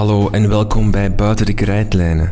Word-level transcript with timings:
Hallo 0.00 0.28
en 0.30 0.48
welkom 0.48 0.90
bij 0.90 1.14
Buiten 1.14 1.46
de 1.46 1.54
Krijtlijnen. 1.54 2.30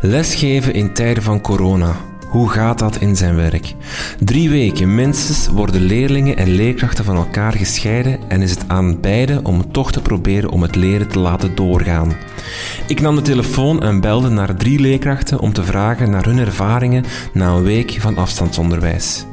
Lesgeven 0.00 0.74
in 0.74 0.94
tijden 0.94 1.22
van 1.22 1.40
corona. 1.40 1.96
Hoe 2.28 2.48
gaat 2.48 2.78
dat 2.78 2.96
in 2.96 3.16
zijn 3.16 3.36
werk? 3.36 3.74
Drie 4.18 4.50
weken 4.50 4.94
minstens 4.94 5.48
worden 5.48 5.80
leerlingen 5.80 6.36
en 6.36 6.48
leerkrachten 6.48 7.04
van 7.04 7.16
elkaar 7.16 7.52
gescheiden 7.52 8.18
en 8.28 8.42
is 8.42 8.50
het 8.50 8.64
aan 8.66 9.00
beiden 9.00 9.44
om 9.44 9.72
toch 9.72 9.92
te 9.92 10.02
proberen 10.02 10.50
om 10.50 10.62
het 10.62 10.74
leren 10.74 11.08
te 11.08 11.18
laten 11.18 11.54
doorgaan. 11.54 12.12
Ik 12.86 13.00
nam 13.00 13.16
de 13.16 13.22
telefoon 13.22 13.82
en 13.82 14.00
belde 14.00 14.28
naar 14.28 14.56
drie 14.56 14.80
leerkrachten 14.80 15.40
om 15.40 15.52
te 15.52 15.64
vragen 15.64 16.10
naar 16.10 16.24
hun 16.24 16.38
ervaringen 16.38 17.04
na 17.32 17.48
een 17.48 17.62
week 17.62 17.96
van 18.00 18.16
afstandsonderwijs. 18.16 19.24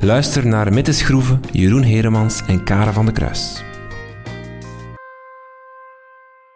Luister 0.00 0.46
naar 0.46 0.72
Mitte 0.72 0.92
Schroeven, 0.92 1.40
Jeroen 1.52 1.82
Heremans 1.82 2.42
en 2.46 2.64
Karen 2.64 2.94
van 2.94 3.06
de 3.06 3.12
Kruis. 3.12 3.62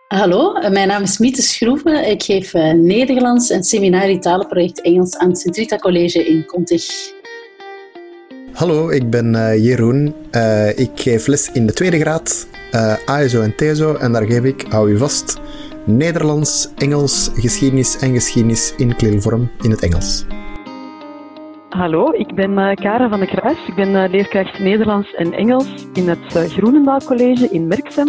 Hallo, 0.07 0.55
eh, 0.55 0.71
mijn 0.71 0.89
naam 0.89 1.03
is 1.03 1.19
Miete 1.19 1.43
Schroeven. 1.43 2.11
Ik 2.11 2.23
geef 2.23 2.55
uh, 2.55 2.73
Nederlands 2.73 3.51
en 3.51 3.65
seminarie 3.65 4.19
talenproject 4.19 4.81
Engels 4.81 5.17
aan 5.17 5.29
het 5.29 5.39
Sint-Rita 5.39 5.77
College 5.77 6.27
in 6.27 6.45
Contig. 6.47 6.85
Hallo, 8.53 8.91
ik 8.91 9.11
ben 9.11 9.35
uh, 9.35 9.65
Jeroen. 9.65 10.15
ik 10.77 10.91
geef 10.95 11.27
les 11.27 11.51
in 11.53 11.67
de 11.67 11.73
tweede 11.73 12.01
graad, 12.01 12.47
ASO 13.07 13.41
en 13.41 13.55
TSO, 13.57 13.95
en 13.95 14.13
daar 14.13 14.27
geef 14.27 14.43
ik, 14.43 14.65
hou 14.69 14.91
u 14.91 14.99
vast, 14.99 15.37
Nederlands, 15.85 16.69
Engels, 16.77 17.31
geschiedenis 17.35 17.99
en 17.99 18.13
geschiedenis 18.13 18.75
in 18.77 18.97
kleelvorm 18.97 19.51
in 19.63 19.71
het 19.71 19.83
Engels. 19.83 20.25
Hallo, 21.69 22.13
ik 22.13 22.35
ben 22.35 22.75
Karen 22.75 23.11
van 23.11 23.21
de 23.21 23.27
Kruis. 23.27 23.59
Ik 23.67 23.75
ben 23.75 24.11
leerkracht 24.11 24.59
Nederlands 24.59 25.15
en 25.15 25.33
Engels 25.33 25.67
in 25.93 26.09
het 26.09 26.51
Groenendaal 26.53 27.01
College 27.05 27.49
in 27.51 27.67
Merksem. 27.67 28.09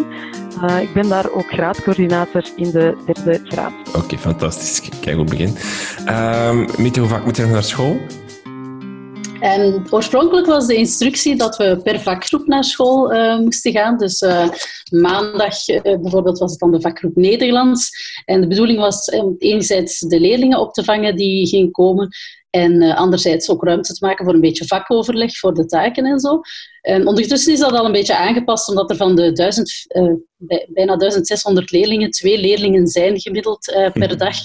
Ik 0.81 0.93
ben 0.93 1.09
daar 1.09 1.31
ook 1.31 1.47
graadcoördinator 1.47 2.43
in 2.55 2.71
de 2.71 2.97
derde 3.05 3.39
graad. 3.43 3.73
Oké, 3.95 4.17
fantastisch. 4.17 4.89
Kijk, 5.01 5.15
hoe 5.15 5.25
begin. 5.25 5.55
Um, 6.07 6.67
Mietje, 6.77 7.01
hoe 7.01 7.09
vaak 7.09 7.25
moet 7.25 7.35
je 7.35 7.41
nog 7.41 7.51
naar 7.51 7.63
school? 7.63 7.97
En 9.39 9.83
oorspronkelijk 9.89 10.47
was 10.47 10.67
de 10.67 10.75
instructie 10.75 11.35
dat 11.35 11.57
we 11.57 11.79
per 11.83 11.99
vakgroep 11.99 12.47
naar 12.47 12.63
school 12.63 13.13
uh, 13.13 13.39
moesten 13.39 13.71
gaan. 13.71 13.97
Dus 13.97 14.21
uh, 14.21 14.49
maandag 14.91 15.67
uh, 15.67 15.81
bijvoorbeeld 15.81 16.39
was 16.39 16.51
het 16.51 16.59
dan 16.59 16.71
de 16.71 16.81
vakgroep 16.81 17.15
Nederlands. 17.15 17.91
En 18.25 18.41
de 18.41 18.47
bedoeling 18.47 18.79
was 18.79 19.09
om 19.09 19.35
enerzijds 19.37 19.99
de 19.99 20.19
leerlingen 20.19 20.59
op 20.59 20.73
te 20.73 20.83
vangen 20.83 21.15
die 21.15 21.47
gingen 21.47 21.71
komen. 21.71 22.09
En 22.49 22.81
uh, 22.81 22.97
anderzijds 22.97 23.49
ook 23.49 23.63
ruimte 23.63 23.93
te 23.93 24.05
maken 24.05 24.25
voor 24.25 24.33
een 24.33 24.41
beetje 24.41 24.67
vakoverleg 24.67 25.37
voor 25.37 25.53
de 25.53 25.65
taken 25.65 26.05
en 26.05 26.19
zo. 26.19 26.41
En 26.81 27.07
ondertussen 27.07 27.53
is 27.53 27.59
dat 27.59 27.71
al 27.71 27.85
een 27.85 27.91
beetje 27.91 28.17
aangepast, 28.17 28.69
omdat 28.69 28.89
er 28.89 28.95
van 28.95 29.15
de 29.15 29.31
duizend, 29.31 29.71
uh, 29.87 30.13
bijna 30.67 30.95
1600 30.95 31.71
leerlingen 31.71 32.11
twee 32.11 32.39
leerlingen 32.39 32.87
zijn 32.87 33.19
gemiddeld 33.19 33.67
uh, 33.67 33.91
per 33.91 34.07
mhm. 34.07 34.17
dag. 34.17 34.35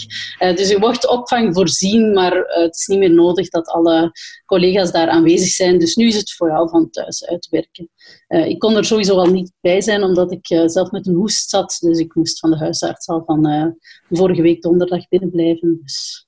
dus 0.56 0.68
je 0.68 0.78
wordt 0.78 1.08
opvang 1.08 1.54
voorzien, 1.54 2.12
maar 2.12 2.36
het 2.36 2.76
is 2.76 2.86
niet 2.86 2.98
meer 2.98 3.12
nodig 3.14 3.48
dat 3.48 3.66
alle 3.66 4.12
collega's 4.44 4.92
daar 4.92 5.08
aanwezig 5.08 5.48
zijn. 5.48 5.78
Dus 5.78 5.94
nu 5.94 6.06
is 6.06 6.16
het 6.16 6.32
vooral 6.32 6.68
van 6.68 6.90
thuis 6.90 7.26
uitwerken. 7.26 7.88
ik 8.28 8.58
kon 8.58 8.76
er 8.76 8.84
sowieso 8.84 9.16
al 9.16 9.30
niet 9.30 9.52
bij 9.60 9.80
zijn, 9.80 10.02
omdat 10.02 10.32
ik 10.32 10.46
zelf 10.66 10.90
met 10.90 11.06
een 11.06 11.14
hoest 11.14 11.50
zat. 11.50 11.76
Dus 11.80 11.98
ik 11.98 12.14
moest 12.14 12.38
van 12.38 12.50
de 12.50 12.58
huisarts 12.58 13.08
al 13.08 13.22
van 13.26 13.76
vorige 14.10 14.42
week 14.42 14.62
donderdag 14.62 15.08
binnenblijven. 15.08 15.80
Dus 15.82 16.26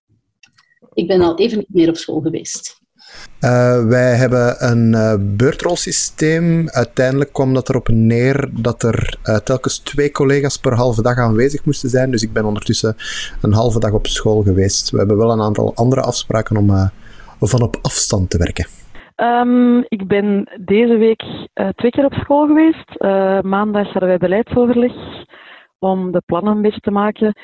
ik 0.94 1.06
ben 1.06 1.20
al 1.20 1.38
even 1.38 1.58
niet 1.58 1.74
meer 1.74 1.88
op 1.88 1.96
school 1.96 2.20
geweest. 2.20 2.82
Uh, 3.40 3.86
wij 3.86 4.14
hebben 4.14 4.70
een 4.70 4.92
uh, 4.92 5.14
beurtrolsysteem. 5.36 6.68
Uiteindelijk 6.68 7.32
kwam 7.32 7.54
dat 7.54 7.68
erop 7.68 7.88
neer 7.88 8.48
dat 8.52 8.82
er 8.82 9.18
uh, 9.24 9.36
telkens 9.36 9.78
twee 9.78 10.10
collega's 10.10 10.58
per 10.58 10.74
halve 10.74 11.02
dag 11.02 11.18
aanwezig 11.18 11.64
moesten 11.64 11.88
zijn. 11.88 12.10
Dus 12.10 12.22
ik 12.22 12.32
ben 12.32 12.44
ondertussen 12.44 12.96
een 13.42 13.52
halve 13.52 13.80
dag 13.80 13.92
op 13.92 14.06
school 14.06 14.42
geweest. 14.42 14.90
We 14.90 14.98
hebben 14.98 15.16
wel 15.16 15.30
een 15.30 15.40
aantal 15.40 15.74
andere 15.74 16.00
afspraken 16.00 16.56
om 16.56 16.90
van 17.40 17.62
op 17.62 17.76
afstand 17.82 18.30
te 18.30 18.38
werken. 18.38 18.66
Um, 19.16 19.84
ik 19.88 20.06
ben 20.06 20.48
deze 20.64 20.96
week 20.96 21.22
twee 21.76 21.90
keer 21.90 22.04
op 22.04 22.12
school 22.12 22.46
geweest. 22.46 23.02
maandag 23.44 23.84
hadden 23.84 24.08
wij 24.08 24.18
beleidsoverleg 24.18 24.92
om 25.78 26.12
de 26.12 26.22
plannen 26.26 26.56
een 26.56 26.62
beetje 26.62 26.80
te 26.80 26.90
maken. 26.90 27.34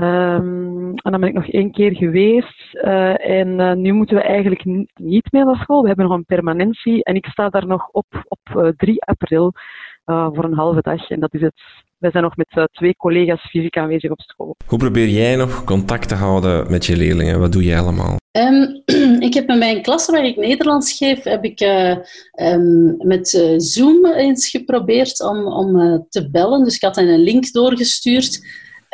Um, 0.00 0.94
en 0.94 1.10
dan 1.10 1.20
ben 1.20 1.28
ik 1.28 1.34
nog 1.34 1.48
één 1.48 1.70
keer 1.70 1.96
geweest. 1.96 2.74
Uh, 2.74 3.28
en 3.28 3.48
uh, 3.60 3.72
nu 3.72 3.92
moeten 3.92 4.16
we 4.16 4.22
eigenlijk 4.22 4.64
niet 4.94 5.32
meer 5.32 5.44
naar 5.44 5.56
school. 5.56 5.80
We 5.80 5.86
hebben 5.86 6.08
nog 6.08 6.16
een 6.16 6.24
permanentie. 6.24 7.04
En 7.04 7.14
ik 7.14 7.26
sta 7.26 7.48
daar 7.48 7.66
nog 7.66 7.88
op 7.90 8.06
op 8.28 8.38
uh, 8.56 8.68
eh, 8.68 8.72
3 8.76 9.02
april 9.04 9.52
voor 10.04 10.44
een 10.44 10.54
halve 10.54 10.80
dag. 10.80 11.10
En 11.10 11.20
dat 11.20 11.34
is 11.34 11.40
het. 11.40 11.62
Wij 11.98 12.10
zijn 12.10 12.22
nog 12.22 12.36
met 12.36 12.68
twee 12.72 12.96
collega's 12.96 13.40
fysiek 13.50 13.76
aanwezig 13.76 14.10
op 14.10 14.20
school. 14.20 14.56
Hoe 14.66 14.78
probeer 14.78 15.08
jij 15.08 15.36
nog 15.36 15.64
contact 15.64 16.08
te 16.08 16.14
houden 16.14 16.70
met 16.70 16.86
je 16.86 16.96
leerlingen? 16.96 17.40
Wat 17.40 17.52
doe 17.52 17.64
jij 17.64 17.78
allemaal? 17.78 18.16
Um, 18.38 18.82
ik 19.28 19.34
heb 19.34 19.46
met 19.46 19.58
mijn 19.58 19.82
klasse 19.82 20.12
waar 20.12 20.24
ik 20.24 20.36
Nederlands 20.36 20.96
geef, 20.96 21.22
heb 21.22 21.44
ik 21.44 21.60
um, 22.40 22.96
met 22.98 23.28
Zoom 23.56 24.06
eens 24.06 24.48
geprobeerd 24.48 25.22
om, 25.22 25.46
om 25.46 26.06
te 26.08 26.30
bellen. 26.30 26.64
Dus 26.64 26.74
ik 26.74 26.82
had 26.82 26.96
hen 26.96 27.08
een 27.08 27.22
link 27.22 27.52
doorgestuurd. 27.52 28.40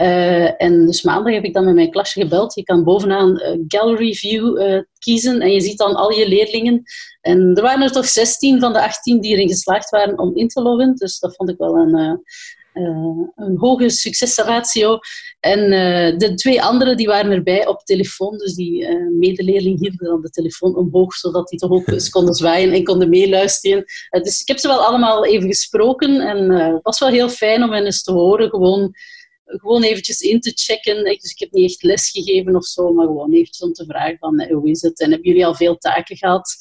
Uh, 0.00 0.62
en 0.62 0.86
dus 0.86 1.03
maandag 1.03 1.32
heb 1.32 1.44
ik 1.44 1.54
dan 1.54 1.64
met 1.64 1.75
mijn 1.75 1.91
klasje 1.91 2.20
gebeld. 2.20 2.54
Je 2.54 2.62
kan 2.62 2.84
bovenaan 2.84 3.31
uh, 3.31 3.64
Gallery 3.66 4.14
View 4.14 4.60
uh, 4.60 4.81
kiezen 4.98 5.41
en 5.41 5.53
je 5.53 5.60
ziet 5.60 5.78
dan 5.78 5.94
al 5.94 6.12
je 6.12 6.28
leerlingen. 6.28 6.82
En 7.20 7.53
er 7.54 7.62
waren 7.62 7.82
er 7.82 7.92
toch 7.92 8.06
16 8.06 8.60
van 8.60 8.72
de 8.72 8.82
18 8.82 9.20
die 9.20 9.32
erin 9.32 9.48
geslaagd 9.48 9.91
waren 9.91 10.19
om 10.19 10.37
in 10.37 10.48
te 10.48 10.62
loggen. 10.62 10.94
Dus 10.94 11.19
dat 11.19 11.37
vond 11.37 11.50
ik 11.50 11.58
wel 11.58 11.76
een, 11.76 12.22
een 13.34 13.56
hoge 13.56 13.91
succesratio. 13.91 14.98
En 15.41 15.70
de 16.19 16.34
twee 16.34 16.62
anderen 16.62 16.97
die 16.97 17.06
waren 17.06 17.31
erbij 17.31 17.66
op 17.66 17.84
telefoon. 17.84 18.38
Dus 18.38 18.54
die 18.54 18.88
medeleerling 19.19 19.81
hielden 19.81 20.06
dan 20.06 20.20
de 20.20 20.31
telefoon 20.31 20.76
omhoog, 20.76 21.14
zodat 21.14 21.48
die 21.48 21.58
toch 21.58 21.70
ook 21.70 21.88
eens 21.92 22.10
konden 22.10 22.34
zwaaien 22.34 22.72
en 22.72 22.84
konden 22.84 23.08
meeluisteren. 23.08 23.84
dus 24.10 24.41
ik 24.41 24.48
heb 24.48 24.58
ze 24.58 24.69
wel 24.69 24.84
allemaal 24.84 25.26
even 25.26 25.48
gesproken. 25.48 26.20
En 26.20 26.50
het 26.50 26.82
was 26.82 26.98
wel 26.98 27.08
heel 27.08 27.28
fijn 27.28 27.62
om 27.62 27.72
hen 27.72 27.84
eens 27.84 28.03
te 28.03 28.12
horen. 28.12 28.50
Gewoon 28.50 28.94
gewoon 29.56 29.82
eventjes 29.82 30.20
in 30.20 30.41
te 30.41 30.53
checken. 30.54 31.04
Dus 31.04 31.32
ik 31.32 31.38
heb 31.38 31.50
niet 31.50 31.70
echt 31.70 31.82
les 31.82 32.10
gegeven 32.10 32.56
of 32.56 32.64
zo, 32.64 32.92
maar 32.92 33.06
gewoon 33.06 33.32
eventjes 33.32 33.62
om 33.62 33.72
te 33.72 33.84
vragen 33.84 34.19
van 34.19 34.38
eh, 34.38 34.54
hoe 34.54 34.70
is 34.70 34.82
het 34.82 35.00
en 35.00 35.10
hebben 35.10 35.28
jullie 35.28 35.47
al 35.47 35.54
veel 35.54 35.76
taken 35.76 36.16
gehad? 36.16 36.56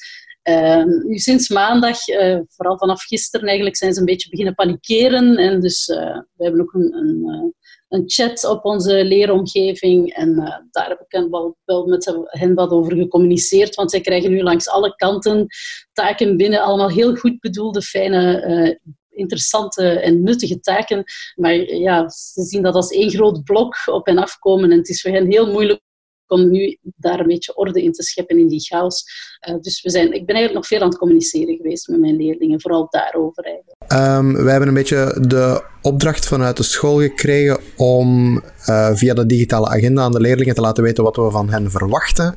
Uh, 0.49 0.83
nu 0.83 1.17
sinds 1.17 1.49
maandag, 1.49 2.07
uh, 2.07 2.39
vooral 2.47 2.77
vanaf 2.77 3.03
gisteren 3.03 3.47
eigenlijk, 3.47 3.77
zijn 3.77 3.93
ze 3.93 3.99
een 3.99 4.05
beetje 4.05 4.29
beginnen 4.29 4.55
panikeren. 4.55 5.37
En 5.37 5.61
dus 5.61 5.87
uh, 5.87 6.19
we 6.33 6.43
hebben 6.43 6.61
ook 6.61 6.73
een, 6.73 6.93
een, 6.93 7.53
een, 7.89 8.03
chat 8.05 8.45
op 8.45 8.65
onze 8.65 9.05
leeromgeving. 9.05 10.13
En 10.13 10.35
daar 10.71 10.89
heb 10.89 11.05
ik 11.07 11.29
wel, 11.29 11.57
wel 11.65 11.85
met 11.85 12.13
hen 12.25 12.53
wat 12.53 12.71
over 12.71 12.95
gecommuniceerd. 12.95 13.75
Want 13.75 13.91
zij 13.91 14.01
krijgen 14.01 14.31
nu 14.31 14.43
langs 14.43 14.69
alle 14.69 14.95
kanten 14.95 15.47
taken 15.93 16.37
binnen. 16.37 16.61
Allemaal 16.61 16.89
heel 16.89 17.15
goed 17.15 17.39
bedoelde, 17.39 17.81
fijne 17.81 18.79
interessante 19.17 19.89
en 19.89 20.23
nuttige 20.23 20.59
taken. 20.59 21.03
Maar 21.35 21.55
ja, 21.55 22.09
ze 22.09 22.43
zien 22.43 22.61
dat 22.61 22.75
als 22.75 22.91
één 22.91 23.09
groot 23.09 23.43
blok 23.43 23.75
op 23.85 24.07
en 24.07 24.17
afkomen. 24.17 24.71
En 24.71 24.77
het 24.77 24.89
is 24.89 25.01
voor 25.01 25.11
hen 25.11 25.31
heel 25.31 25.51
moeilijk 25.51 25.81
om 26.27 26.51
nu 26.51 26.77
daar 26.81 27.19
een 27.19 27.27
beetje 27.27 27.55
orde 27.55 27.83
in 27.83 27.91
te 27.91 28.03
scheppen 28.03 28.39
in 28.39 28.47
die 28.47 28.59
chaos. 28.59 29.03
Uh, 29.49 29.55
dus 29.61 29.81
we 29.81 29.89
zijn, 29.89 30.05
ik 30.05 30.25
ben 30.25 30.35
eigenlijk 30.35 30.53
nog 30.53 30.67
veel 30.67 30.81
aan 30.81 30.89
het 30.89 30.97
communiceren 30.97 31.55
geweest 31.55 31.87
met 31.87 31.99
mijn 31.99 32.15
leerlingen, 32.15 32.61
vooral 32.61 32.87
daarover 32.89 33.43
eigenlijk. 33.43 33.77
Um, 33.93 34.43
wij 34.43 34.51
hebben 34.51 34.67
een 34.67 34.73
beetje 34.73 35.25
de 35.27 35.63
opdracht 35.81 36.25
vanuit 36.25 36.57
de 36.57 36.63
school 36.63 36.99
gekregen 36.99 37.59
om 37.75 38.35
uh, 38.69 38.89
via 38.93 39.13
de 39.13 39.25
digitale 39.25 39.67
agenda 39.67 40.01
aan 40.01 40.11
de 40.11 40.19
leerlingen 40.21 40.55
te 40.55 40.61
laten 40.61 40.83
weten 40.83 41.03
wat 41.03 41.15
we 41.15 41.31
van 41.31 41.49
hen 41.49 41.71
verwachten. 41.71 42.35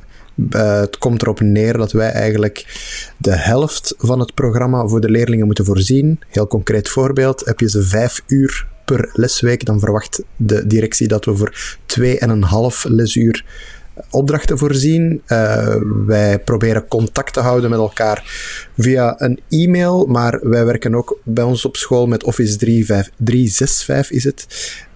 Uh, 0.49 0.79
het 0.79 0.97
komt 0.97 1.21
erop 1.21 1.39
neer 1.39 1.77
dat 1.77 1.91
wij 1.91 2.09
eigenlijk 2.09 2.65
de 3.17 3.35
helft 3.35 3.93
van 3.97 4.19
het 4.19 4.33
programma 4.33 4.87
voor 4.87 5.01
de 5.01 5.09
leerlingen 5.09 5.45
moeten 5.45 5.65
voorzien. 5.65 6.19
Heel 6.29 6.47
concreet 6.47 6.89
voorbeeld, 6.89 7.45
heb 7.45 7.59
je 7.59 7.69
ze 7.69 7.83
vijf 7.83 8.23
uur 8.27 8.67
per 8.85 9.09
lesweek, 9.13 9.65
dan 9.65 9.79
verwacht 9.79 10.23
de 10.35 10.67
directie 10.67 11.07
dat 11.07 11.25
we 11.25 11.35
voor 11.35 11.79
twee 11.85 12.19
en 12.19 12.29
een 12.29 12.43
half 12.43 12.83
lesuur 12.83 13.45
opdrachten 14.09 14.57
voorzien. 14.57 15.21
Uh, 15.27 15.75
wij 16.05 16.39
proberen 16.39 16.87
contact 16.87 17.33
te 17.33 17.39
houden 17.39 17.69
met 17.69 17.79
elkaar 17.79 18.23
via 18.77 19.15
een 19.17 19.39
e-mail, 19.49 20.05
maar 20.05 20.39
wij 20.41 20.65
werken 20.65 20.95
ook 20.95 21.19
bij 21.23 21.43
ons 21.43 21.65
op 21.65 21.75
school 21.75 22.07
met 22.07 22.23
Office 22.23 22.57
365 22.57 24.11
is 24.11 24.23
het. 24.23 24.45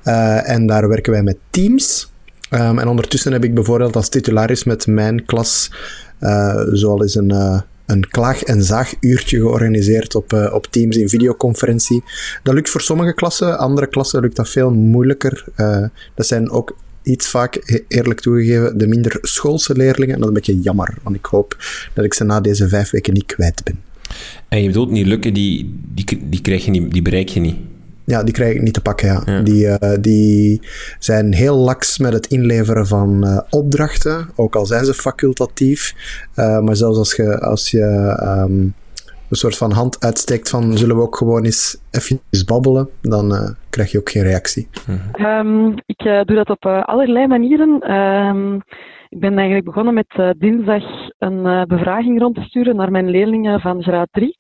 Uh, 0.03 0.49
en 0.49 0.65
daar 0.67 0.87
werken 0.87 1.11
wij 1.11 1.23
met 1.23 1.37
Teams. 1.49 2.13
Um, 2.55 2.79
en 2.79 2.87
ondertussen 2.87 3.31
heb 3.31 3.43
ik 3.43 3.53
bijvoorbeeld 3.53 3.95
als 3.95 4.09
titularis 4.09 4.63
met 4.63 4.87
mijn 4.87 5.25
klas 5.25 5.71
uh, 6.19 6.61
zoal 6.71 7.01
eens 7.01 7.15
een, 7.15 7.31
uh, 7.31 7.61
een 7.85 8.07
klaag- 8.09 8.43
en 8.43 8.63
zaaguurtje 8.63 9.37
georganiseerd 9.37 10.15
op, 10.15 10.33
uh, 10.33 10.53
op 10.53 10.65
Teams 10.65 10.97
in 10.97 11.09
videoconferentie. 11.09 12.03
Dat 12.43 12.53
lukt 12.53 12.69
voor 12.69 12.81
sommige 12.81 13.13
klassen, 13.13 13.57
andere 13.57 13.87
klassen 13.87 14.21
lukt 14.21 14.35
dat 14.35 14.49
veel 14.49 14.71
moeilijker. 14.71 15.45
dat 16.15 16.27
zijn 16.27 16.49
ook 16.49 16.75
iets 17.03 17.27
vaak, 17.27 17.83
eerlijk 17.87 18.19
toegegeven, 18.19 18.77
de 18.77 18.87
minder 18.87 19.17
schoolse 19.21 19.75
leerlingen. 19.75 20.15
En 20.15 20.21
dat 20.21 20.29
is 20.29 20.35
een 20.35 20.41
beetje 20.41 20.61
jammer, 20.61 20.97
want 21.03 21.15
ik 21.15 21.25
hoop 21.25 21.57
dat 21.93 22.05
ik 22.05 22.13
ze 22.13 22.23
na 22.23 22.41
deze 22.41 22.69
vijf 22.69 22.89
weken 22.89 23.13
niet 23.13 23.25
kwijt 23.25 23.63
ben. 23.63 23.79
En 24.47 24.61
je 24.61 24.67
bedoelt 24.67 24.91
niet 24.91 25.07
lukken, 25.07 25.33
die, 25.33 25.79
die, 25.93 26.29
die, 26.29 26.41
krijg 26.41 26.65
je 26.65 26.71
niet, 26.71 26.91
die 26.91 27.01
bereik 27.01 27.29
je 27.29 27.39
niet? 27.39 27.55
Ja, 28.05 28.23
die 28.23 28.33
krijg 28.33 28.55
ik 28.55 28.61
niet 28.61 28.73
te 28.73 28.81
pakken. 28.81 29.21
Ja. 29.25 29.41
Die, 29.41 29.65
uh, 29.65 29.77
die 29.99 30.61
zijn 30.99 31.33
heel 31.33 31.55
laks 31.55 31.99
met 31.99 32.13
het 32.13 32.27
inleveren 32.27 32.87
van 32.87 33.25
uh, 33.25 33.39
opdrachten, 33.49 34.29
ook 34.35 34.55
al 34.55 34.65
zijn 34.65 34.85
ze 34.85 34.93
facultatief. 34.93 35.93
Uh, 36.35 36.59
maar 36.59 36.75
zelfs 36.75 36.97
als 36.97 37.15
je, 37.15 37.39
als 37.39 37.71
je 37.71 37.83
um, 38.21 38.73
een 39.29 39.37
soort 39.37 39.57
van 39.57 39.71
hand 39.71 40.03
uitsteekt 40.03 40.49
van 40.49 40.77
zullen 40.77 40.95
we 40.95 41.01
ook 41.01 41.17
gewoon 41.17 41.43
eens 41.43 41.77
even 41.91 42.21
babbelen, 42.45 42.89
dan 43.01 43.55
krijg 43.69 43.91
je 43.91 43.99
ook 43.99 44.09
geen 44.09 44.23
reactie. 44.23 44.67
Um, 45.19 45.73
ik 45.85 46.03
doe 46.25 46.35
dat 46.35 46.49
op 46.49 46.65
allerlei 46.65 47.27
manieren. 47.27 47.91
Um, 47.91 48.55
ik 49.09 49.19
ben 49.19 49.33
eigenlijk 49.35 49.65
begonnen 49.65 49.93
met 49.93 50.35
dinsdag 50.37 50.83
een 51.17 51.67
bevraging 51.67 52.19
rond 52.19 52.35
te 52.35 52.41
sturen 52.41 52.75
naar 52.75 52.91
mijn 52.91 53.09
leerlingen 53.09 53.59
van 53.59 53.83
graad 53.83 54.07
3 54.11 54.37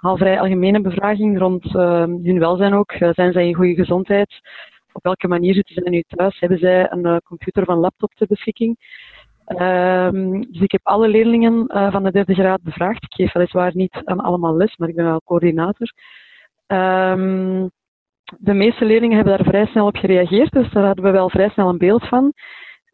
al 0.00 0.16
vrij 0.16 0.40
algemene 0.40 0.80
bevraging 0.80 1.38
rond 1.38 1.64
uh, 1.64 2.02
hun 2.02 2.38
welzijn 2.38 2.74
ook. 2.74 2.92
Uh, 2.92 3.08
zijn 3.12 3.32
zij 3.32 3.46
in 3.46 3.54
goede 3.54 3.74
gezondheid? 3.74 4.40
Op 4.92 5.02
welke 5.02 5.28
manier 5.28 5.54
zitten 5.54 5.74
zij 5.74 5.90
nu 5.90 6.02
thuis? 6.06 6.40
Hebben 6.40 6.58
zij 6.58 6.90
een 6.92 7.06
uh, 7.06 7.16
computer 7.24 7.68
een 7.68 7.76
laptop 7.76 8.14
ter 8.14 8.26
beschikking? 8.26 8.76
Ehm, 9.56 10.40
dus 10.40 10.60
ik 10.60 10.72
heb 10.72 10.80
alle 10.82 11.08
leerlingen 11.08 11.66
eh, 11.66 11.92
van 11.92 12.02
de 12.02 12.10
derde 12.10 12.34
graad 12.34 12.62
bevraagd. 12.62 13.02
Ik 13.02 13.12
geef 13.12 13.32
weliswaar 13.32 13.70
niet 13.74 14.00
aan 14.04 14.20
allemaal 14.20 14.56
les, 14.56 14.76
maar 14.76 14.88
ik 14.88 14.94
ben 14.94 15.04
wel 15.04 15.22
coördinator. 15.24 15.92
Um, 16.66 17.70
de 18.38 18.54
meeste 18.54 18.84
leerlingen 18.84 19.16
hebben 19.16 19.36
daar 19.36 19.46
vrij 19.46 19.66
snel 19.66 19.86
op 19.86 19.96
gereageerd, 19.96 20.52
dus 20.52 20.72
daar 20.72 20.84
hadden 20.84 21.04
we 21.04 21.10
wel 21.10 21.30
vrij 21.30 21.48
snel 21.48 21.68
een 21.68 21.78
beeld 21.78 22.08
van. 22.08 22.32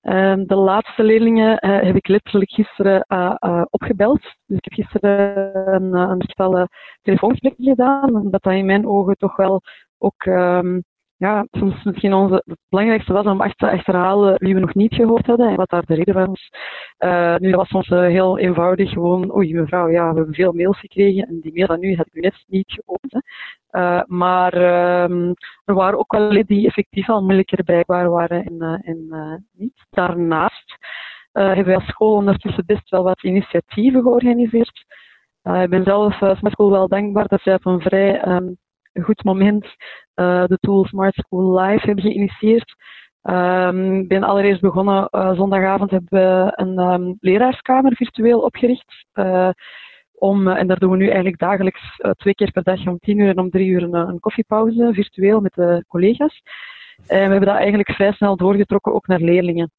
Um, 0.09 0.47
de 0.47 0.55
laatste 0.55 1.03
leerlingen 1.03 1.67
uh, 1.67 1.81
heb 1.81 1.97
ik 1.97 2.09
letterlijk 2.09 2.51
gisteren 2.51 3.05
uh, 3.09 3.35
uh, 3.41 3.63
opgebeld. 3.71 4.21
Dus 4.21 4.59
ik 4.59 4.65
heb 4.65 4.73
gisteren 4.73 5.75
een, 5.75 5.95
een 5.95 6.23
stel 6.27 6.69
telefoongesprekje 7.03 7.71
gedaan, 7.71 8.15
omdat 8.15 8.43
dat 8.43 8.53
in 8.53 8.67
mijn 8.67 8.87
ogen 8.87 9.17
toch 9.17 9.37
wel 9.37 9.61
ook 9.99 10.25
um, 10.25 10.85
ja, 11.17 11.47
soms 11.51 11.85
misschien 11.85 12.15
onze, 12.15 12.43
het 12.45 12.59
belangrijkste 12.69 13.13
was 13.13 13.27
om 13.27 13.43
echt 13.43 13.59
te 13.59 13.71
achterhalen 13.71 14.35
wie 14.39 14.55
we 14.55 14.61
nog 14.61 14.75
niet 14.75 14.95
gehoord 14.95 15.27
hadden 15.27 15.49
en 15.49 15.57
wat 15.57 15.71
daar 15.71 15.85
de 15.87 15.95
reden 15.95 16.15
van 16.15 16.27
was. 16.27 16.51
Nu, 17.41 17.51
dat 17.51 17.59
was 17.61 17.69
soms 17.69 17.89
heel 17.89 18.39
eenvoudig, 18.39 18.91
gewoon, 18.91 19.37
oei 19.37 19.55
mevrouw, 19.55 19.89
ja, 19.89 20.11
we 20.11 20.17
hebben 20.17 20.35
veel 20.35 20.53
mails 20.53 20.81
gekregen 20.81 21.29
en 21.29 21.41
die 21.41 21.53
mail 21.55 21.67
van 21.67 21.81
nu 21.81 21.97
had 21.97 22.07
ik 22.13 22.23
net 22.23 22.45
niet 22.47 22.73
geopend. 22.73 23.13
Hè. 23.13 23.21
Uh, 23.77 24.03
maar 24.07 24.55
um, 25.11 25.35
er 25.65 25.75
waren 25.75 25.99
ook 25.99 26.13
wel 26.13 26.45
die 26.47 26.67
effectief 26.67 27.09
al 27.09 27.23
moeilijker 27.23 27.65
bereikbaar 27.65 28.11
waren 28.11 28.45
en, 28.45 28.81
en 28.85 29.47
niet. 29.53 29.87
Daarnaast 29.91 30.77
hebben 31.33 31.65
wij 31.65 31.75
als 31.75 31.87
school 31.87 32.15
ondertussen 32.15 32.67
best 32.67 32.91
wel 32.91 33.03
wat 33.03 33.23
initiatieven 33.23 34.03
georganiseerd. 34.03 34.85
ik 35.43 35.71
ben 35.71 35.85
zelf 35.85 36.21
uh, 36.21 36.35
School 36.41 36.71
wel 36.71 36.89
dankbaar 36.89 37.27
dat 37.27 37.41
zij 37.41 37.55
op 37.55 37.67
een 37.67 37.81
vrij 37.81 38.27
een 38.27 38.59
goed 39.03 39.25
moment 39.25 39.67
de 40.15 40.59
tool 40.61 40.85
Smart 40.85 41.15
School 41.15 41.61
Live 41.61 41.87
hebben 41.87 42.05
geïnitieerd. 42.05 42.75
Um, 43.23 44.01
ik 44.01 44.09
ben 44.09 44.23
allereerst 44.23 44.61
begonnen, 44.61 45.09
zondagavond 45.11 45.91
hebben 45.91 46.21
we 46.21 46.53
een 46.55 47.17
leraarskamer 47.21 47.97
virtueel 47.97 48.41
opgericht. 48.41 49.07
Om, 50.19 50.49
en 50.49 50.67
daar 50.67 50.79
doen 50.79 50.91
we 50.91 50.97
nu 50.97 51.07
eigenlijk 51.07 51.39
dagelijks 51.39 52.01
twee 52.17 52.35
keer 52.35 52.51
per 52.51 52.63
dag 52.63 52.87
om 52.87 52.99
tien 52.99 53.19
uur 53.19 53.29
en 53.29 53.39
om 53.39 53.51
drie 53.51 53.69
uur 53.69 53.83
een, 53.83 53.95
een 53.95 54.21
koffiepauze 54.21 54.89
virtueel 54.93 55.41
met 55.41 55.55
de 55.55 55.85
collega's. 55.89 56.43
En 57.07 57.25
we 57.25 57.31
hebben 57.31 57.49
dat 57.49 57.57
eigenlijk 57.57 57.91
vrij 57.91 58.13
snel 58.13 58.37
doorgetrokken 58.37 58.95
ook 58.95 59.07
naar 59.07 59.21
leerlingen. 59.21 59.71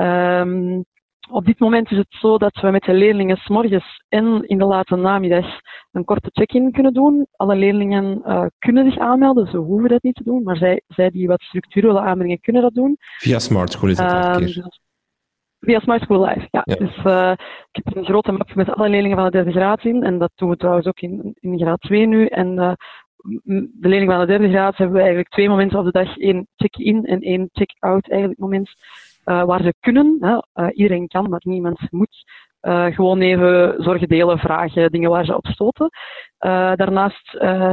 Um, 0.00 0.84
op 1.30 1.44
dit 1.44 1.58
moment 1.58 1.90
is 1.90 1.96
het 1.96 2.06
zo 2.08 2.38
dat 2.38 2.60
we 2.60 2.70
met 2.70 2.82
de 2.82 2.92
leerlingen 2.92 3.36
s'morgens 3.36 4.04
en 4.08 4.42
in 4.46 4.58
de 4.58 4.64
late 4.64 4.96
namiddag 4.96 5.46
een 5.92 6.04
korte 6.04 6.28
check-in 6.32 6.72
kunnen 6.72 6.92
doen. 6.92 7.26
Alle 7.36 7.56
leerlingen 7.56 8.22
uh, 8.26 8.44
kunnen 8.58 8.84
zich 8.90 8.98
aanmelden, 8.98 9.46
ze 9.46 9.56
hoeven 9.56 9.88
dat 9.88 10.02
niet 10.02 10.14
te 10.14 10.24
doen, 10.24 10.42
maar 10.42 10.56
zij, 10.56 10.82
zij 10.88 11.10
die 11.10 11.26
wat 11.26 11.42
structuur 11.42 11.82
willen 11.82 12.02
aanbrengen, 12.02 12.40
kunnen 12.40 12.62
dat 12.62 12.74
doen. 12.74 12.96
Via 12.98 13.38
Smart 13.38 13.72
School 13.72 13.90
is 13.90 13.96
dat 13.96 14.40
um, 14.40 14.46
keer. 14.46 14.82
Via 15.64 15.80
Smart 15.80 16.02
School 16.02 16.24
Live, 16.24 16.48
ja. 16.50 16.62
ja. 16.64 16.74
Dus 16.74 16.96
uh, 17.04 17.32
ik 17.72 17.84
heb 17.84 17.96
een 17.96 18.04
grote 18.04 18.32
map 18.32 18.54
met 18.54 18.70
alle 18.70 18.88
leerlingen 18.88 19.16
van 19.16 19.24
de 19.24 19.30
derde 19.30 19.52
graad 19.52 19.84
in, 19.84 20.02
en 20.02 20.18
dat 20.18 20.30
doen 20.34 20.48
we 20.48 20.56
trouwens 20.56 20.86
ook 20.86 21.00
in, 21.00 21.36
in 21.40 21.58
graad 21.58 21.80
2 21.80 22.06
nu. 22.06 22.26
En 22.26 22.48
uh, 22.48 22.72
de 23.44 23.88
leerlingen 23.88 24.14
van 24.14 24.20
de 24.20 24.26
derde 24.26 24.48
graad 24.48 24.76
hebben 24.76 24.94
we 24.94 25.02
eigenlijk 25.02 25.30
twee 25.30 25.48
momenten 25.48 25.78
op 25.78 25.84
de 25.84 25.90
dag, 25.90 26.16
één 26.16 26.46
check-in 26.56 27.04
en 27.04 27.20
één 27.20 27.48
check-out 27.52 28.10
eigenlijk 28.10 28.40
moment 28.40 28.70
uh, 29.24 29.44
waar 29.44 29.62
ze 29.62 29.74
kunnen. 29.80 30.16
Hè. 30.20 30.70
Iedereen 30.72 31.06
kan, 31.06 31.28
maar 31.28 31.42
niemand 31.44 31.80
moet. 31.90 32.24
Uh, 32.66 32.86
gewoon 32.86 33.20
even 33.20 33.82
zorgen 33.82 34.08
delen, 34.08 34.38
vragen, 34.38 34.90
dingen 34.90 35.10
waar 35.10 35.24
ze 35.24 35.36
op 35.36 35.46
stoten. 35.46 35.88
daarnaast 36.76 37.30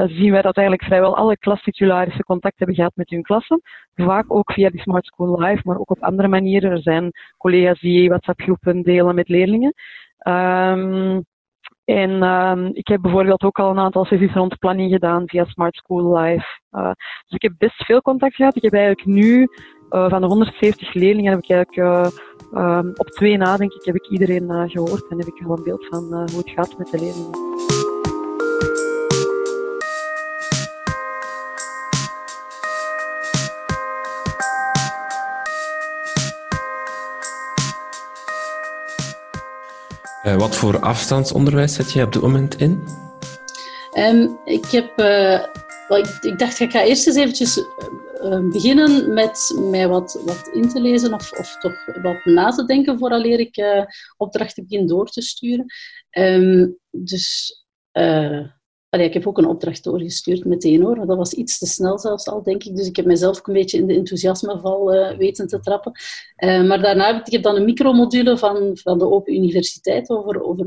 zien 0.08 0.32
wij 0.32 0.42
dat 0.42 0.58
eigenlijk 0.58 0.88
vrijwel 0.88 1.18
alle 1.18 1.38
klastitularissen 1.38 2.24
contact 2.24 2.58
hebben 2.58 2.76
gehad 2.76 2.92
met 2.96 3.10
hun 3.10 3.22
klassen. 3.22 3.62
Vaak 3.96 4.26
ook 4.28 4.52
via 4.52 4.70
die 4.70 4.82
Smart 4.82 5.06
School 5.06 5.40
Live, 5.40 5.62
maar 5.64 5.78
ook 5.78 5.90
op 5.90 6.04
andere 6.04 6.28
manieren. 6.28 6.72
Er 6.72 6.82
zijn 6.82 7.12
collega's 7.38 7.80
die 7.80 8.10
WhatsApp-groepen 8.10 8.82
delen 8.82 9.16
met 9.16 9.30
leerlingen. 9.30 9.74
Um, 10.28 11.24
en 11.86 12.24
um, 12.24 12.70
ik 12.74 12.88
heb 12.88 13.02
bijvoorbeeld 13.02 13.44
ook 13.44 13.60
al 13.60 13.70
een 13.70 13.80
aantal 13.80 14.06
sessies 14.06 14.34
rond 14.34 14.60
planning 14.60 14.92
gedaan 14.92 15.28
via 15.28 15.46
Smart 15.46 15.76
School 15.76 16.18
Live. 16.18 16.46
Dus 16.70 17.36
ik 17.40 17.42
heb 17.42 17.54
best 17.58 17.86
veel 17.86 18.02
contact 18.02 18.36
gehad. 18.36 18.56
Ik 18.56 18.62
heb 18.62 18.74
eigenlijk 18.74 19.06
nu 19.06 19.48
uh, 19.92 20.10
van 20.10 20.22
de 20.22 20.28
170 20.28 20.94
leerlingen 20.94 21.32
heb 21.32 21.44
ik 21.44 21.50
eigenlijk 21.50 21.78
uh, 22.54 22.78
um, 22.78 22.92
op 22.96 23.10
twee 23.10 23.38
na, 23.38 23.58
denk 23.58 23.74
ik, 23.74 23.86
heb 23.86 23.96
ik 23.96 24.10
iedereen 24.10 24.44
uh, 24.44 24.64
gehoord 24.66 25.08
en 25.10 25.18
heb 25.18 25.28
ik 25.28 25.44
wel 25.46 25.58
een 25.58 25.64
beeld 25.64 25.86
van 25.90 26.04
hoe 26.04 26.38
het 26.38 26.50
gaat 26.50 26.78
met 26.78 26.92
de 26.92 27.00
leerlingen. 27.00 27.50
wat 40.38 40.56
voor 40.56 40.80
afstandsonderwijs 40.80 41.74
zet 41.74 41.92
je 41.92 42.04
op 42.04 42.14
dit 42.14 42.22
moment 42.22 42.56
in? 42.60 42.84
Um, 43.94 44.38
ik 44.46 44.66
heb 44.66 44.98
ik, 45.98 46.18
ik, 46.22 46.40
dacht, 46.40 46.60
ik 46.60 46.72
ga 46.72 46.84
eerst 46.84 47.08
eens 47.08 47.16
eventjes 47.16 47.58
uh, 48.24 48.50
beginnen 48.50 49.14
met 49.14 49.62
mij 49.70 49.88
wat, 49.88 50.22
wat 50.26 50.50
in 50.54 50.70
te 50.70 50.82
lezen 50.82 51.14
of, 51.14 51.32
of 51.40 51.58
toch 51.58 51.86
wat 52.02 52.26
na 52.26 52.50
te 52.50 52.66
denken 52.66 53.00
vooraleer 53.00 53.40
ik 53.40 53.58
uh, 53.58 53.84
opdrachten 54.18 54.66
begin 54.68 54.88
door 54.88 55.08
te 55.08 55.22
sturen. 55.22 55.66
Um, 56.12 56.78
dus 56.90 57.56
uh, 57.94 58.46
ik 58.90 59.14
heb 59.14 59.28
ook 59.28 59.38
een 59.38 59.46
opdracht 59.46 59.84
doorgestuurd 59.84 60.46
meteen 60.46 60.82
hoor. 60.82 61.06
Dat 61.06 61.18
was 61.18 61.34
iets 61.34 61.58
te 61.58 61.66
snel 61.66 62.00
zelfs 62.00 62.28
al, 62.28 62.44
denk 62.44 62.64
ik. 62.64 62.76
Dus 62.76 62.88
ik 62.88 62.96
heb 62.96 63.06
mezelf 63.06 63.38
ook 63.38 63.48
een 63.48 63.54
beetje 63.54 63.78
in 63.78 63.88
de 63.88 63.94
enthousiasmeval 63.94 64.96
uh, 64.96 65.18
weten 65.18 65.48
te 65.48 65.60
trappen. 65.60 65.92
Maar 66.68 66.82
daarna 66.82 67.16
heb 67.16 67.28
ik 67.28 67.44
dan 67.44 67.56
een 67.56 67.66
micromodule 67.66 68.38
van, 68.38 68.78
van 68.78 69.00
de 69.00 69.10
Open 69.10 69.34
Universiteit 69.34 70.10
over, 70.10 70.44
over 70.44 70.66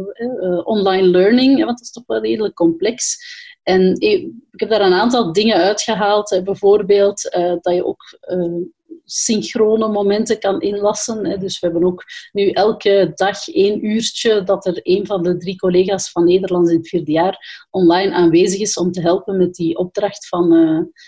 online 0.64 1.07
learning, 1.07 1.57
want 1.64 1.78
dat 1.78 1.81
is 1.81 1.90
toch 1.90 2.07
wel 2.07 2.21
redelijk 2.21 2.54
complex. 2.54 3.16
En 3.64 4.00
ik 4.00 4.61
heb 4.61 4.68
daar 4.68 4.80
een 4.80 4.92
aantal 4.92 5.33
dingen 5.33 5.56
uitgehaald. 5.56 6.40
Bijvoorbeeld 6.44 7.35
uh, 7.37 7.54
dat 7.61 7.75
je 7.75 7.87
ook 7.87 8.18
uh, 8.28 8.62
synchrone 9.04 9.88
momenten 9.88 10.38
kan 10.38 10.61
inlassen. 10.61 11.40
Dus 11.40 11.61
we 11.61 11.66
hebben 11.66 11.85
ook 11.85 12.04
nu 12.33 12.50
elke 12.50 13.12
dag 13.14 13.49
één 13.49 13.87
uurtje 13.87 14.42
dat 14.42 14.66
er 14.66 14.80
een 14.83 15.06
van 15.06 15.23
de 15.23 15.37
drie 15.37 15.56
collega's 15.56 16.11
van 16.11 16.25
Nederlands 16.25 16.71
in 16.71 16.76
het 16.76 16.88
vierde 16.88 17.12
jaar 17.12 17.66
online 17.71 18.12
aanwezig 18.12 18.61
is 18.61 18.76
om 18.76 18.92
te 18.92 19.00
helpen 19.00 19.37
met 19.37 19.54
die 19.54 19.76
opdracht 19.76 20.28
van, 20.28 20.49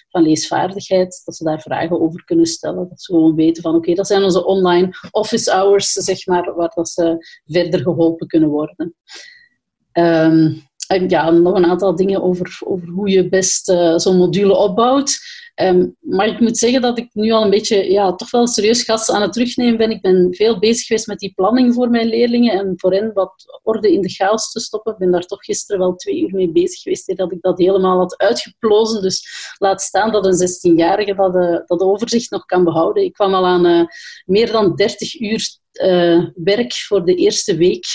van 0.08 0.22
leesvaardigheid. 0.22 1.22
Dat 1.24 1.36
ze 1.36 1.44
daar 1.44 1.60
vragen 1.60 2.00
over 2.00 2.24
kunnen 2.24 2.46
stellen. 2.46 2.88
Dat 2.88 3.02
ze 3.02 3.12
gewoon 3.12 3.34
weten 3.34 3.62
van 3.62 3.74
oké, 3.74 3.94
dat 3.94 4.06
zijn 4.06 4.22
onze 4.22 4.44
online 4.44 4.88
office 5.10 5.50
hours, 5.50 5.92
zeg 5.92 6.26
maar, 6.26 6.54
waar 6.54 6.72
dat 6.74 6.88
ze 6.88 7.16
verder 7.46 7.80
geholpen 7.80 8.26
kunnen 8.26 8.48
worden. 8.48 8.94
Um, 9.92 10.64
ja, 11.08 11.30
nog 11.30 11.54
een 11.54 11.66
aantal 11.66 11.96
dingen 11.96 12.22
over, 12.22 12.58
over 12.64 12.88
hoe 12.88 13.08
je 13.10 13.28
best 13.28 13.68
uh, 13.70 13.96
zo'n 13.96 14.16
module 14.16 14.56
opbouwt. 14.56 15.18
Um, 15.62 15.96
maar 16.00 16.26
ik 16.26 16.40
moet 16.40 16.58
zeggen 16.58 16.80
dat 16.80 16.98
ik 16.98 17.08
nu 17.12 17.30
al 17.30 17.42
een 17.42 17.50
beetje, 17.50 17.90
ja, 17.90 18.14
toch 18.14 18.30
wel 18.30 18.46
serieus 18.46 18.82
gas 18.82 19.10
aan 19.10 19.22
het 19.22 19.32
terugnemen 19.32 19.76
ben. 19.76 19.90
Ik 19.90 20.00
ben 20.00 20.34
veel 20.34 20.58
bezig 20.58 20.86
geweest 20.86 21.06
met 21.06 21.18
die 21.18 21.32
planning 21.34 21.74
voor 21.74 21.90
mijn 21.90 22.06
leerlingen 22.06 22.52
en 22.52 22.72
voor 22.76 22.92
hen 22.92 23.12
wat 23.12 23.60
orde 23.62 23.92
in 23.92 24.00
de 24.00 24.08
chaos 24.08 24.50
te 24.50 24.60
stoppen. 24.60 24.92
Ik 24.92 24.98
ben 24.98 25.10
daar 25.10 25.26
toch 25.26 25.44
gisteren 25.44 25.80
wel 25.80 25.94
twee 25.94 26.20
uur 26.20 26.34
mee 26.34 26.50
bezig 26.50 26.80
geweest, 26.80 27.16
dat 27.16 27.32
ik 27.32 27.40
dat 27.40 27.58
helemaal 27.58 27.98
had 27.98 28.18
uitgeplozen. 28.18 29.02
Dus 29.02 29.28
laat 29.58 29.82
staan 29.82 30.12
dat 30.12 30.26
een 30.26 30.48
16-jarige 30.48 31.14
dat, 31.14 31.34
uh, 31.34 31.58
dat 31.66 31.80
overzicht 31.80 32.30
nog 32.30 32.44
kan 32.44 32.64
behouden. 32.64 33.04
Ik 33.04 33.12
kwam 33.12 33.34
al 33.34 33.46
aan 33.46 33.66
uh, 33.66 33.84
meer 34.24 34.52
dan 34.52 34.74
30 34.74 35.20
uur 35.20 35.58
werk 36.34 36.72
voor 36.72 37.04
de 37.04 37.14
eerste 37.14 37.56
week 37.56 37.86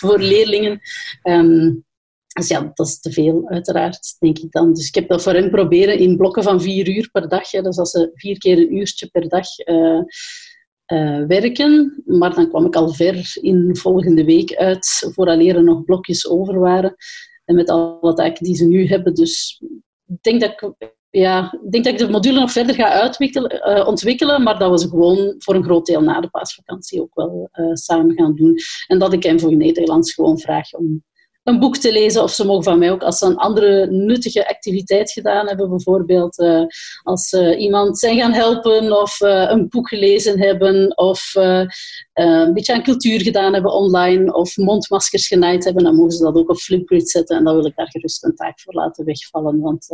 voor 0.00 0.18
leerlingen. 0.18 0.80
Um, 1.22 1.84
dus 2.32 2.48
ja, 2.48 2.70
dat 2.74 2.86
is 2.86 3.00
te 3.00 3.12
veel, 3.12 3.48
uiteraard, 3.48 4.16
denk 4.18 4.38
ik 4.38 4.50
dan. 4.50 4.74
Dus 4.74 4.88
ik 4.88 4.94
heb 4.94 5.08
dat 5.08 5.22
voor 5.22 5.32
hen 5.32 5.50
proberen 5.50 5.98
in 5.98 6.16
blokken 6.16 6.42
van 6.42 6.60
vier 6.60 6.88
uur 6.88 7.08
per 7.12 7.28
dag. 7.28 7.50
Dus 7.50 7.78
als 7.78 7.90
ze 7.90 8.10
vier 8.14 8.38
keer 8.38 8.58
een 8.58 8.76
uurtje 8.76 9.06
per 9.06 9.28
dag 9.28 9.46
uh, 9.64 10.02
uh, 10.92 11.26
werken. 11.26 12.02
Maar 12.06 12.34
dan 12.34 12.48
kwam 12.48 12.66
ik 12.66 12.74
al 12.74 12.88
ver 12.88 13.30
in 13.40 13.76
volgende 13.76 14.24
week 14.24 14.54
uit, 14.54 15.10
vooraleer 15.14 15.56
er 15.56 15.64
nog 15.64 15.84
blokjes 15.84 16.28
over 16.28 16.58
waren. 16.58 16.94
En 17.44 17.54
met 17.54 17.70
alle 17.70 18.14
taken 18.14 18.44
die 18.44 18.56
ze 18.56 18.66
nu 18.66 18.86
hebben. 18.86 19.14
Dus 19.14 19.62
ik 20.06 20.22
denk 20.22 20.40
dat 20.40 20.50
ik 20.50 20.92
ja, 21.10 21.58
denk 21.70 21.84
dat 21.84 21.92
ik 21.92 21.98
de 21.98 22.08
module 22.08 22.40
nog 22.40 22.52
verder 22.52 22.74
ga 22.74 22.90
uitwikkelen, 22.90 23.86
ontwikkelen, 23.86 24.42
maar 24.42 24.58
dat 24.58 24.82
we 24.82 24.88
gewoon 24.88 25.34
voor 25.38 25.54
een 25.54 25.64
groot 25.64 25.86
deel 25.86 26.00
na 26.00 26.20
de 26.20 26.30
paasvakantie 26.30 27.00
ook 27.00 27.14
wel 27.14 27.50
samen 27.72 28.14
gaan 28.16 28.34
doen. 28.34 28.56
En 28.86 28.98
dat 28.98 29.12
ik 29.12 29.22
hem 29.22 29.40
voor 29.40 29.56
Nederlands 29.56 30.14
gewoon 30.14 30.38
vraag 30.38 30.72
om 30.72 31.04
een 31.42 31.58
boek 31.58 31.76
te 31.76 31.92
lezen. 31.92 32.22
Of 32.22 32.30
ze 32.30 32.46
mogen 32.46 32.64
van 32.64 32.78
mij 32.78 32.90
ook, 32.90 33.02
als 33.02 33.18
ze 33.18 33.26
een 33.26 33.36
andere 33.36 33.86
nuttige 33.86 34.48
activiteit 34.48 35.12
gedaan 35.12 35.46
hebben, 35.46 35.68
bijvoorbeeld 35.68 36.38
uh, 36.38 36.62
als 37.02 37.28
ze 37.28 37.56
iemand 37.56 37.98
zijn 37.98 38.18
gaan 38.18 38.32
helpen 38.32 39.00
of 39.00 39.20
uh, 39.20 39.50
een 39.50 39.68
boek 39.68 39.88
gelezen 39.88 40.40
hebben 40.40 40.96
of 40.96 41.34
een 42.26 42.54
beetje 42.54 42.74
aan 42.74 42.82
cultuur 42.82 43.20
gedaan 43.20 43.52
hebben 43.52 43.72
online 43.72 44.34
of 44.34 44.56
mondmaskers 44.56 45.26
genaaid 45.26 45.64
hebben, 45.64 45.84
dan 45.84 45.94
mogen 45.94 46.12
ze 46.12 46.22
dat 46.22 46.34
ook 46.34 46.50
op 46.50 46.56
Flipgrid 46.56 47.10
zetten 47.10 47.36
en 47.36 47.44
dan 47.44 47.54
wil 47.54 47.66
ik 47.66 47.76
daar 47.76 47.90
gerust 47.90 48.24
een 48.24 48.34
taak 48.34 48.60
voor 48.60 48.74
laten 48.74 49.04
wegvallen. 49.04 49.60
Want 49.60 49.86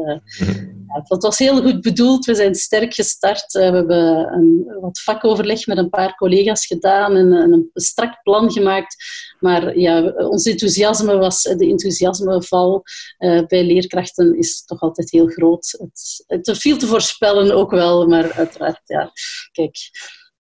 ja, 0.87 1.03
dat 1.09 1.23
was 1.23 1.39
heel 1.39 1.63
goed 1.63 1.81
bedoeld. 1.81 2.25
We 2.25 2.35
zijn 2.35 2.55
sterk 2.55 2.95
gestart. 2.95 3.53
we 3.53 3.61
hebben 3.61 4.33
een, 4.33 4.77
wat 4.81 5.01
vakoverleg 5.01 5.67
met 5.67 5.79
een 5.79 5.89
paar 5.89 6.15
collega's 6.15 6.67
gedaan 6.67 7.17
en, 7.17 7.33
en 7.33 7.53
een 7.53 7.71
strak 7.75 8.23
plan 8.23 8.53
gemaakt. 8.53 8.97
Maar 9.41 9.79
ja, 9.79 10.03
ons 10.11 10.47
enthousiasme 10.47 11.17
was 11.17 11.43
de 11.43 11.67
enthousiasmeval 11.67 12.83
uh, 13.19 13.47
bij 13.47 13.65
leerkrachten 13.65 14.39
is 14.39 14.65
toch 14.65 14.81
altijd 14.81 15.11
heel 15.11 15.27
groot. 15.27 15.75
Het, 15.79 16.25
het 16.27 16.47
is 16.47 16.59
veel 16.59 16.77
te 16.77 16.87
voorspellen 16.87 17.55
ook 17.55 17.71
wel, 17.71 18.07
maar 18.07 18.33
uiteraard, 18.33 18.81
ja, 18.85 19.13
kijk. 19.53 19.77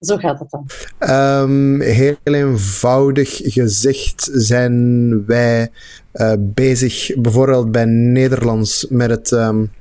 Zo 0.00 0.17
gaat 0.17 0.38
het 0.38 0.50
dan. 0.50 0.67
Um, 1.43 1.81
heel 1.81 2.17
eenvoudig 2.23 3.41
gezegd 3.43 4.31
zijn 4.33 5.26
wij 5.26 5.71
uh, 6.15 6.33
bezig, 6.38 7.11
bijvoorbeeld 7.19 7.73
bij 7.73 7.85
Nederlands, 7.85 8.87
met 8.88 9.11
het 9.11 9.31
um, 9.31 9.73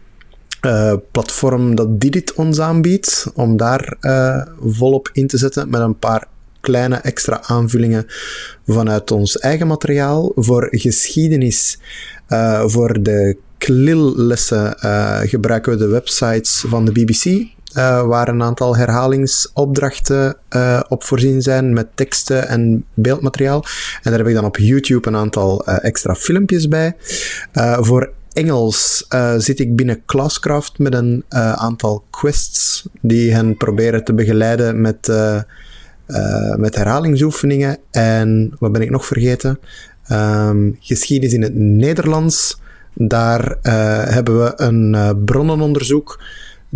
uh, 0.62 0.94
platform 1.12 1.76
dat 1.76 2.00
Didit 2.00 2.34
ons 2.34 2.60
aanbiedt, 2.60 3.32
om 3.34 3.58
daar 3.58 3.98
uh, 4.02 4.42
volop 4.60 5.10
in 5.14 5.28
te 5.28 5.38
zetten 5.38 5.70
met 5.70 5.82
een 5.82 6.00
paar 6.00 6.28
kleine 6.60 6.96
extra 6.96 7.42
aanvullingen 7.42 8.06
vanuit 8.66 9.12
ons 9.12 9.38
eigen 9.38 9.68
materiaal. 9.68 10.32
Voor 10.36 10.68
geschiedenis, 10.72 11.80
voor 12.66 13.04
de 13.04 13.38
klillessen 13.58 14.78
gebruiken 15.28 15.72
we 15.72 15.78
de 15.78 15.88
websites 15.88 16.64
van 16.68 16.86
de 16.86 16.92
BBC. 16.92 17.55
Uh, 17.78 18.08
waar 18.08 18.28
een 18.28 18.44
aantal 18.44 18.76
herhalingsopdrachten 18.76 20.38
uh, 20.50 20.82
op 20.88 21.04
voorzien 21.04 21.42
zijn 21.42 21.74
met 21.74 21.88
teksten 21.96 22.48
en 22.48 22.86
beeldmateriaal. 22.94 23.64
En 23.96 24.12
daar 24.12 24.18
heb 24.18 24.28
ik 24.28 24.34
dan 24.34 24.46
op 24.46 24.58
YouTube 24.58 25.08
een 25.08 25.16
aantal 25.16 25.70
uh, 25.70 25.78
extra 25.82 26.16
filmpjes 26.16 26.68
bij. 26.68 26.96
voor 27.80 28.12
Engels 28.34 29.08
zit 29.38 29.60
ik 29.60 29.76
binnen 29.76 30.02
Classcraft 30.06 30.80
met 30.80 30.94
een 30.94 31.24
aantal 31.56 32.04
quests 32.10 32.88
die 33.02 33.34
hen 33.34 33.58
proberen 33.58 34.04
te 34.04 34.14
begeleiden 34.14 34.82
met 34.82 35.12
met 36.58 36.76
herhalingsoefeningen. 36.76 37.78
En 37.92 38.56
wat 38.60 38.72
ben 38.72 38.82
ik 38.82 38.90
nog 38.90 39.06
vergeten? 39.06 39.60
Um, 40.12 40.78
geschiedenis 40.80 41.34
in 41.34 41.42
het 41.42 41.56
Nederlands. 41.56 42.60
Daar 42.94 43.58
hebben 44.10 44.44
we 44.44 44.54
een 44.56 45.24
bronnenonderzoek 45.26 46.24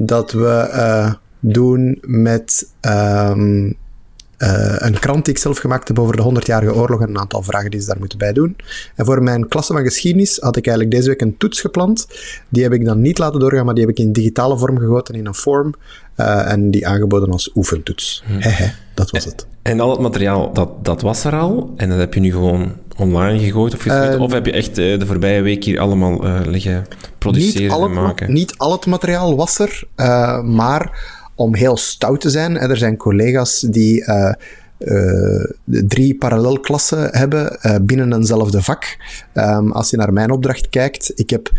dat 0.05 0.31
we 0.31 1.17
doen 1.39 1.97
met 2.01 2.67
um, 2.81 3.77
uh, 4.39 4.75
een 4.77 4.99
krant 4.99 5.25
die 5.25 5.33
ik 5.33 5.39
zelf 5.39 5.57
gemaakt 5.57 5.87
heb 5.87 5.99
over 5.99 6.15
de 6.15 6.23
100-jarige 6.23 6.75
oorlog 6.75 7.01
en 7.01 7.09
een 7.09 7.19
aantal 7.19 7.41
vragen 7.41 7.71
die 7.71 7.79
ze 7.79 7.87
daar 7.87 7.99
moeten 7.99 8.17
bij 8.17 8.33
doen. 8.33 8.55
En 8.95 9.05
voor 9.05 9.23
mijn 9.23 9.47
klasse 9.47 9.73
van 9.73 9.83
geschiedenis 9.83 10.37
had 10.39 10.55
ik 10.55 10.67
eigenlijk 10.67 10.95
deze 10.95 11.09
week 11.09 11.21
een 11.21 11.37
toets 11.37 11.61
gepland. 11.61 12.07
Die 12.49 12.63
heb 12.63 12.73
ik 12.73 12.85
dan 12.85 13.01
niet 13.01 13.17
laten 13.17 13.39
doorgaan, 13.39 13.65
maar 13.65 13.73
die 13.73 13.85
heb 13.85 13.97
ik 13.97 13.99
in 14.05 14.11
digitale 14.11 14.57
vorm 14.57 14.77
gegoten 14.77 15.15
in 15.15 15.25
een 15.25 15.35
vorm. 15.35 15.73
Uh, 16.17 16.51
en 16.51 16.71
die 16.71 16.87
aangeboden 16.87 17.31
als 17.31 17.51
oefentoets. 17.55 18.23
Hm. 18.25 18.39
Hehe, 18.39 18.71
dat 18.93 19.11
was 19.11 19.25
het. 19.25 19.47
En 19.61 19.79
al 19.79 19.91
het 19.91 19.99
materiaal, 19.99 20.53
dat, 20.53 20.85
dat 20.85 21.01
was 21.01 21.23
er 21.23 21.35
al? 21.35 21.73
En 21.75 21.89
dat 21.89 21.97
heb 21.97 22.13
je 22.13 22.19
nu 22.19 22.31
gewoon 22.31 22.71
online 22.99 23.39
gegooid 23.39 23.73
of 23.73 23.85
uh, 23.85 24.21
Of 24.21 24.31
heb 24.31 24.45
je 24.45 24.51
echt 24.51 24.75
de 24.75 25.05
voorbije 25.05 25.41
week 25.41 25.63
hier 25.63 25.79
allemaal 25.79 26.23
liggen 26.45 26.85
produceren 27.17 27.81
en 27.81 27.93
maken? 27.93 28.33
Niet 28.33 28.57
al 28.57 28.71
het 28.71 28.85
materiaal 28.85 29.35
was 29.35 29.59
er, 29.59 29.83
maar 30.43 31.17
om 31.35 31.55
heel 31.55 31.77
stout 31.77 32.21
te 32.21 32.29
zijn. 32.29 32.57
Er 32.57 32.77
zijn 32.77 32.97
collega's 32.97 33.59
die 33.59 34.05
uh, 34.05 34.33
uh, 34.79 35.43
drie 35.63 36.15
parallelklassen 36.15 37.09
hebben 37.11 37.57
uh, 37.61 37.75
binnen 37.81 38.13
eenzelfde 38.13 38.61
vak. 38.61 38.97
Um, 39.33 39.71
als 39.71 39.89
je 39.89 39.97
naar 39.97 40.13
mijn 40.13 40.31
opdracht 40.31 40.69
kijkt, 40.69 41.11
ik 41.15 41.29
heb 41.29 41.51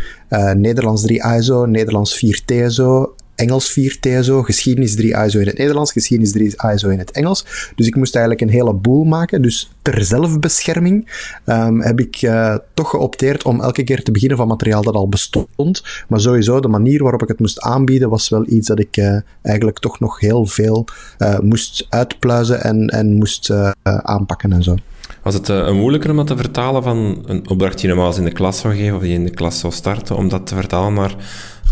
Nederlands 0.57 1.03
3 1.03 1.37
ISO, 1.37 1.67
Nederlands 1.67 2.15
4 2.15 2.41
TSO, 2.45 3.15
Engels 3.41 3.71
4 3.71 4.01
TSO, 4.01 4.43
geschiedenis 4.43 4.95
3 4.95 5.25
ISO 5.25 5.39
in 5.39 5.47
het 5.47 5.59
Nederlands, 5.59 5.93
geschiedenis 5.93 6.33
3 6.33 6.55
ISO 6.75 6.89
in 6.89 6.99
het 6.99 7.11
Engels. 7.11 7.73
Dus 7.75 7.87
ik 7.87 7.97
moest 7.97 8.15
eigenlijk 8.15 8.45
een 8.45 8.57
heleboel 8.57 9.05
maken. 9.05 9.43
Dus 9.43 9.71
ter 9.83 10.05
zelfbescherming 10.05 11.09
um, 11.47 11.81
heb 11.81 12.01
ik 12.01 12.23
uh, 12.23 12.57
toch 12.75 12.91
geopteerd 12.91 13.43
om 13.43 13.61
elke 13.61 13.85
keer 13.85 14.03
te 14.03 14.11
beginnen 14.11 14.37
van 14.37 14.49
materiaal 14.49 14.83
dat 14.83 14.95
al 14.95 15.09
bestond. 15.09 15.83
Maar 16.09 16.21
sowieso, 16.21 16.61
de 16.61 16.69
manier 16.69 17.03
waarop 17.03 17.23
ik 17.23 17.29
het 17.29 17.39
moest 17.39 17.61
aanbieden 17.61 18.09
was 18.09 18.29
wel 18.29 18.45
iets 18.49 18.67
dat 18.67 18.79
ik 18.79 18.97
uh, 18.97 19.19
eigenlijk 19.43 19.79
toch 19.79 20.01
nog 20.01 20.21
heel 20.21 20.47
veel 20.47 20.85
uh, 21.19 21.39
moest 21.39 21.87
uitpluizen 21.89 22.63
en, 22.63 22.87
en 22.87 23.13
moest 23.13 23.53
aanpakken 23.83 24.53
en 24.53 24.63
zo. 24.63 24.75
Was 25.23 25.35
het 25.35 25.49
uh, 25.49 25.73
moeilijker 25.73 26.11
om 26.11 26.17
dat 26.17 26.27
te 26.27 26.37
vertalen 26.37 26.83
van 26.83 27.23
een 27.27 27.49
opdracht 27.49 27.79
die 27.79 27.89
je 27.89 27.95
normaal 27.95 28.17
in 28.17 28.25
de 28.25 28.33
klas 28.33 28.59
zou 28.59 28.75
geven 28.75 28.95
of 28.95 29.01
die 29.01 29.11
je 29.11 29.17
in 29.17 29.25
de 29.25 29.31
klas 29.31 29.59
zou 29.59 29.73
starten, 29.73 30.17
om 30.17 30.29
dat 30.29 30.47
te 30.47 30.55
vertalen 30.55 30.95
naar 30.95 31.17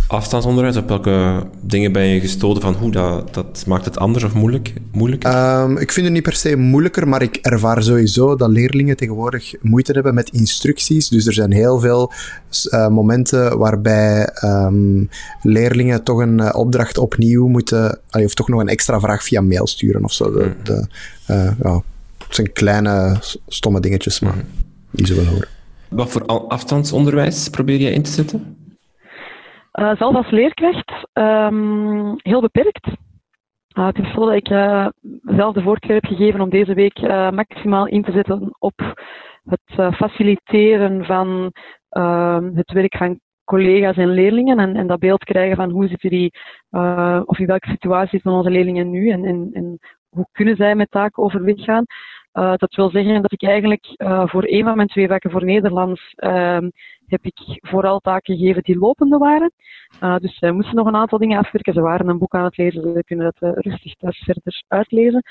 afstandsonderwijs? 0.09 0.77
Op 0.77 0.89
welke 0.89 1.47
dingen 1.61 1.93
ben 1.93 2.07
je 2.07 2.21
gestoten 2.21 2.63
van 2.63 2.75
hoe 2.75 2.91
dat, 2.91 3.35
dat 3.35 3.65
maakt 3.67 3.85
het 3.85 3.99
anders 3.99 4.25
of 4.25 4.35
moeilijk, 4.35 4.73
moeilijker? 4.93 5.61
Um, 5.61 5.77
ik 5.77 5.93
vind 5.93 6.07
het 6.07 6.15
niet 6.15 6.23
per 6.23 6.35
se 6.35 6.57
moeilijker, 6.57 7.09
maar 7.09 7.23
ik 7.23 7.37
ervaar 7.37 7.83
sowieso 7.83 8.37
dat 8.37 8.51
leerlingen 8.51 8.97
tegenwoordig 8.97 9.55
moeite 9.61 9.93
hebben 9.93 10.15
met 10.15 10.31
instructies. 10.31 11.09
Dus 11.09 11.27
er 11.27 11.33
zijn 11.33 11.53
heel 11.53 11.81
veel 11.81 12.13
uh, 12.71 12.89
momenten 12.89 13.59
waarbij 13.59 14.31
um, 14.45 15.09
leerlingen 15.43 16.03
toch 16.03 16.19
een 16.19 16.39
uh, 16.39 16.51
opdracht 16.53 16.99
opnieuw 16.99 17.47
moeten, 17.47 18.01
of 18.11 18.35
toch 18.35 18.49
nog 18.49 18.61
een 18.61 18.69
extra 18.69 19.01
vraag 19.01 19.23
via 19.23 19.41
mail 19.41 19.67
sturen 19.67 20.05
of 20.05 20.13
zo. 20.13 20.33
De, 20.33 20.45
mm. 20.45 20.65
de, 20.65 20.87
uh, 21.31 21.51
ja, 21.63 21.83
het 22.27 22.35
zijn 22.35 22.53
kleine, 22.53 23.17
stomme 23.47 23.81
dingetjes, 23.81 24.21
maar 24.21 24.35
mm. 24.35 24.43
die 24.91 25.07
zullen 25.07 25.27
horen. 25.27 25.49
Wat 25.89 26.11
voor 26.11 26.27
afstandsonderwijs 26.27 27.49
probeer 27.49 27.81
je 27.81 27.91
in 27.91 28.03
te 28.03 28.11
zetten? 28.11 28.57
Uh, 29.79 29.97
zelf 29.97 30.15
als 30.15 30.31
leerkracht 30.31 31.09
um, 31.13 32.15
heel 32.17 32.41
beperkt. 32.41 32.87
Uh, 32.87 33.87
het 33.87 33.99
is 33.99 34.13
zo 34.13 34.25
dat 34.27 34.35
ik 34.35 34.49
uh, 34.49 34.87
zelf 35.23 35.55
de 35.55 35.63
voorkeur 35.63 35.95
heb 35.95 36.05
gegeven 36.05 36.41
om 36.41 36.51
deze 36.51 36.75
week 36.75 37.01
maximaal 37.33 37.87
in 37.87 38.03
te 38.03 38.13
zetten 38.13 38.57
op 38.59 38.95
het 39.45 39.95
faciliteren 39.95 41.05
van 41.05 41.53
ehm, 41.89 42.55
het 42.55 42.73
werk 42.73 42.97
van 42.97 43.21
collega's 43.45 43.97
en 43.97 44.09
leerlingen 44.09 44.59
en, 44.59 44.77
en, 44.77 44.87
dat 44.87 44.99
beeld 44.99 45.25
krijgen 45.25 45.57
van 45.57 45.71
hoe 45.71 45.89
zitten 45.89 46.11
die, 46.11 46.33
of 47.25 47.39
in 47.39 47.47
welke 47.47 47.71
situatie 47.71 48.11
zitten 48.11 48.33
onze 48.33 48.51
leerlingen 48.51 48.91
nu 48.91 49.11
en, 49.11 49.25
en, 49.25 49.51
en 49.53 49.79
hoe 50.09 50.27
kunnen 50.33 50.57
zij 50.57 50.75
met 50.75 50.91
taken 50.91 51.23
overweg 51.23 51.65
gaan. 51.65 51.85
Dat 52.33 52.75
wil 52.75 52.91
zeggen 52.91 53.23
dat 53.23 53.33
ik 53.33 53.43
eigenlijk 53.43 53.87
voor 54.25 54.45
een 54.47 54.65
van 54.65 54.77
mijn 54.77 54.89
twee 54.89 55.09
vakken 55.09 55.31
voor 55.31 55.45
Nederlands 55.45 56.15
uh, 56.17 56.59
heb 57.09 57.25
ik 57.25 57.59
vooral 57.61 57.99
taken 57.99 58.37
gegeven 58.37 58.63
die 58.63 58.79
lopende 58.79 59.19
waren. 59.19 59.53
Uh, 60.03 60.17
dus 60.17 60.39
zij 60.39 60.53
moesten 60.53 60.75
nog 60.75 60.87
een 60.87 60.97
aantal 60.97 61.19
dingen 61.19 61.39
afwerken. 61.39 61.73
Ze 61.73 61.81
waren 61.81 62.09
een 62.09 62.19
boek 62.19 62.35
aan 62.35 62.45
het 62.45 62.57
lezen, 62.57 62.83
ze 62.83 63.05
kunnen 63.05 63.33
dat 63.39 63.55
rustig 63.57 63.95
thuis 63.95 64.23
verder 64.25 64.63
uitlezen. 64.69 65.23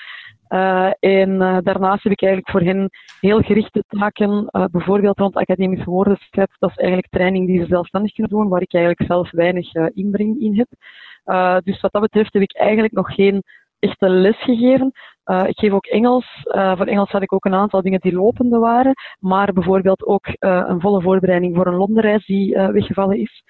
en 1.00 1.38
daarnaast 1.64 2.04
heb 2.04 2.12
ik 2.12 2.22
eigenlijk 2.22 2.52
voor 2.52 2.62
hen 2.62 2.90
heel 3.20 3.42
gerichte 3.42 3.84
taken, 3.88 4.50
bijvoorbeeld 4.72 5.20
rond 5.20 5.36
academisch 5.36 5.84
woordenschap. 5.84 6.50
Dat 6.60 6.70
is 6.70 6.78
eigenlijk 6.78 7.10
training 7.10 7.48
die 7.48 7.60
ze 7.60 7.66
zelfstandig 7.66 8.14
kunnen 8.14 8.32
doen, 8.32 8.50
waar 8.50 8.62
ik 8.62 8.74
eigenlijk 8.74 9.12
zelf 9.12 9.32
weinig 9.32 9.74
inbreng 9.74 10.40
in 10.40 10.58
heb. 10.58 11.64
dus 11.64 11.82
wat 11.82 11.92
dat 11.92 12.02
betreft 12.02 12.34
heb 12.34 12.42
ik 12.42 12.56
eigenlijk 12.56 12.94
nog 12.94 13.14
geen 13.14 13.44
echte 13.80 14.10
les 14.10 14.38
gegeven. 14.38 14.92
Uh, 15.26 15.48
ik 15.48 15.60
geef 15.60 15.72
ook 15.72 15.86
Engels. 15.86 16.46
Uh, 16.46 16.76
voor 16.78 16.86
Engels 16.86 17.12
had 17.12 17.22
ik 17.22 17.34
ook 17.34 17.46
een 17.46 17.54
aantal 17.54 17.82
dingen 17.82 18.00
die 18.00 18.14
lopende 18.14 18.58
waren. 18.58 18.94
Maar 19.20 19.54
bijvoorbeeld 19.54 20.06
ook 20.06 20.28
uh, 20.28 20.64
een 20.68 20.82
volle 20.82 21.02
voorbereiding 21.02 21.56
voor 21.56 21.68
een 21.68 21.76
Londenreis 21.76 22.26
die 22.26 22.56
weggevallen 22.56 23.18
is. 23.18 23.44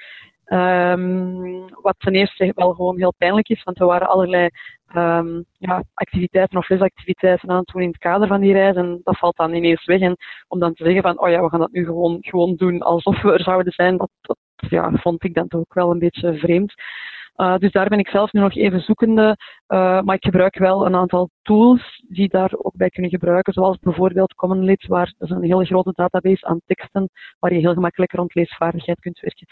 Um, 0.53 1.65
wat 1.81 1.95
ten 1.97 2.13
eerste 2.13 2.51
wel 2.55 2.73
gewoon 2.73 2.97
heel 2.97 3.13
pijnlijk 3.17 3.49
is, 3.49 3.63
want 3.63 3.79
er 3.79 3.85
waren 3.85 4.09
allerlei 4.09 4.49
um, 4.95 5.45
ja, 5.57 5.83
activiteiten 5.93 6.57
of 6.57 6.69
lesactiviteiten 6.69 7.49
aan 7.49 7.57
het 7.57 7.67
doen 7.67 7.81
in 7.81 7.87
het 7.87 7.97
kader 7.97 8.27
van 8.27 8.41
die 8.41 8.53
reis. 8.53 8.75
En 8.75 9.01
dat 9.03 9.17
valt 9.17 9.35
dan 9.35 9.53
ineens 9.53 9.85
weg. 9.85 9.99
En 9.99 10.15
om 10.47 10.59
dan 10.59 10.73
te 10.73 10.83
zeggen 10.83 11.01
van, 11.01 11.19
oh 11.19 11.29
ja, 11.29 11.41
we 11.41 11.49
gaan 11.49 11.59
dat 11.59 11.71
nu 11.71 11.85
gewoon, 11.85 12.17
gewoon 12.19 12.55
doen 12.55 12.81
alsof 12.81 13.21
we 13.21 13.33
er 13.33 13.43
zouden 13.43 13.73
zijn, 13.73 13.97
dat, 13.97 14.09
dat 14.21 14.37
ja, 14.69 14.91
vond 14.93 15.23
ik 15.23 15.33
dan 15.33 15.47
toch 15.47 15.59
ook 15.59 15.73
wel 15.73 15.91
een 15.91 15.99
beetje 15.99 16.37
vreemd. 16.37 16.73
Uh, 17.37 17.57
dus 17.57 17.71
daar 17.71 17.87
ben 17.87 17.99
ik 17.99 18.07
zelf 18.07 18.31
nu 18.31 18.39
nog 18.41 18.55
even 18.55 18.79
zoekende. 18.79 19.35
Uh, 19.67 20.01
maar 20.01 20.15
ik 20.15 20.23
gebruik 20.23 20.57
wel 20.57 20.85
een 20.85 20.95
aantal 20.95 21.29
tools 21.41 22.03
die 22.07 22.29
daar 22.29 22.51
ook 22.57 22.75
bij 22.75 22.89
kunnen 22.89 23.11
gebruiken. 23.11 23.53
Zoals 23.53 23.77
bijvoorbeeld 23.79 24.33
Commonlit, 24.33 24.87
waar 24.87 25.13
dat 25.17 25.29
is 25.29 25.35
een 25.35 25.43
hele 25.43 25.65
grote 25.65 25.91
database 25.93 26.45
aan 26.45 26.61
teksten, 26.65 27.09
waar 27.39 27.53
je 27.53 27.59
heel 27.59 27.73
gemakkelijk 27.73 28.11
rond 28.11 28.35
leesvaardigheid 28.35 28.99
kunt 28.99 29.19
werken. 29.19 29.47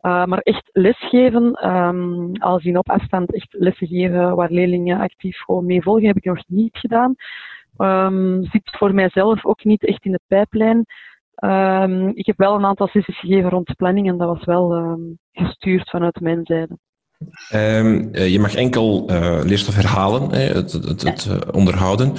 Uh, 0.00 0.24
maar 0.24 0.38
echt 0.38 0.68
lesgeven, 0.72 1.68
um, 1.68 2.32
als 2.36 2.64
in 2.64 2.78
op 2.78 2.90
afstand 2.90 3.34
echt 3.34 3.54
lessen 3.58 3.86
geven 3.86 4.36
waar 4.36 4.50
leerlingen 4.50 5.00
actief 5.00 5.38
gewoon 5.38 5.66
mee 5.66 5.82
volgen, 5.82 6.06
heb 6.06 6.16
ik 6.16 6.24
nog 6.24 6.42
niet 6.46 6.78
gedaan. 6.78 7.14
Um, 7.78 8.44
zit 8.44 8.76
voor 8.78 8.94
mijzelf 8.94 9.44
ook 9.44 9.64
niet 9.64 9.84
echt 9.84 10.04
in 10.04 10.12
de 10.12 10.20
pijplijn. 10.26 10.84
Um, 11.44 12.08
ik 12.08 12.26
heb 12.26 12.36
wel 12.36 12.54
een 12.54 12.64
aantal 12.64 12.86
sessies 12.86 13.18
gegeven 13.18 13.50
rond 13.50 13.76
planning 13.76 14.08
en 14.08 14.18
dat 14.18 14.28
was 14.28 14.44
wel 14.44 14.98
gestuurd 15.32 15.90
vanuit 15.90 16.20
mijn 16.20 16.40
zijde. 16.44 16.78
Um, 17.54 18.14
je 18.16 18.38
mag 18.40 18.54
enkel 18.54 19.10
uh, 19.10 19.40
leerstof 19.44 19.74
herhalen, 19.74 20.30
hè, 20.30 20.40
het, 20.40 20.72
het, 20.72 21.02
het 21.02 21.26
uh, 21.30 21.38
onderhouden. 21.52 22.12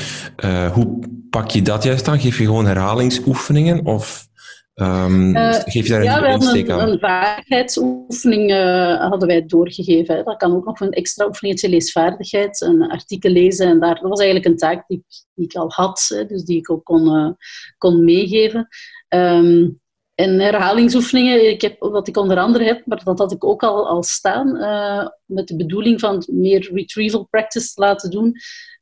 Uh, 0.46 0.72
hoe 0.72 1.00
pak 1.30 1.52
je 1.52 1.62
dat 1.62 1.84
juist 1.84 2.08
aan? 2.08 2.20
Geef 2.20 2.38
je 2.38 2.46
gewoon 2.46 2.66
herhalingsoefeningen 2.66 3.86
of 3.86 4.28
um, 4.76 5.36
geef 5.66 5.88
je 5.88 5.90
daar 5.90 6.04
ja, 6.04 6.24
een 6.24 6.32
insteek 6.32 6.70
aan? 6.70 6.90
Een 6.90 7.00
vaardigheidsoefening 7.00 8.52
hadden 9.00 9.28
wij 9.28 9.46
doorgegeven. 9.46 10.16
Hè. 10.16 10.24
Dat 10.24 10.38
kan 10.38 10.56
ook 10.56 10.66
nog 10.66 10.80
een 10.80 10.92
extra 10.92 11.26
oefeningetje 11.26 11.70
leesvaardigheid, 11.70 12.62
een 12.62 12.82
artikel 12.82 13.32
lezen. 13.32 13.68
En 13.68 13.80
daar, 13.80 14.00
dat 14.00 14.10
was 14.10 14.20
eigenlijk 14.20 14.50
een 14.50 14.58
taak 14.58 14.88
die, 14.88 15.04
die 15.34 15.46
ik 15.46 15.56
al 15.56 15.72
had, 15.72 16.06
hè, 16.16 16.26
dus 16.26 16.44
die 16.44 16.58
ik 16.58 16.72
ook 16.72 16.84
kon, 16.84 17.38
kon 17.78 18.04
meegeven. 18.04 18.68
Um, 19.10 19.81
en 20.22 20.40
herhalingsoefeningen, 20.40 21.50
ik 21.50 21.62
heb, 21.62 21.80
wat 21.80 22.08
ik 22.08 22.18
onder 22.18 22.38
andere 22.38 22.64
heb, 22.64 22.86
maar 22.86 23.04
dat 23.04 23.20
had 23.20 23.32
ik 23.32 23.44
ook 23.44 23.64
al, 23.64 23.88
al 23.88 24.04
staan, 24.04 24.56
uh, 24.56 25.08
met 25.26 25.48
de 25.48 25.56
bedoeling 25.56 26.00
van 26.00 26.24
meer 26.28 26.70
retrieval 26.74 27.28
practice 27.30 27.74
te 27.74 27.82
laten 27.82 28.12
doen. 28.12 28.36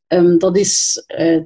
Um, 0.06 0.38
dat 0.38 0.56
is 0.56 1.04
uh, 1.18 1.42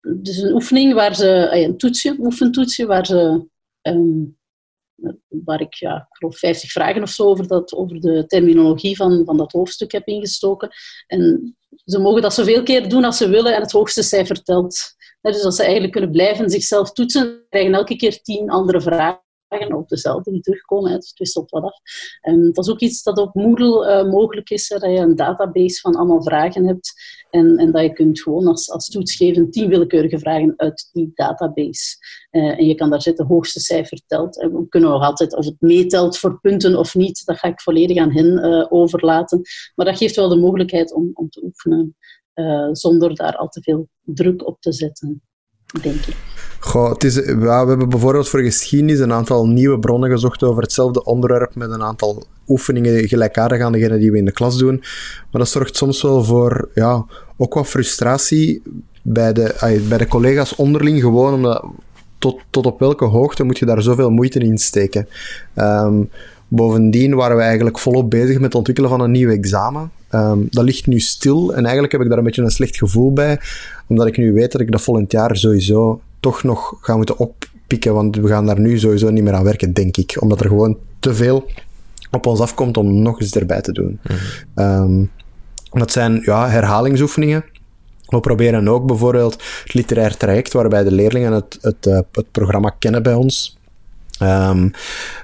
dus 0.00 0.36
een 0.36 0.52
oefening 0.52 0.94
waar 0.94 1.14
ze, 1.14 1.50
uh, 1.54 1.62
een 1.62 1.76
toetsje, 1.76 2.16
een 2.18 2.86
waar 2.86 3.06
ze, 3.06 3.46
um, 3.82 4.38
waar 5.28 5.60
ik, 5.60 5.74
ja, 5.74 6.08
geloof 6.10 6.38
50 6.38 6.70
vragen 6.70 7.02
of 7.02 7.10
zo 7.10 7.24
over, 7.24 7.46
dat, 7.46 7.74
over 7.74 8.00
de 8.00 8.26
terminologie 8.26 8.96
van, 8.96 9.22
van 9.24 9.36
dat 9.36 9.52
hoofdstuk 9.52 9.92
heb 9.92 10.06
ingestoken. 10.06 10.70
En 11.06 11.56
ze 11.84 11.98
mogen 11.98 12.22
dat 12.22 12.34
zoveel 12.34 12.62
keer 12.62 12.88
doen 12.88 13.04
als 13.04 13.16
ze 13.16 13.28
willen 13.28 13.54
en 13.54 13.60
het 13.60 13.72
hoogste 13.72 14.02
cijfer 14.02 14.42
telt. 14.42 14.94
Dus 15.20 15.42
dat 15.42 15.54
ze 15.54 15.62
eigenlijk 15.62 15.92
kunnen 15.92 16.10
blijven 16.10 16.50
zichzelf 16.50 16.92
toetsen, 16.92 17.46
krijgen 17.48 17.74
elke 17.74 17.96
keer 17.96 18.22
tien 18.22 18.50
andere 18.50 18.80
vragen 18.80 19.28
op 19.58 19.88
dezelfde 19.88 20.40
terugkomen. 20.40 20.94
Dus 20.94 21.08
het 21.08 21.18
wisselt 21.18 21.50
wat 21.50 21.62
af. 21.62 21.78
En 22.20 22.52
dat 22.52 22.64
is 22.64 22.70
ook 22.70 22.80
iets 22.80 23.02
dat 23.02 23.18
op 23.18 23.34
Moodle 23.34 24.04
uh, 24.04 24.10
mogelijk 24.10 24.50
is, 24.50 24.68
dat 24.68 24.82
je 24.82 24.88
een 24.88 25.16
database 25.16 25.80
van 25.80 25.94
allemaal 25.94 26.22
vragen 26.22 26.66
hebt 26.66 26.92
en, 27.30 27.56
en 27.56 27.72
dat 27.72 27.82
je 27.82 27.92
kunt 27.92 28.20
gewoon 28.20 28.46
als, 28.46 28.70
als 28.70 28.88
toetsgeven 28.88 29.50
tien 29.50 29.68
willekeurige 29.68 30.18
vragen 30.18 30.54
uit 30.56 30.88
die 30.92 31.10
database. 31.14 31.96
Uh, 32.30 32.58
en 32.58 32.66
je 32.66 32.74
kan 32.74 32.90
daar 32.90 33.02
zetten 33.02 33.26
hoogste 33.26 33.60
cijfer 33.60 34.00
telt. 34.06 34.40
En 34.40 34.52
we 34.52 34.68
kunnen 34.68 34.90
nog 34.90 35.02
altijd, 35.02 35.36
of 35.36 35.44
het 35.44 35.60
meetelt 35.60 36.18
voor 36.18 36.40
punten 36.40 36.78
of 36.78 36.94
niet, 36.94 37.24
dat 37.24 37.38
ga 37.38 37.48
ik 37.48 37.60
volledig 37.60 37.96
aan 37.96 38.12
hen 38.12 38.46
uh, 38.46 38.66
overlaten. 38.68 39.40
Maar 39.74 39.86
dat 39.86 39.96
geeft 39.96 40.16
wel 40.16 40.28
de 40.28 40.36
mogelijkheid 40.36 40.92
om, 40.92 41.10
om 41.14 41.28
te 41.28 41.42
oefenen. 41.44 41.96
Zonder 42.72 43.14
daar 43.14 43.36
al 43.36 43.48
te 43.48 43.62
veel 43.62 43.88
druk 44.04 44.46
op 44.46 44.60
te 44.60 44.72
zetten, 44.72 45.22
Goh, 46.58 46.90
het 46.90 47.04
is, 47.04 47.14
we 47.14 47.48
hebben 47.48 47.88
bijvoorbeeld 47.88 48.28
voor 48.28 48.40
geschiedenis 48.40 48.98
een 48.98 49.12
aantal 49.12 49.46
nieuwe 49.46 49.78
bronnen 49.78 50.10
gezocht 50.10 50.42
over 50.42 50.62
hetzelfde 50.62 51.04
onderwerp 51.04 51.54
met 51.54 51.70
een 51.70 51.82
aantal 51.82 52.24
oefeningen 52.48 53.08
gelijkaardig 53.08 53.60
aan 53.60 53.72
degene 53.72 53.98
die 53.98 54.10
we 54.10 54.18
in 54.18 54.24
de 54.24 54.32
klas 54.32 54.58
doen. 54.58 54.76
Maar 55.30 55.40
dat 55.40 55.48
zorgt 55.48 55.76
soms 55.76 56.02
wel 56.02 56.24
voor 56.24 56.68
ja, 56.74 57.04
ook 57.36 57.54
wat 57.54 57.66
frustratie 57.66 58.62
bij 59.02 59.32
de, 59.32 59.82
bij 59.88 59.98
de 59.98 60.06
collega's 60.06 60.56
onderling, 60.56 61.00
gewoon 61.00 61.34
omdat 61.34 61.64
tot, 62.18 62.40
tot 62.50 62.66
op 62.66 62.78
welke 62.78 63.04
hoogte 63.04 63.44
moet 63.44 63.58
je 63.58 63.66
daar 63.66 63.82
zoveel 63.82 64.10
moeite 64.10 64.38
in 64.38 64.58
steken. 64.58 65.08
Um, 65.56 66.10
Bovendien 66.48 67.14
waren 67.14 67.36
we 67.36 67.42
eigenlijk 67.42 67.78
volop 67.78 68.10
bezig 68.10 68.34
met 68.34 68.44
het 68.44 68.54
ontwikkelen 68.54 68.90
van 68.90 69.00
een 69.00 69.10
nieuw 69.10 69.30
examen. 69.30 69.90
Um, 70.14 70.46
dat 70.50 70.64
ligt 70.64 70.86
nu 70.86 71.00
stil 71.00 71.50
en 71.54 71.62
eigenlijk 71.62 71.92
heb 71.92 72.00
ik 72.00 72.08
daar 72.08 72.18
een 72.18 72.24
beetje 72.24 72.42
een 72.42 72.50
slecht 72.50 72.76
gevoel 72.76 73.12
bij, 73.12 73.40
omdat 73.86 74.06
ik 74.06 74.16
nu 74.16 74.32
weet 74.32 74.52
dat 74.52 74.60
ik 74.60 74.70
dat 74.72 74.80
volgend 74.80 75.12
jaar 75.12 75.36
sowieso 75.36 76.00
toch 76.20 76.42
nog 76.42 76.78
ga 76.80 76.96
moeten 76.96 77.18
oppikken, 77.18 77.94
want 77.94 78.16
we 78.16 78.28
gaan 78.28 78.46
daar 78.46 78.60
nu 78.60 78.78
sowieso 78.78 79.10
niet 79.10 79.24
meer 79.24 79.34
aan 79.34 79.44
werken, 79.44 79.72
denk 79.72 79.96
ik. 79.96 80.16
Omdat 80.20 80.40
er 80.40 80.48
gewoon 80.48 80.76
te 80.98 81.14
veel 81.14 81.46
op 82.10 82.26
ons 82.26 82.40
afkomt 82.40 82.76
om 82.76 83.02
nog 83.02 83.20
eens 83.20 83.34
erbij 83.34 83.60
te 83.60 83.72
doen. 83.72 84.00
Mm-hmm. 84.54 84.90
Um, 84.92 85.10
dat 85.70 85.92
zijn 85.92 86.20
ja, 86.24 86.48
herhalingsoefeningen. 86.48 87.44
We 88.06 88.20
proberen 88.20 88.68
ook 88.68 88.86
bijvoorbeeld 88.86 89.32
het 89.62 89.74
literair 89.74 90.16
traject, 90.16 90.52
waarbij 90.52 90.84
de 90.84 90.92
leerlingen 90.92 91.32
het, 91.32 91.58
het, 91.60 91.86
uh, 91.86 91.98
het 92.12 92.30
programma 92.30 92.74
kennen 92.78 93.02
bij 93.02 93.14
ons. 93.14 93.58
Um, 94.22 94.70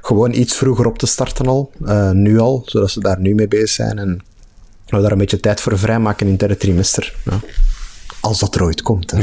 gewoon 0.00 0.32
iets 0.34 0.56
vroeger 0.56 0.86
op 0.86 0.98
te 0.98 1.06
starten 1.06 1.46
al, 1.46 1.70
uh, 1.82 2.10
nu 2.10 2.38
al, 2.38 2.62
zodat 2.64 2.90
ze 2.90 3.00
daar 3.00 3.20
nu 3.20 3.34
mee 3.34 3.48
bezig 3.48 3.68
zijn 3.68 3.98
en 3.98 4.20
we 4.90 5.00
daar 5.00 5.12
een 5.12 5.18
beetje 5.18 5.40
tijd 5.40 5.60
voor 5.60 5.78
vrijmaken 5.78 6.26
in 6.26 6.32
het 6.32 6.40
derde 6.40 6.56
trimester. 6.56 7.14
Ja. 7.24 7.38
Als 8.20 8.40
dat 8.40 8.54
er 8.54 8.62
ooit 8.62 8.82
komt. 8.82 9.10
Hè. 9.10 9.18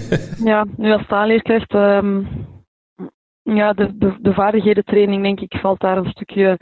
ja, 0.50 0.66
nu 0.76 0.92
als 0.92 1.06
taalleerkracht, 1.06 1.74
um, 1.74 2.28
ja, 3.42 3.72
de, 3.72 3.96
de, 3.98 4.16
de 4.20 4.32
vaardighedentraining 4.32 5.22
denk 5.22 5.40
ik 5.40 5.58
valt 5.60 5.80
daar 5.80 5.96
een 5.96 6.10
stukje 6.10 6.58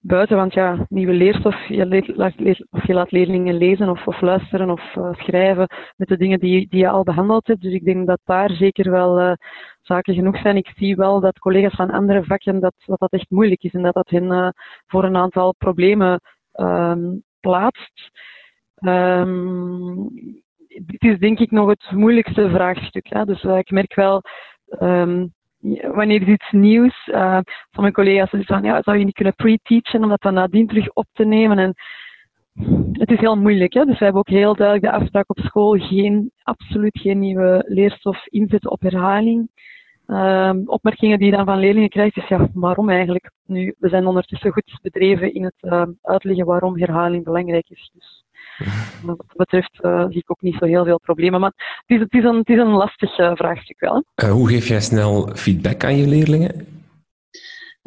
buiten, 0.00 0.36
want 0.36 0.52
ja, 0.52 0.86
nieuwe 0.88 1.12
leerstof, 1.12 1.68
je, 1.68 2.66
of 2.70 2.86
je 2.86 2.94
laat 2.94 3.10
leerlingen 3.10 3.58
lezen 3.58 3.88
of, 3.88 4.20
luisteren 4.20 4.70
of 4.70 4.94
uh, 4.96 5.12
schrijven 5.12 5.66
met 5.96 6.08
de 6.08 6.16
dingen 6.16 6.38
die, 6.38 6.68
die 6.68 6.80
je 6.80 6.88
al 6.88 7.02
behandeld 7.02 7.46
hebt. 7.46 7.60
Dus 7.60 7.72
ik 7.72 7.84
denk 7.84 8.06
dat 8.06 8.20
daar 8.24 8.50
zeker 8.50 8.90
wel 8.90 9.20
uh, 9.20 9.32
zaken 9.82 10.14
genoeg 10.14 10.40
zijn. 10.40 10.56
Ik 10.56 10.72
zie 10.76 10.96
wel 10.96 11.20
dat 11.20 11.38
collega's 11.38 11.74
van 11.74 11.90
andere 11.90 12.24
vakken 12.24 12.60
dat 12.60 12.74
dat, 12.86 12.98
dat 12.98 13.12
echt 13.12 13.30
moeilijk 13.30 13.62
is 13.62 13.72
en 13.72 13.82
dat 13.82 13.94
dat 13.94 14.10
hen 14.10 14.24
uh, 14.24 14.48
voor 14.86 15.04
een 15.04 15.16
aantal 15.16 15.54
problemen 15.58 16.20
um, 16.54 17.22
plaatst. 17.40 18.10
Um, 18.80 20.08
dit 20.68 21.02
is 21.02 21.18
denk 21.18 21.38
ik 21.38 21.50
nog 21.50 21.68
het 21.68 21.90
moeilijkste 21.90 22.50
vraagstuk. 22.50 23.06
Hè? 23.08 23.24
Dus 23.24 23.42
ik 23.42 23.70
merk 23.70 23.94
wel 23.94 24.22
um, 24.80 25.32
wanneer 25.92 26.22
is 26.22 26.28
iets 26.28 26.50
nieuws, 26.50 27.06
uh, 27.06 27.38
van 27.70 27.82
mijn 27.82 27.92
collega's 27.92 28.30
zeggen 28.30 28.54
van 28.54 28.62
ja, 28.62 28.82
zou 28.82 28.98
je 28.98 29.04
niet 29.04 29.14
kunnen 29.14 29.34
pre-teachen 29.34 30.02
om 30.02 30.08
dat 30.08 30.20
dan 30.20 30.34
nadien 30.34 30.66
terug 30.66 30.88
op 30.92 31.06
te 31.12 31.24
nemen. 31.24 31.58
En 31.58 31.74
het 32.92 33.10
is 33.10 33.18
heel 33.18 33.36
moeilijk. 33.36 33.72
Hè? 33.72 33.84
Dus 33.84 33.98
we 33.98 34.04
hebben 34.04 34.20
ook 34.20 34.28
heel 34.28 34.54
duidelijk 34.54 34.92
de 34.92 34.98
afspraak 34.98 35.30
op 35.30 35.38
school, 35.38 35.78
geen, 35.78 36.30
absoluut 36.42 36.98
geen 36.98 37.18
nieuwe 37.18 37.64
leerstof 37.66 38.26
inzetten 38.26 38.70
op 38.70 38.80
herhaling. 38.80 39.50
Um, 40.10 40.62
opmerkingen 40.66 41.18
die 41.18 41.30
je 41.30 41.36
dan 41.36 41.44
van 41.44 41.58
leerlingen 41.58 41.88
krijgt, 41.88 42.16
is 42.16 42.28
ja, 42.28 42.48
waarom 42.52 42.90
eigenlijk? 42.90 43.30
Nu, 43.46 43.74
we 43.78 43.88
zijn 43.88 44.06
ondertussen 44.06 44.52
goed 44.52 44.78
bedreven 44.82 45.34
in 45.34 45.44
het 45.44 45.54
uh, 45.60 45.82
uitleggen 46.02 46.46
waarom 46.46 46.78
herhaling 46.78 47.24
belangrijk 47.24 47.66
is. 47.68 47.90
Dus 47.94 48.24
wat 49.06 49.16
dat 49.16 49.36
betreft 49.36 49.78
uh, 49.80 50.04
zie 50.08 50.18
ik 50.18 50.30
ook 50.30 50.42
niet 50.42 50.56
zo 50.58 50.64
heel 50.64 50.84
veel 50.84 51.00
problemen. 51.00 51.40
Maar 51.40 51.52
het 51.86 51.96
is, 51.96 52.00
het 52.00 52.12
is, 52.12 52.24
een, 52.24 52.36
het 52.36 52.48
is 52.48 52.58
een 52.58 52.68
lastig 52.68 53.18
uh, 53.18 53.30
vraagstuk 53.34 53.80
wel. 53.80 54.04
Uh, 54.24 54.30
hoe 54.30 54.48
geef 54.48 54.68
jij 54.68 54.80
snel 54.80 55.30
feedback 55.34 55.84
aan 55.84 55.96
je 55.96 56.08
leerlingen? 56.08 56.66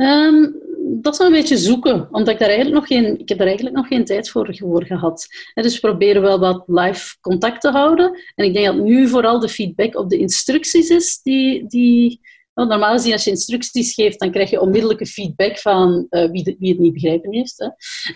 Um, 0.01 0.59
dat 1.01 1.13
is 1.13 1.19
een 1.19 1.31
beetje 1.31 1.57
zoeken, 1.57 2.07
omdat 2.11 2.33
ik 2.33 2.39
daar 2.39 2.49
eigenlijk 2.49 2.79
nog 2.79 2.87
geen, 2.87 3.19
ik 3.19 3.29
heb 3.29 3.39
eigenlijk 3.39 3.75
nog 3.75 3.87
geen 3.87 4.05
tijd 4.05 4.29
voor, 4.29 4.55
voor 4.55 4.85
gehad. 4.85 5.27
En 5.53 5.63
dus 5.63 5.73
we 5.73 5.79
proberen 5.79 6.21
wel 6.21 6.39
wat 6.39 6.63
live 6.65 7.19
contact 7.21 7.61
te 7.61 7.69
houden. 7.69 8.19
En 8.35 8.45
ik 8.45 8.53
denk 8.53 8.65
dat 8.65 8.75
nu 8.75 9.07
vooral 9.07 9.39
de 9.39 9.49
feedback 9.49 9.95
op 9.95 10.09
de 10.09 10.17
instructies 10.17 10.89
is 10.89 11.21
die, 11.21 11.67
die 11.67 12.21
normaal 12.53 12.93
gezien, 12.93 13.13
als 13.13 13.23
je 13.23 13.29
instructies 13.29 13.93
geeft, 13.93 14.19
dan 14.19 14.31
krijg 14.31 14.49
je 14.49 14.61
onmiddellijke 14.61 15.05
feedback 15.05 15.57
van 15.57 16.07
uh, 16.09 16.31
wie, 16.31 16.55
wie, 16.59 16.69
het 16.69 16.79
niet 16.79 16.93
begrijpen 16.93 17.33
heeft. 17.33 17.57
Hè. 17.57 17.67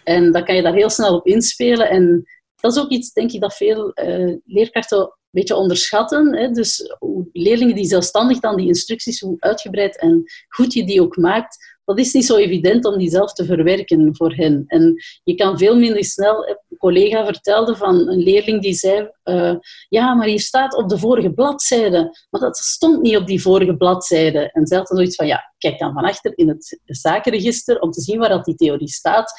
En 0.03 0.31
dan 0.31 0.43
kan 0.43 0.55
je 0.55 0.61
daar 0.61 0.73
heel 0.73 0.89
snel 0.89 1.15
op 1.15 1.25
inspelen. 1.25 1.89
En 1.89 2.23
dat 2.55 2.75
is 2.75 2.81
ook 2.81 2.89
iets, 2.89 3.13
denk 3.13 3.31
ik, 3.31 3.41
dat 3.41 3.55
veel 3.55 3.91
uh, 4.03 4.35
leerkrachten 4.45 4.99
een 4.99 5.11
beetje 5.29 5.55
onderschatten. 5.55 6.35
Hè. 6.35 6.49
Dus 6.49 6.95
leerlingen 7.31 7.75
die 7.75 7.85
zelfstandig 7.85 8.39
dan 8.39 8.55
die 8.55 8.67
instructies, 8.67 9.19
hoe 9.19 9.35
uitgebreid 9.39 9.99
en 9.99 10.23
goed 10.47 10.73
je 10.73 10.85
die 10.85 11.01
ook 11.01 11.17
maakt, 11.17 11.74
dat 11.85 11.99
is 11.99 12.13
niet 12.13 12.25
zo 12.25 12.35
evident 12.35 12.85
om 12.85 12.97
die 12.97 13.09
zelf 13.09 13.33
te 13.33 13.45
verwerken 13.45 14.15
voor 14.15 14.33
hen. 14.33 14.63
En 14.67 14.95
je 15.23 15.35
kan 15.35 15.57
veel 15.57 15.77
minder 15.77 16.05
snel... 16.05 16.47
Een 16.47 16.77
collega 16.77 17.25
vertelde 17.25 17.75
van 17.75 18.07
een 18.07 18.23
leerling 18.23 18.61
die 18.61 18.73
zei... 18.73 19.09
Uh, 19.23 19.55
ja, 19.89 20.13
maar 20.13 20.27
hier 20.27 20.39
staat 20.39 20.75
op 20.75 20.89
de 20.89 20.97
vorige 20.97 21.33
bladzijde. 21.33 22.25
Maar 22.29 22.41
dat 22.41 22.57
stond 22.57 23.01
niet 23.01 23.17
op 23.17 23.27
die 23.27 23.41
vorige 23.41 23.77
bladzijde. 23.77 24.51
En 24.51 24.67
zelf 24.67 24.87
dan 24.87 24.97
zoiets 24.97 25.15
van... 25.15 25.27
Ja, 25.27 25.53
kijk 25.57 25.79
dan 25.79 25.93
van 25.93 26.03
achter 26.03 26.37
in 26.37 26.49
het 26.49 26.79
zakenregister 26.85 27.79
om 27.79 27.91
te 27.91 28.01
zien 28.01 28.19
waar 28.19 28.29
dat 28.29 28.45
die 28.45 28.55
theorie 28.55 28.89
staat. 28.89 29.33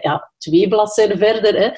Ja, 0.00 0.32
twee 0.38 0.68
bladzijden 0.68 1.18
verder. 1.18 1.58
Hè. 1.58 1.70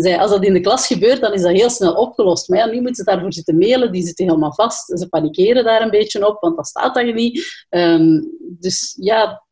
Zei, 0.00 0.16
als 0.16 0.30
dat 0.30 0.44
in 0.44 0.52
de 0.52 0.60
klas 0.60 0.86
gebeurt, 0.86 1.20
dan 1.20 1.32
is 1.32 1.42
dat 1.42 1.52
heel 1.52 1.70
snel 1.70 1.94
opgelost. 1.94 2.48
Maar 2.48 2.58
ja, 2.58 2.66
nu 2.66 2.74
moeten 2.74 2.94
ze 2.94 3.04
daarvoor 3.04 3.32
zitten 3.32 3.58
mailen. 3.58 3.92
Die 3.92 4.02
zitten 4.02 4.26
helemaal 4.26 4.54
vast. 4.54 4.98
Ze 4.98 5.08
panikeren 5.08 5.64
daar 5.64 5.82
een 5.82 5.90
beetje 5.90 6.26
op, 6.28 6.40
want 6.40 6.56
dat 6.56 6.66
staat 6.66 6.94
daar 6.94 7.12
niet. 7.12 7.64
Um, 7.70 8.36
dus 8.40 8.96
ja, 9.00 9.44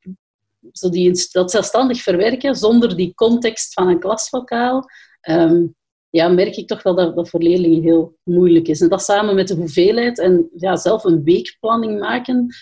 zo 0.73 0.89
die, 0.89 1.29
dat 1.33 1.51
zelfstandig 1.51 2.03
verwerken 2.03 2.55
zonder 2.55 2.97
die 2.97 3.15
context 3.15 3.73
van 3.73 3.89
een 3.89 4.01
klaslokaal, 4.01 4.85
ehm, 5.21 5.67
ja, 6.11 6.29
merk 6.29 6.57
ik 6.57 6.67
toch 6.67 6.83
wel 6.83 6.95
dat 6.95 7.17
dat 7.17 7.29
voor 7.29 7.43
leerlingen 7.43 7.83
heel 7.83 8.17
moeilijk 8.23 8.69
is. 8.69 8.81
En 8.81 8.89
dat 8.89 9.03
samen 9.03 9.35
met 9.35 9.49
de 9.49 9.55
hoeveelheid 9.55 10.19
en 10.19 10.51
ja, 10.57 10.77
zelf 10.77 11.05
een 11.05 11.23
weekplanning 11.25 12.01
maken, 12.01 12.55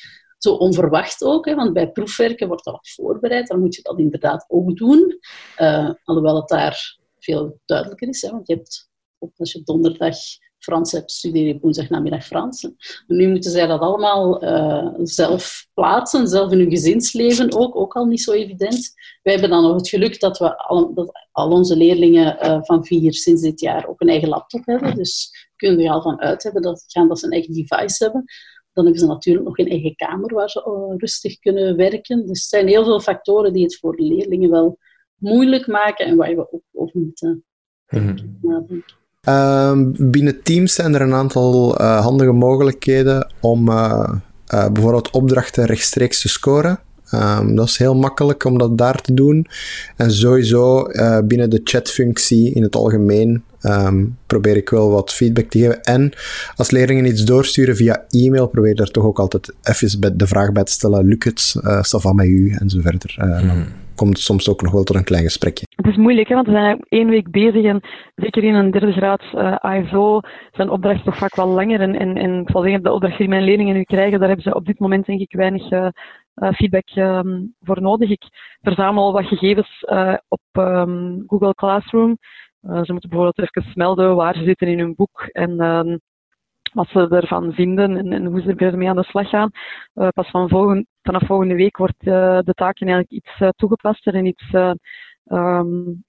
zo 0.42 0.54
onverwacht 0.54 1.24
ook, 1.24 1.46
hè, 1.46 1.54
want 1.54 1.72
bij 1.72 1.90
proefwerken 1.90 2.48
wordt 2.48 2.64
dat 2.64 2.74
wat 2.74 2.90
voorbereid, 2.90 3.46
dan 3.46 3.60
moet 3.60 3.74
je 3.74 3.82
dat 3.82 3.98
inderdaad 3.98 4.44
ook 4.48 4.76
doen. 4.76 5.18
Uh, 5.58 5.90
alhoewel 6.04 6.36
het 6.36 6.48
daar 6.48 6.98
veel 7.18 7.60
duidelijker 7.64 8.08
is, 8.08 8.22
hè, 8.22 8.30
want 8.30 8.46
je 8.46 8.54
hebt, 8.54 8.88
als 9.36 9.52
je 9.52 9.62
donderdag 9.62 10.16
Frans 10.58 10.92
hebt, 10.92 11.10
studeer 11.10 11.46
je 11.46 11.58
woensdag 11.60 11.88
namiddag 11.88 12.24
Frans. 12.24 12.68
nu 13.06 13.28
moeten 13.28 13.50
zij 13.50 13.66
dat 13.66 13.80
allemaal 13.80 14.44
uh, 14.44 14.88
zelf 15.02 15.66
plaatsen, 15.74 16.28
zelf 16.28 16.52
in 16.52 16.58
hun 16.58 16.70
gezinsleven 16.70 17.52
ook, 17.52 17.76
ook 17.76 17.94
al 17.94 18.04
niet 18.04 18.22
zo 18.22 18.32
evident. 18.32 18.92
Wij 19.22 19.32
hebben 19.32 19.50
dan 19.50 19.62
nog 19.62 19.74
het 19.74 19.88
geluk 19.88 20.20
dat, 20.20 20.38
we 20.38 20.58
al, 20.58 21.12
al 21.32 21.50
onze 21.50 21.76
leerlingen 21.76 22.46
uh, 22.46 22.58
van 22.62 22.84
vier 22.84 23.14
sinds 23.14 23.42
dit 23.42 23.60
jaar 23.60 23.86
ook 23.86 24.00
een 24.00 24.08
eigen 24.08 24.28
laptop 24.28 24.66
hebben. 24.66 24.96
Dus 24.96 25.30
kunnen 25.56 25.80
er 25.80 25.90
al 25.90 26.02
van 26.02 26.20
uit 26.20 26.42
hebben 26.42 26.62
dat, 26.62 26.84
gaan 26.86 27.08
dat 27.08 27.18
ze 27.18 27.26
een 27.26 27.32
eigen 27.32 27.52
device 27.52 28.04
hebben. 28.04 28.24
Dan 28.72 28.84
hebben 28.84 29.02
ze 29.02 29.08
natuurlijk 29.08 29.46
nog 29.46 29.58
een 29.58 29.68
eigen 29.68 29.96
kamer 29.96 30.34
waar 30.34 30.50
ze 30.50 30.88
uh, 30.90 30.98
rustig 30.98 31.38
kunnen 31.38 31.76
werken. 31.76 32.26
Dus 32.26 32.42
er 32.42 32.48
zijn 32.48 32.66
heel 32.66 32.84
veel 32.84 33.00
factoren 33.00 33.52
die 33.52 33.62
het 33.62 33.78
voor 33.78 33.96
de 33.96 34.02
leerlingen 34.02 34.50
wel 34.50 34.78
moeilijk 35.16 35.66
maken 35.66 36.06
en 36.06 36.16
waar 36.16 36.34
we 36.34 36.52
ook 36.52 36.62
over 36.72 37.00
moeten 37.00 37.44
mm 37.88 38.38
nadenken. 38.42 38.98
Ehm, 39.20 40.10
binnen 40.10 40.42
Teams 40.42 40.74
zijn 40.74 40.94
er 40.94 41.00
een 41.00 41.14
aantal 41.14 41.80
uh, 41.80 42.00
handige 42.00 42.32
mogelijkheden 42.32 43.32
om 43.40 43.68
uh, 43.68 44.12
uh, 44.54 44.70
bijvoorbeeld 44.72 45.10
opdrachten 45.10 45.64
rechtstreeks 45.64 46.20
te 46.20 46.28
scoren. 46.28 46.80
Um, 47.14 47.54
dat 47.56 47.66
is 47.66 47.78
heel 47.78 47.94
makkelijk 47.94 48.44
om 48.44 48.58
dat 48.58 48.78
daar 48.78 49.00
te 49.00 49.14
doen. 49.14 49.46
En 49.96 50.10
sowieso 50.10 50.86
binnen 51.24 51.50
de 51.50 51.60
chatfunctie 51.64 52.54
in 52.54 52.62
het 52.62 52.76
algemeen 52.76 53.44
um, 53.62 54.18
probeer 54.26 54.56
ik 54.56 54.68
wel 54.68 54.90
wat 54.90 55.12
feedback 55.12 55.50
te 55.50 55.58
geven. 55.58 55.80
En 55.80 56.12
als 56.56 56.70
leerlingen 56.70 57.06
iets 57.06 57.24
doorsturen 57.24 57.76
via 57.76 58.04
e-mail, 58.08 58.48
probeer 58.48 58.74
daar 58.74 58.90
toch 58.90 59.04
ook 59.04 59.18
altijd 59.18 59.54
even 59.62 60.18
de 60.18 60.26
vraag 60.26 60.52
bij 60.52 60.64
te 60.64 60.72
stellen: 60.72 61.06
lukt 61.06 61.24
het? 61.24 61.54
Uh, 61.62 61.82
van 61.82 62.16
met 62.16 62.26
u? 62.26 62.56
En 62.58 62.70
zo 62.70 62.80
verder. 62.80 63.14
Mm 63.18 63.66
komt 64.00 64.18
soms 64.18 64.48
ook 64.48 64.62
nog 64.62 64.72
wel 64.72 64.84
tot 64.84 64.96
een 64.96 65.04
klein 65.04 65.22
gesprekje. 65.22 65.66
Het 65.76 65.86
is 65.86 65.96
moeilijk, 65.96 66.28
hè, 66.28 66.34
want 66.34 66.46
we 66.46 66.52
zijn 66.52 66.84
één 66.88 67.08
week 67.08 67.30
bezig 67.30 67.64
en 67.64 67.80
zeker 68.14 68.44
in 68.44 68.54
een 68.54 68.70
derde 68.70 68.92
graad 68.92 69.22
uh, 69.34 69.56
ASO 69.56 70.20
zijn 70.52 70.70
opdrachten 70.70 71.04
toch 71.04 71.16
vaak 71.16 71.36
wel 71.36 71.48
langer. 71.48 71.80
En, 71.80 71.94
en, 71.98 72.16
en 72.16 72.40
ik 72.40 72.50
zal 72.50 72.62
zeggen, 72.62 72.82
de 72.82 72.92
opdrachten 72.92 73.18
die 73.18 73.28
mijn 73.28 73.44
leerlingen 73.44 73.74
nu 73.74 73.82
krijgen, 73.82 74.18
daar 74.18 74.28
hebben 74.28 74.46
ze 74.46 74.54
op 74.54 74.66
dit 74.66 74.78
moment 74.78 75.06
denk 75.06 75.20
ik 75.20 75.32
weinig 75.32 75.70
uh, 75.70 75.88
feedback 76.52 76.88
um, 76.94 77.54
voor 77.60 77.80
nodig. 77.80 78.10
Ik 78.10 78.22
verzamel 78.60 79.12
wat 79.12 79.24
gegevens 79.24 79.84
uh, 79.92 80.14
op 80.28 80.40
um, 80.52 81.22
Google 81.26 81.54
Classroom. 81.54 82.18
Ze 82.60 82.92
moeten 82.92 83.10
bijvoorbeeld 83.10 83.38
even 83.38 83.72
melden 83.74 84.16
waar 84.16 84.34
ze 84.34 84.44
zitten 84.44 84.68
in 84.68 84.78
hun 84.78 84.94
boek 84.94 85.22
en 85.22 85.60
um, 85.60 86.00
wat 86.72 86.88
ze 86.88 87.08
ervan 87.08 87.52
vinden 87.52 87.96
en, 87.96 88.12
en, 88.12 88.24
hoe 88.24 88.40
ze 88.40 88.54
ermee 88.56 88.88
aan 88.88 88.96
de 88.96 89.04
slag 89.04 89.28
gaan. 89.28 89.50
Uh, 89.94 90.08
pas 90.08 90.30
van 90.30 90.48
vanaf 91.02 91.26
volgende 91.26 91.54
week 91.54 91.76
wordt 91.76 92.06
uh, 92.06 92.38
de 92.38 92.54
taken 92.54 92.86
eigenlijk 92.86 93.10
iets 93.10 93.40
uh, 93.40 93.48
toegepaster 93.56 94.14
en 94.14 94.26
iets 94.26 94.54
um, 95.24 96.04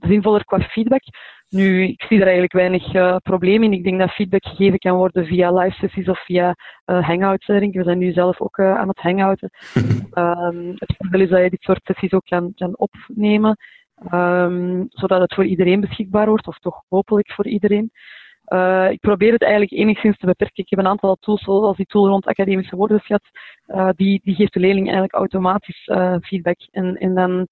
zinvoller 0.00 0.44
qua 0.44 0.60
feedback. 0.60 1.02
Nu, 1.48 1.82
ik 1.82 2.02
zie 2.02 2.16
er 2.16 2.22
eigenlijk 2.22 2.52
weinig 2.52 3.20
probleem 3.22 3.62
in. 3.62 3.72
Ik 3.72 3.84
denk 3.84 3.98
dat 3.98 4.10
feedback 4.10 4.46
gegeven 4.46 4.78
kan 4.78 4.96
worden 4.96 5.26
via 5.26 5.52
live 5.52 5.76
sessies 5.76 6.08
of 6.08 6.24
via 6.24 6.54
hangouts. 6.84 7.46
Denk 7.46 7.74
We 7.74 7.82
zijn 7.82 7.98
nu 7.98 8.12
zelf 8.12 8.40
ook 8.40 8.58
aan 8.58 8.88
het 8.88 8.98
hangouten. 8.98 9.50
um, 10.14 10.74
het 10.84 10.94
voordeel 10.98 11.20
is 11.20 11.28
dat 11.28 11.42
je 11.42 11.50
dit 11.50 11.62
soort 11.62 11.80
sessies 11.84 12.12
ook 12.12 12.24
kan, 12.24 12.52
kan 12.54 12.76
opnemen, 12.76 13.56
um, 14.12 14.86
zodat 14.88 15.20
het 15.20 15.34
voor 15.34 15.44
iedereen 15.44 15.80
beschikbaar 15.80 16.28
wordt, 16.28 16.46
of 16.46 16.58
toch 16.58 16.82
hopelijk 16.88 17.32
voor 17.32 17.46
iedereen. 17.46 17.90
Uh, 18.52 18.90
ik 18.90 19.00
probeer 19.00 19.32
het 19.32 19.42
eigenlijk 19.42 19.72
enigszins 19.72 20.18
te 20.18 20.26
beperken. 20.26 20.64
Ik 20.64 20.70
heb 20.70 20.78
een 20.78 20.86
aantal 20.86 21.16
tools, 21.16 21.42
zoals 21.42 21.76
die 21.76 21.86
tool 21.86 22.08
rond 22.08 22.26
academische 22.26 22.76
woordenschat, 22.76 23.22
uh, 23.66 23.88
die, 23.96 24.20
die 24.24 24.34
geeft 24.34 24.52
de 24.52 24.60
leerling 24.60 24.84
eigenlijk 24.84 25.14
automatisch 25.14 25.86
uh, 25.86 26.16
feedback. 26.20 26.58
En, 26.70 26.96
en 26.96 27.14
dan, 27.14 27.48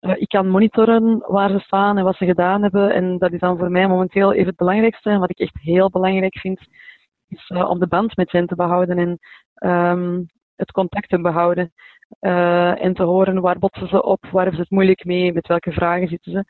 ik 0.00 0.28
kan 0.28 0.48
monitoren 0.48 1.24
waar 1.26 1.50
ze 1.50 1.58
staan 1.58 1.98
en 1.98 2.04
wat 2.04 2.16
ze 2.16 2.24
gedaan 2.24 2.62
hebben. 2.62 2.94
En 2.94 3.18
dat 3.18 3.32
is 3.32 3.40
dan 3.40 3.58
voor 3.58 3.70
mij 3.70 3.88
momenteel 3.88 4.32
even 4.32 4.46
het 4.46 4.56
belangrijkste. 4.56 5.10
En 5.10 5.20
wat 5.20 5.30
ik 5.30 5.38
echt 5.38 5.58
heel 5.60 5.90
belangrijk 5.90 6.38
vind, 6.38 6.60
is 7.28 7.48
om 7.48 7.78
de 7.78 7.88
band 7.88 8.16
met 8.16 8.32
hen 8.32 8.46
te 8.46 8.54
behouden 8.54 8.98
en 8.98 9.18
um, 9.70 10.26
het 10.56 10.72
contact 10.72 11.08
te 11.08 11.20
behouden. 11.20 11.72
En 12.20 12.94
te 12.94 13.02
horen 13.02 13.40
waar 13.40 13.58
botsen 13.58 13.88
ze 13.88 14.02
op, 14.02 14.22
waar 14.22 14.42
hebben 14.42 14.54
ze 14.54 14.60
het 14.60 14.70
moeilijk 14.70 15.04
mee, 15.04 15.32
met 15.32 15.46
welke 15.46 15.72
vragen 15.72 16.08
zitten 16.08 16.32
ze. 16.32 16.44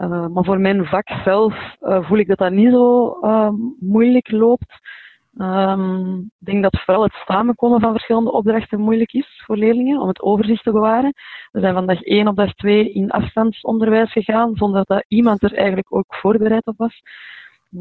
Uh, 0.00 0.26
maar 0.26 0.44
voor 0.44 0.60
mijn 0.60 0.84
vak 0.84 1.08
zelf 1.24 1.54
uh, 1.80 2.08
voel 2.08 2.18
ik 2.18 2.28
dat 2.28 2.38
dat 2.38 2.52
niet 2.52 2.70
zo 2.70 3.18
moeilijk 3.80 4.30
loopt. 4.30 4.78
Um, 5.36 6.18
ik 6.18 6.46
denk 6.46 6.62
dat 6.62 6.80
vooral 6.80 7.02
het 7.02 7.22
samenkomen 7.26 7.80
van 7.80 7.92
verschillende 7.92 8.32
opdrachten 8.32 8.80
moeilijk 8.80 9.12
is 9.12 9.42
voor 9.46 9.56
leerlingen 9.56 10.00
om 10.00 10.08
het 10.08 10.22
overzicht 10.22 10.64
te 10.64 10.72
bewaren. 10.72 11.12
We 11.52 11.60
zijn 11.60 11.74
van 11.74 11.86
dag 11.86 12.02
1 12.02 12.28
op 12.28 12.36
dag 12.36 12.54
2 12.54 12.92
in 12.92 13.10
afstandsonderwijs 13.10 14.12
gegaan, 14.12 14.56
zonder 14.56 14.84
dat 14.84 15.04
iemand 15.08 15.42
er 15.42 15.54
eigenlijk 15.54 15.94
ook 15.94 16.14
voorbereid 16.14 16.66
op 16.66 16.76
was. 16.76 17.02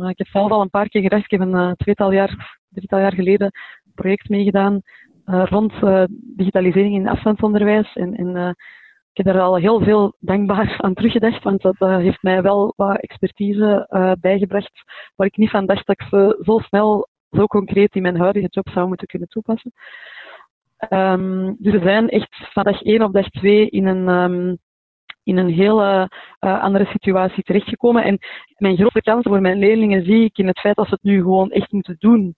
ik 0.10 0.18
heb 0.18 0.28
zelf 0.28 0.52
al 0.52 0.62
een 0.62 0.70
paar 0.70 0.90
keer 0.90 1.02
gedacht, 1.02 1.24
ik 1.24 1.40
heb 1.40 1.42
een 1.42 1.76
tweetal 1.76 2.12
jaar, 2.12 2.60
drietal 2.70 3.00
jaar 3.00 3.14
geleden 3.14 3.46
een 3.86 3.94
project 3.96 4.30
meegedaan 4.30 4.82
rond 5.30 5.74
digitalisering 6.36 6.96
in 6.96 7.08
afstandsonderwijs. 7.08 7.94
En, 7.94 8.16
en 8.16 8.56
ik 9.12 9.26
heb 9.26 9.26
daar 9.26 9.44
al 9.44 9.56
heel 9.56 9.84
veel 9.84 10.16
dankbaar 10.20 10.76
aan 10.78 10.94
teruggedacht, 10.94 11.44
want 11.44 11.62
dat 11.62 11.76
heeft 11.78 12.24
mij 12.24 12.42
wel 12.42 12.74
wat 12.76 12.98
expertise 12.98 13.88
bijgebracht 14.22 14.84
waar 15.16 15.28
ik 15.28 15.38
niet 15.38 15.50
van 15.50 15.66
dacht 15.66 15.88
dat 15.88 16.00
ik 16.00 16.08
ze 16.08 16.42
zo 16.44 16.58
snel, 16.58 17.08
zo 17.32 17.46
concreet 17.46 17.96
in 17.96 18.02
mijn 18.02 18.20
huidige 18.20 18.48
job 18.50 18.70
zou 18.70 18.88
moeten 18.88 19.08
kunnen 19.08 19.28
toepassen. 19.28 19.72
Um, 20.90 21.56
dus 21.60 21.74
we 21.74 21.80
zijn 21.80 22.10
echt 22.10 22.36
van 22.54 22.64
dag 22.64 22.82
1 22.82 23.02
op 23.02 23.14
dag 23.14 23.30
2 23.30 23.70
in 23.70 23.86
een, 23.86 24.08
um, 24.08 24.58
in 25.24 25.38
een 25.38 25.50
hele 25.50 26.10
andere 26.40 26.86
situatie 26.86 27.44
terechtgekomen. 27.44 28.04
En 28.04 28.18
mijn 28.58 28.78
grote 28.78 29.02
kans 29.02 29.24
voor 29.24 29.42
mijn 29.42 29.58
leerlingen 29.58 30.06
zie 30.06 30.24
ik 30.24 30.38
in 30.38 30.48
het 30.48 30.60
feit 30.60 30.76
dat 30.76 30.88
ze 30.88 30.94
het 30.94 31.04
nu 31.04 31.22
gewoon 31.22 31.52
echt 31.52 31.72
moeten 31.72 31.96
doen. 32.00 32.34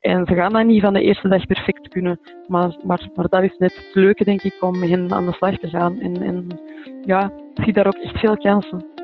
En 0.00 0.26
ze 0.26 0.34
gaan 0.34 0.52
dat 0.52 0.64
niet 0.64 0.82
van 0.82 0.92
de 0.92 1.02
eerste 1.02 1.28
dag 1.28 1.46
perfect 1.46 1.88
kunnen. 1.88 2.20
Maar, 2.46 2.76
maar, 2.84 3.08
maar 3.14 3.28
dat 3.28 3.42
is 3.42 3.56
net 3.58 3.76
het 3.76 3.94
leuke, 3.94 4.24
denk 4.24 4.42
ik, 4.42 4.62
om 4.62 4.82
hen 4.82 5.12
aan 5.12 5.26
de 5.26 5.32
slag 5.32 5.58
te 5.58 5.68
gaan. 5.68 6.00
En, 6.00 6.22
en 6.22 6.60
ja, 7.04 7.32
ik 7.54 7.64
zie 7.64 7.72
daar 7.72 7.86
ook 7.86 8.02
echt 8.02 8.18
veel 8.18 8.36
kansen. 8.36 8.95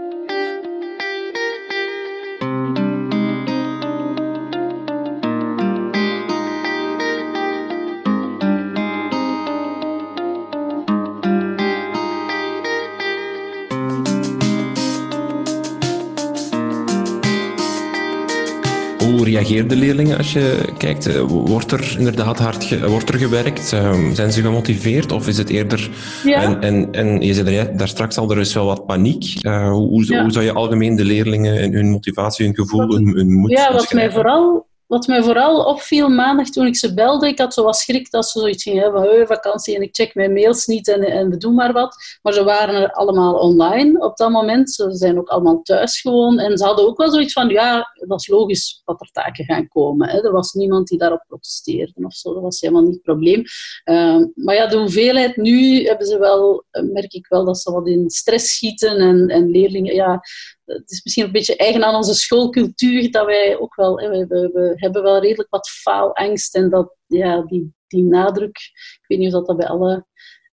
Reageren 19.33 19.69
de 19.69 19.77
leerlingen 19.77 20.17
als 20.17 20.33
je 20.33 20.73
kijkt? 20.79 21.07
Eh, 21.07 21.21
wordt 21.21 21.73
er 21.73 21.95
inderdaad 21.99 22.39
hard 22.39 22.81
wordt 22.81 23.09
er 23.09 23.19
gewerkt? 23.19 23.73
Ehm, 23.73 24.15
zijn 24.15 24.33
ze 24.33 24.43
gemotiveerd? 24.43 25.13
Of 25.13 25.29
is 25.29 25.39
het 25.39 25.49
eerder... 25.49 25.91
Ja. 26.25 26.43
En, 26.43 26.61
en, 26.61 26.93
en 26.93 27.21
je 27.21 27.35
zei 27.35 27.69
daar 27.77 27.89
straks 27.89 28.19
al, 28.19 28.31
er 28.31 28.39
is 28.39 28.55
wel 28.55 28.67
wat 28.67 28.87
paniek. 28.87 29.35
Uh, 29.43 29.71
hoe, 29.71 29.91
hoe, 29.91 30.31
zou 30.31 30.45
je 30.45 30.53
algemeen 30.53 30.97
de 30.97 31.05
leerlingen 31.05 31.59
en 31.59 31.73
hun 31.73 31.91
motivatie, 31.91 32.47
hun 32.47 32.55
gevoel, 32.55 32.95
hun, 32.95 33.09
hun 33.09 33.33
moed 33.33 33.51
Ja, 33.51 33.73
wat 33.73 33.93
mij 33.93 34.11
vooral 34.11 34.67
wat 34.93 35.07
mij 35.07 35.23
vooral 35.23 35.65
opviel 35.65 36.09
maandag 36.09 36.49
toen 36.49 36.67
ik 36.67 36.77
ze 36.77 36.95
belde, 36.95 37.29
ik 37.29 37.39
had 37.39 37.55
zo 37.55 37.65
wat 37.65 37.77
schrik 37.77 38.11
dat 38.11 38.29
ze 38.29 38.39
zoiets 38.39 38.63
gingen 38.63 38.83
hebben 38.83 39.03
van 39.03 39.27
vakantie 39.27 39.75
en 39.77 39.83
ik 39.83 39.95
check 39.95 40.15
mijn 40.15 40.33
mails 40.33 40.67
niet 40.67 40.89
en, 40.89 41.03
en 41.03 41.31
we 41.31 41.37
doen 41.37 41.55
maar 41.55 41.73
wat. 41.73 41.97
Maar 42.23 42.33
ze 42.33 42.45
waren 42.45 42.75
er 42.75 42.93
allemaal 42.93 43.35
online 43.35 43.99
op 43.99 44.17
dat 44.17 44.31
moment. 44.31 44.71
Ze 44.71 44.89
zijn 44.91 45.19
ook 45.19 45.29
allemaal 45.29 45.63
thuis 45.63 46.01
gewoon. 46.01 46.39
En 46.39 46.59
ze 46.59 46.65
hadden 46.65 46.87
ook 46.87 46.97
wel 46.97 47.11
zoiets 47.11 47.33
van, 47.33 47.49
ja, 47.49 47.93
dat 48.07 48.21
is 48.21 48.29
logisch 48.29 48.83
dat 48.85 49.01
er 49.01 49.11
taken 49.11 49.45
gaan 49.45 49.69
komen. 49.69 50.09
Hè. 50.09 50.25
Er 50.25 50.33
was 50.33 50.53
niemand 50.53 50.89
die 50.89 50.99
daarop 50.99 51.25
protesteerde 51.29 52.05
of 52.05 52.15
zo. 52.15 52.35
Dat 52.35 52.43
was 52.43 52.61
helemaal 52.61 52.83
niet 52.83 52.95
het 52.95 53.03
probleem. 53.03 53.43
Uh, 53.85 54.25
maar 54.35 54.55
ja, 54.55 54.67
de 54.67 54.77
hoeveelheid 54.77 55.37
nu 55.37 55.85
hebben 55.85 56.07
ze 56.07 56.19
wel, 56.19 56.65
merk 56.93 57.13
ik 57.13 57.27
wel 57.27 57.45
dat 57.45 57.59
ze 57.59 57.73
wat 57.73 57.87
in 57.87 58.11
stress 58.11 58.55
schieten 58.55 58.97
en, 58.97 59.29
en 59.29 59.51
leerlingen, 59.51 59.95
ja, 59.95 60.21
het 60.65 60.91
is 60.91 61.03
misschien 61.05 61.25
een 61.25 61.33
beetje 61.33 61.57
eigen 61.57 61.85
aan 61.85 61.95
onze 61.95 62.15
schoolcultuur 62.15 63.11
dat 63.11 63.27
wij 63.27 63.59
ook 63.59 63.75
wel, 63.75 63.95
we, 63.95 64.27
we, 64.27 64.51
we 64.53 64.73
hebben 64.77 65.03
wel 65.03 65.21
redelijk 65.21 65.51
wat 65.51 65.69
faalangst 65.69 66.55
en 66.55 66.71
dat, 66.71 66.95
ja, 67.07 67.43
die, 67.43 67.75
die 67.87 68.03
nadruk, 68.03 68.57
ik 69.01 69.05
weet 69.07 69.19
niet 69.19 69.35
of 69.35 69.47
dat 69.47 69.57
bij 69.57 69.69
alle, 69.69 70.07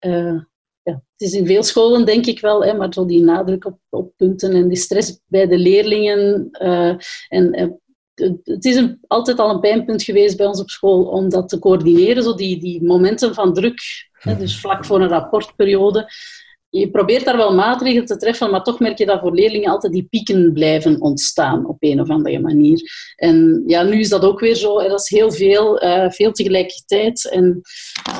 uh, 0.00 0.40
ja, 0.82 0.92
het 0.92 1.20
is 1.20 1.32
in 1.32 1.46
veel 1.46 1.62
scholen 1.62 2.06
denk 2.06 2.26
ik 2.26 2.40
wel, 2.40 2.64
hè, 2.64 2.74
maar 2.74 2.92
zo 2.92 3.06
die 3.06 3.22
nadruk 3.22 3.64
op, 3.64 3.78
op 3.88 4.12
punten 4.16 4.52
en 4.52 4.68
die 4.68 4.76
stress 4.76 5.20
bij 5.26 5.46
de 5.46 5.58
leerlingen 5.58 6.48
uh, 6.62 6.94
en, 7.28 7.80
het 8.44 8.64
is 8.64 8.96
altijd 9.06 9.38
al 9.38 9.50
een 9.50 9.60
pijnpunt 9.60 10.02
geweest 10.02 10.36
bij 10.36 10.46
ons 10.46 10.60
op 10.60 10.70
school 10.70 11.04
om 11.04 11.28
dat 11.28 11.48
te 11.48 11.58
coördineren, 11.58 12.22
zo 12.22 12.34
die, 12.34 12.60
die 12.60 12.82
momenten 12.82 13.34
van 13.34 13.54
druk, 13.54 13.80
hè, 14.12 14.36
dus 14.36 14.60
vlak 14.60 14.84
voor 14.84 15.00
een 15.00 15.08
rapportperiode. 15.08 16.08
Je 16.78 16.90
probeert 16.90 17.24
daar 17.24 17.36
wel 17.36 17.54
maatregelen 17.54 18.06
te 18.06 18.16
treffen, 18.16 18.50
maar 18.50 18.62
toch 18.62 18.80
merk 18.80 18.98
je 18.98 19.06
dat 19.06 19.20
voor 19.20 19.34
leerlingen 19.34 19.70
altijd 19.70 19.92
die 19.92 20.06
pieken 20.10 20.52
blijven 20.52 21.00
ontstaan 21.00 21.66
op 21.66 21.76
een 21.78 22.00
of 22.00 22.08
andere 22.08 22.40
manier. 22.40 22.90
En 23.16 23.62
ja, 23.66 23.82
nu 23.82 24.00
is 24.00 24.08
dat 24.08 24.24
ook 24.24 24.40
weer 24.40 24.54
zo. 24.54 24.78
Er 24.78 24.94
is 24.94 25.08
heel 25.08 25.32
veel, 25.32 25.84
uh, 25.84 26.10
veel 26.10 26.32
tegelijkertijd. 26.32 27.30
En 27.30 27.60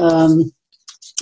um, 0.00 0.54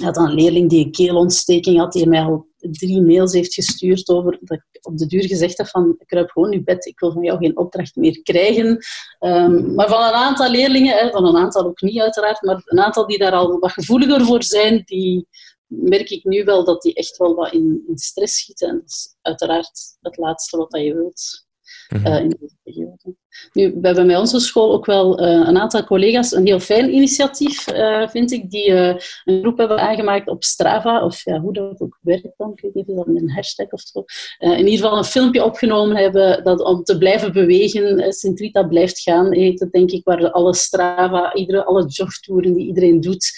had 0.03 0.17
een 0.17 0.35
leerling 0.35 0.71
die 0.71 0.85
een 0.85 0.93
keelontsteking 0.93 1.79
had, 1.79 1.93
die 1.93 2.09
mij 2.09 2.23
al 2.23 2.47
drie 2.71 3.01
mails 3.03 3.33
heeft 3.33 3.55
gestuurd 3.55 4.09
over 4.09 4.39
dat 4.41 4.59
ik 4.59 4.87
op 4.87 4.99
de 4.99 5.07
duur 5.07 5.25
gezegd 5.25 5.59
heb 5.59 5.67
van 5.67 5.97
kruip 6.07 6.31
gewoon 6.31 6.51
nu 6.51 6.63
bed, 6.63 6.87
ik 6.87 7.01
wil 7.01 7.13
van 7.13 7.23
jou 7.23 7.39
geen 7.39 7.57
opdracht 7.57 7.97
meer 7.97 8.23
krijgen. 8.23 8.79
Um, 9.21 9.75
maar 9.75 9.89
van 9.89 10.03
een 10.03 10.13
aantal 10.13 10.51
leerlingen, 10.51 11.11
van 11.11 11.25
een 11.27 11.37
aantal 11.37 11.65
ook 11.65 11.81
niet 11.81 12.01
uiteraard, 12.01 12.43
maar 12.43 12.63
een 12.65 12.81
aantal 12.81 13.07
die 13.07 13.19
daar 13.19 13.33
al 13.33 13.59
wat 13.59 13.73
gevoeliger 13.73 14.25
voor 14.25 14.43
zijn, 14.43 14.83
die 14.85 15.27
merk 15.67 16.11
ik 16.11 16.25
nu 16.25 16.45
wel 16.45 16.65
dat 16.65 16.83
die 16.83 16.95
echt 16.95 17.17
wel 17.17 17.35
wat 17.35 17.53
in, 17.53 17.85
in 17.89 17.99
stress 17.99 18.39
schieten. 18.39 18.69
En 18.69 18.75
dat 18.75 18.89
is 18.89 19.17
uiteraard 19.21 19.97
het 20.01 20.17
laatste 20.17 20.57
wat 20.57 20.81
je 20.81 20.95
wilt 20.95 21.47
uh, 21.89 22.21
in 22.21 22.29
deze 22.29 22.57
periode. 22.63 23.17
We 23.53 23.79
hebben 23.83 24.07
bij 24.07 24.17
onze 24.17 24.41
school 24.41 24.73
ook 24.73 24.87
wel 24.87 25.21
uh, 25.21 25.27
een 25.27 25.59
aantal 25.59 25.85
collega's 25.85 26.33
een 26.33 26.47
heel 26.47 26.61
fijn 26.61 26.95
initiatief, 26.95 27.73
uh, 27.73 28.09
vind 28.09 28.33
ik, 28.33 28.51
die 28.51 28.69
uh, 28.69 28.95
een 29.25 29.41
groep 29.41 29.59
hebben 29.59 29.79
aangemaakt 29.79 30.29
op 30.29 30.45
Strava, 30.45 31.05
of 31.05 31.25
ja, 31.25 31.41
hoe 31.41 31.53
dat 31.53 31.81
ook 31.81 31.99
werkt 32.03 32.35
dan, 32.37 32.53
ik 32.55 32.61
weet 32.61 32.75
niet 32.75 32.89
of 32.89 32.97
dat 32.97 33.07
met 33.07 33.23
een 33.23 33.31
hashtag 33.31 33.71
of 33.71 33.81
zo. 33.81 34.05
in 34.39 34.67
ieder 34.67 34.85
geval 34.85 34.97
een 34.97 35.05
filmpje 35.05 35.45
opgenomen 35.45 35.97
hebben 35.97 36.45
dat 36.45 36.63
om 36.63 36.83
te 36.83 36.99
blijven 36.99 37.33
bewegen, 37.33 38.13
Sint-Rita 38.13 38.63
blijft 38.63 39.01
gaan, 39.01 39.33
heet 39.33 39.61
het 39.61 39.73
denk 39.73 39.91
ik, 39.91 40.05
waar 40.05 40.31
alle 40.31 40.55
Strava, 40.55 41.35
iedere, 41.35 41.65
alle 41.65 41.87
jogtouren 41.87 42.53
die 42.53 42.67
iedereen 42.67 43.01
doet, 43.01 43.33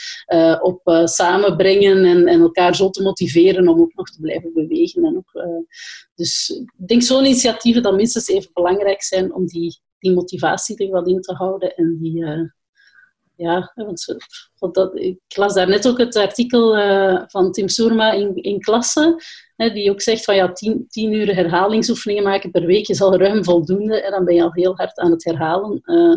op 0.60 0.80
samenbrengen 1.04 2.04
en, 2.04 2.26
en, 2.26 2.40
elkaar 2.40 2.76
zo 2.76 2.90
te 2.90 3.02
motiveren 3.02 3.68
om 3.68 3.80
ook 3.80 3.94
nog 3.94 4.10
te 4.10 4.20
blijven 4.20 4.52
bewegen. 4.54 5.04
En 5.04 5.16
ook, 5.16 5.44
dus 6.14 6.48
ik 6.48 6.88
denk 6.88 7.02
zo'n 7.02 7.24
initiatieven 7.24 7.82
dat 7.82 7.94
minstens 7.94 8.28
even 8.28 8.50
belangrijk 8.52 9.02
zijn 9.02 9.34
om 9.34 9.46
die 9.46 9.84
die 9.98 10.12
motivatie 10.12 10.76
er 10.76 10.90
wat 10.90 11.08
in 11.08 11.20
te 11.20 11.34
houden. 11.34 11.74
En 11.74 11.98
die, 12.00 12.22
uh, 12.22 12.48
ja, 13.34 13.72
want, 13.74 14.16
dat, 14.72 14.96
ik 14.98 15.18
las 15.28 15.54
daar 15.54 15.68
net 15.68 15.88
ook 15.88 15.98
het 15.98 16.16
artikel 16.16 16.78
uh, 16.78 17.22
van 17.26 17.52
Tim 17.52 17.68
Soerma 17.68 18.12
in, 18.12 18.34
in 18.34 18.60
klasse, 18.60 19.22
hè, 19.56 19.70
die 19.70 19.90
ook 19.90 20.00
zegt 20.00 20.24
van 20.24 20.34
ja, 20.34 20.52
tien, 20.52 20.84
tien 20.88 21.12
uur 21.12 21.34
herhalingsoefeningen 21.34 22.22
maken 22.22 22.50
per 22.50 22.66
week 22.66 22.88
is 22.88 23.00
al 23.00 23.16
ruim 23.16 23.44
voldoende. 23.44 24.02
En 24.02 24.10
dan 24.10 24.24
ben 24.24 24.34
je 24.34 24.42
al 24.42 24.52
heel 24.52 24.76
hard 24.76 24.98
aan 24.98 25.10
het 25.10 25.24
herhalen. 25.24 25.80
Uh, 25.84 26.16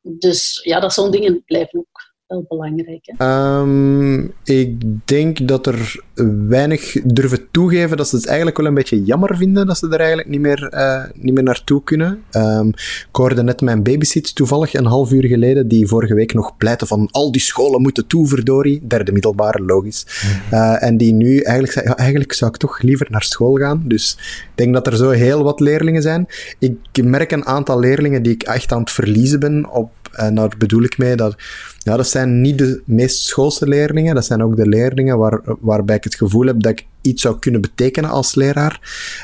dus 0.00 0.60
ja, 0.62 0.80
dat 0.80 0.92
zo'n 0.92 1.10
dingen 1.10 1.44
blijven 1.44 1.78
ook 1.78 2.14
wel 2.26 2.44
belangrijk. 2.48 3.14
Um, 3.18 4.32
ik 4.44 4.82
denk 5.04 5.48
dat 5.48 5.66
er 5.66 6.04
weinig 6.48 6.92
durven 7.04 7.50
toegeven 7.50 7.96
dat 7.96 8.08
ze 8.08 8.16
het 8.16 8.26
eigenlijk 8.26 8.56
wel 8.56 8.66
een 8.66 8.74
beetje 8.74 9.04
jammer 9.04 9.36
vinden 9.36 9.66
dat 9.66 9.78
ze 9.78 9.88
er 9.88 9.98
eigenlijk 9.98 10.28
niet 10.28 10.40
meer, 10.40 10.72
uh, 10.74 11.04
niet 11.14 11.34
meer 11.34 11.42
naartoe 11.42 11.82
kunnen. 11.82 12.22
Um, 12.30 12.68
ik 12.68 13.08
hoorde 13.12 13.42
net 13.42 13.60
mijn 13.60 13.82
babysit 13.82 14.34
toevallig 14.34 14.74
een 14.74 14.84
half 14.84 15.12
uur 15.12 15.24
geleden, 15.24 15.68
die 15.68 15.86
vorige 15.86 16.14
week 16.14 16.34
nog 16.34 16.56
pleitte 16.56 16.86
van 16.86 17.08
al 17.10 17.32
die 17.32 17.40
scholen 17.40 17.82
moeten 17.82 18.06
toe, 18.06 18.28
verdorie. 18.28 18.86
Derde 18.86 19.12
middelbare, 19.12 19.62
logisch. 19.62 20.06
Uh, 20.52 20.82
en 20.82 20.96
die 20.96 21.12
nu 21.12 21.38
eigenlijk 21.40 21.72
zei, 21.72 21.86
ja, 21.86 21.96
eigenlijk 21.96 22.32
zou 22.32 22.50
ik 22.50 22.56
toch 22.56 22.82
liever 22.82 23.06
naar 23.10 23.22
school 23.22 23.54
gaan. 23.54 23.82
Dus 23.84 24.16
ik 24.20 24.52
denk 24.54 24.74
dat 24.74 24.86
er 24.86 24.96
zo 24.96 25.10
heel 25.10 25.42
wat 25.42 25.60
leerlingen 25.60 26.02
zijn. 26.02 26.26
Ik 26.58 27.04
merk 27.04 27.32
een 27.32 27.46
aantal 27.46 27.78
leerlingen 27.78 28.22
die 28.22 28.32
ik 28.32 28.42
echt 28.42 28.72
aan 28.72 28.80
het 28.80 28.90
verliezen 28.90 29.40
ben 29.40 29.70
op 29.70 29.90
en 30.16 30.34
daar 30.34 30.54
bedoel 30.58 30.82
ik 30.82 30.98
mee 30.98 31.16
dat, 31.16 31.36
ja, 31.78 31.96
dat 31.96 32.08
zijn 32.08 32.40
niet 32.40 32.58
de 32.58 32.82
meest 32.84 33.22
schoolse 33.22 33.68
leerlingen, 33.68 34.14
dat 34.14 34.24
zijn 34.24 34.42
ook 34.42 34.56
de 34.56 34.68
leerlingen 34.68 35.18
waar, 35.18 35.40
waarbij 35.60 35.96
ik 35.96 36.04
het 36.04 36.14
gevoel 36.14 36.46
heb 36.46 36.62
dat 36.62 36.72
ik 36.72 36.86
iets 37.00 37.22
zou 37.22 37.38
kunnen 37.38 37.60
betekenen 37.60 38.10
als 38.10 38.34
leraar. 38.34 38.80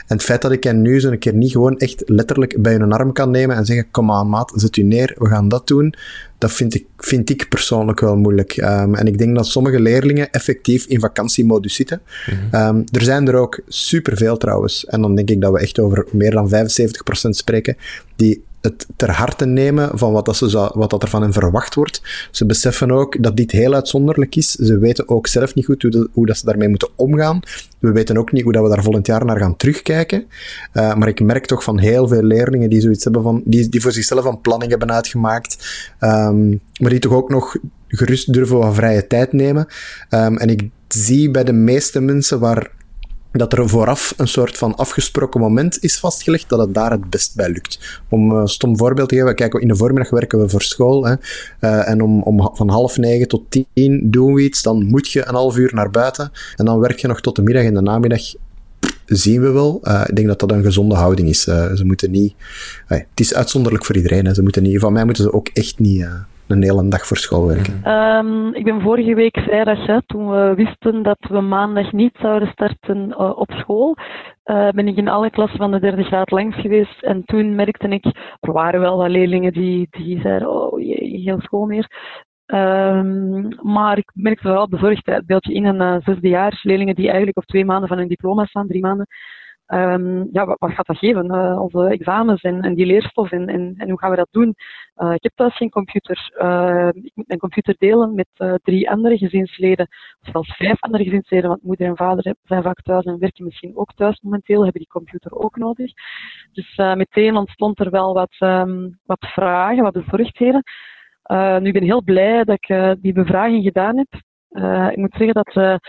En 0.06 0.16
het 0.16 0.24
feit 0.24 0.42
dat 0.42 0.52
ik 0.52 0.64
hen 0.64 0.82
nu 0.82 1.00
zo 1.00 1.10
een 1.10 1.18
keer 1.18 1.34
niet 1.34 1.52
gewoon 1.52 1.78
echt 1.78 2.02
letterlijk 2.06 2.62
bij 2.62 2.72
hun 2.72 2.92
arm 2.92 3.12
kan 3.12 3.30
nemen 3.30 3.56
en 3.56 3.64
zeggen, 3.64 3.90
kom 3.90 4.12
aan 4.12 4.28
maat, 4.28 4.52
zet 4.54 4.76
u 4.76 4.82
neer, 4.82 5.14
we 5.18 5.28
gaan 5.28 5.48
dat 5.48 5.66
doen, 5.66 5.94
dat 6.38 6.52
vind 6.52 6.74
ik, 6.74 6.86
vind 6.96 7.30
ik 7.30 7.48
persoonlijk 7.48 8.00
wel 8.00 8.16
moeilijk. 8.16 8.56
Um, 8.56 8.94
en 8.94 9.06
ik 9.06 9.18
denk 9.18 9.36
dat 9.36 9.46
sommige 9.46 9.80
leerlingen 9.80 10.30
effectief 10.30 10.86
in 10.86 11.00
vakantiemodus 11.00 11.74
zitten. 11.74 12.02
Mm-hmm. 12.26 12.76
Um, 12.76 12.84
er 12.92 13.02
zijn 13.02 13.28
er 13.28 13.34
ook 13.34 13.60
superveel 13.68 14.36
trouwens. 14.36 14.86
En 14.86 15.00
dan 15.00 15.14
denk 15.14 15.30
ik 15.30 15.40
dat 15.40 15.52
we 15.52 15.58
echt 15.58 15.78
over 15.78 16.06
meer 16.10 16.30
dan 16.30 16.50
75% 16.50 16.54
spreken, 17.28 17.76
die 18.16 18.42
het 18.62 18.86
ter 18.96 19.10
harte 19.10 19.46
nemen 19.46 19.98
van 19.98 20.12
wat, 20.12 20.24
dat 20.24 20.36
ze 20.36 20.70
wat 20.74 20.90
dat 20.90 21.02
er 21.02 21.08
van 21.08 21.22
hen 21.22 21.32
verwacht 21.32 21.74
wordt. 21.74 22.02
Ze 22.30 22.46
beseffen 22.46 22.90
ook 22.90 23.22
dat 23.22 23.36
dit 23.36 23.50
heel 23.50 23.74
uitzonderlijk 23.74 24.36
is. 24.36 24.50
Ze 24.50 24.78
weten 24.78 25.08
ook 25.08 25.26
zelf 25.26 25.54
niet 25.54 25.64
goed 25.64 25.82
hoe, 25.82 26.08
hoe 26.12 26.26
dat 26.26 26.36
ze 26.36 26.44
daarmee 26.44 26.68
moeten 26.68 26.88
omgaan. 26.96 27.40
We 27.78 27.92
weten 27.92 28.16
ook 28.16 28.32
niet 28.32 28.42
hoe 28.42 28.52
dat 28.52 28.62
we 28.62 28.68
daar 28.68 28.82
volgend 28.82 29.06
jaar 29.06 29.24
naar 29.24 29.38
gaan 29.38 29.56
terugkijken. 29.56 30.24
Uh, 30.74 30.94
maar 30.94 31.08
ik 31.08 31.20
merk 31.20 31.46
toch 31.46 31.64
van 31.64 31.78
heel 31.78 32.08
veel 32.08 32.22
leerlingen 32.22 32.70
die 32.70 32.80
zoiets 32.80 33.04
hebben 33.04 33.22
van, 33.22 33.42
die, 33.44 33.68
die 33.68 33.80
voor 33.80 33.92
zichzelf 33.92 34.24
een 34.24 34.40
planning 34.40 34.70
hebben 34.70 34.92
uitgemaakt, 34.92 35.56
um, 36.00 36.60
maar 36.80 36.90
die 36.90 36.98
toch 36.98 37.12
ook 37.12 37.30
nog 37.30 37.56
gerust 37.88 38.32
durven 38.32 38.58
wat 38.58 38.74
vrije 38.74 39.06
tijd 39.06 39.32
nemen. 39.32 39.66
Um, 40.10 40.36
en 40.36 40.48
ik 40.48 40.68
zie 40.88 41.30
bij 41.30 41.44
de 41.44 41.52
meeste 41.52 42.00
mensen 42.00 42.40
waar 42.40 42.70
dat 43.32 43.52
er 43.52 43.68
vooraf 43.68 44.14
een 44.16 44.28
soort 44.28 44.58
van 44.58 44.76
afgesproken 44.76 45.40
moment 45.40 45.82
is 45.82 45.98
vastgelegd, 45.98 46.48
dat 46.48 46.58
het 46.58 46.74
daar 46.74 46.90
het 46.90 47.10
best 47.10 47.36
bij 47.36 47.50
lukt. 47.50 48.00
Om 48.08 48.30
een 48.30 48.48
stom 48.48 48.76
voorbeeld 48.76 49.08
te 49.08 49.14
geven, 49.14 49.34
kijk, 49.34 49.54
in 49.54 49.68
de 49.68 49.76
voormiddag 49.76 50.10
werken 50.10 50.38
we 50.38 50.48
voor 50.48 50.62
school. 50.62 51.04
Hè, 51.04 51.14
uh, 51.60 51.88
en 51.88 52.02
om, 52.02 52.22
om 52.22 52.50
van 52.54 52.68
half 52.68 52.96
negen 52.96 53.28
tot 53.28 53.42
tien 53.48 54.10
doen 54.10 54.34
we 54.34 54.42
iets, 54.42 54.62
dan 54.62 54.86
moet 54.86 55.10
je 55.10 55.26
een 55.26 55.34
half 55.34 55.56
uur 55.56 55.74
naar 55.74 55.90
buiten. 55.90 56.32
En 56.56 56.64
dan 56.64 56.78
werk 56.78 56.98
je 56.98 57.08
nog 57.08 57.20
tot 57.20 57.36
de 57.36 57.42
middag. 57.42 57.64
In 57.64 57.74
de 57.74 57.82
namiddag 57.82 58.20
zien 59.06 59.40
we 59.40 59.50
wel. 59.50 59.80
Uh, 59.82 60.04
ik 60.06 60.16
denk 60.16 60.28
dat 60.28 60.38
dat 60.38 60.50
een 60.50 60.62
gezonde 60.62 60.94
houding 60.94 61.28
is. 61.28 61.42
Ze 61.42 61.82
moeten 61.84 62.10
niet... 62.10 62.34
het 62.86 63.06
is 63.14 63.34
uitzonderlijk 63.34 63.84
voor 63.84 63.96
iedereen. 63.96 64.34
Ze 64.34 64.42
moeten 64.42 64.62
niet, 64.62 64.80
van 64.80 64.92
mij 64.92 65.04
moeten 65.04 65.24
ze 65.24 65.32
ook 65.32 65.48
echt 65.48 65.78
niet 65.78 66.06
een 66.52 66.62
hele 66.62 66.88
dag 66.88 67.06
voor 67.06 67.16
school 67.16 67.46
werken? 67.46 67.92
Um, 67.92 68.54
ik 68.54 68.64
ben 68.64 68.80
vorige 68.80 69.14
week 69.14 69.38
vrijdag, 69.38 69.86
hè, 69.86 70.02
toen 70.06 70.30
we 70.30 70.54
wisten 70.54 71.02
dat 71.02 71.18
we 71.28 71.40
maandag 71.40 71.92
niet 71.92 72.16
zouden 72.20 72.48
starten 72.48 73.08
uh, 73.08 73.38
op 73.38 73.50
school, 73.52 73.96
uh, 74.44 74.68
ben 74.68 74.88
ik 74.88 74.96
in 74.96 75.08
alle 75.08 75.30
klassen 75.30 75.58
van 75.58 75.70
de 75.70 75.80
derde 75.80 76.02
graad 76.02 76.30
langs 76.30 76.60
geweest. 76.60 77.02
En 77.02 77.24
toen 77.24 77.54
merkte 77.54 77.88
ik, 77.88 78.04
er 78.40 78.52
waren 78.52 78.80
wel 78.80 78.96
wat 78.96 79.10
leerlingen 79.10 79.52
die, 79.52 79.86
die 79.90 80.20
zeiden, 80.20 80.50
oh 80.50 80.80
jee, 80.80 81.20
geen 81.22 81.40
school 81.40 81.66
meer. 81.66 81.86
Um, 82.46 83.48
maar 83.62 83.98
ik 83.98 84.10
merkte 84.14 84.48
wel 84.48 84.68
bezorgd, 84.68 85.06
het 85.06 85.26
beeldje 85.26 85.52
in 85.52 85.64
een 85.64 85.80
uh, 85.80 86.04
zesde 86.04 86.28
jaar, 86.28 86.60
leerlingen 86.62 86.94
die 86.94 87.06
eigenlijk 87.06 87.36
op 87.36 87.44
twee 87.44 87.64
maanden 87.64 87.88
van 87.88 87.98
hun 87.98 88.08
diploma 88.08 88.44
staan, 88.44 88.66
drie 88.66 88.80
maanden, 88.80 89.06
Um, 89.66 90.28
ja, 90.32 90.44
wat, 90.44 90.72
gaat 90.72 90.86
dat 90.86 90.98
geven? 90.98 91.34
Uh, 91.34 91.60
onze 91.60 91.88
examens 91.88 92.42
en, 92.42 92.74
die 92.74 92.86
leerstof 92.86 93.30
en, 93.30 93.48
en, 93.48 93.88
hoe 93.88 93.98
gaan 93.98 94.10
we 94.10 94.16
dat 94.16 94.28
doen? 94.30 94.54
Uh, 94.96 95.12
ik 95.12 95.22
heb 95.22 95.32
thuis 95.34 95.56
geen 95.56 95.70
computer. 95.70 96.32
Uh, 96.42 96.88
ik 96.92 97.10
moet 97.14 97.26
mijn 97.26 97.38
computer 97.38 97.74
delen 97.78 98.14
met 98.14 98.60
drie 98.62 98.90
andere 98.90 99.18
gezinsleden, 99.18 99.86
of 100.20 100.28
zelfs 100.32 100.56
vijf 100.56 100.80
andere 100.80 101.04
gezinsleden, 101.04 101.48
want 101.48 101.62
moeder 101.62 101.86
en 101.86 101.96
vader 101.96 102.34
zijn 102.42 102.62
vaak 102.62 102.82
thuis 102.82 103.04
en 103.04 103.18
werken 103.18 103.44
misschien 103.44 103.76
ook 103.76 103.92
thuis 103.94 104.20
momenteel, 104.20 104.62
hebben 104.62 104.80
die 104.80 104.90
computer 104.90 105.32
ook 105.32 105.56
nodig. 105.56 105.92
Dus 106.52 106.76
meteen 106.76 107.36
ontstond 107.36 107.80
er 107.80 107.90
wel 107.90 108.14
wat, 108.14 108.36
um, 108.38 108.98
wat 109.04 109.26
vragen, 109.26 109.82
wat 109.82 109.92
bezorgdheden. 109.92 110.62
nu 111.60 111.66
ik 111.66 111.72
ben 111.72 111.82
heel 111.82 112.02
blij 112.02 112.44
dat 112.44 112.58
ik 112.60 112.96
die 113.00 113.12
bevraging 113.12 113.64
gedaan 113.64 113.96
heb. 113.96 114.20
ik 114.90 114.96
moet 114.96 115.14
zeggen 115.14 115.34
dat 115.44 115.80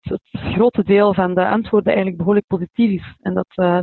het, 0.00 0.20
grote 0.30 0.84
deel 0.84 1.14
van 1.14 1.34
de 1.34 1.46
antwoorden 1.46 1.86
eigenlijk 1.86 2.16
behoorlijk 2.16 2.46
positief 2.46 2.90
is. 2.90 3.16
En 3.20 3.34
dat 3.34 3.46
uh, 3.54 3.80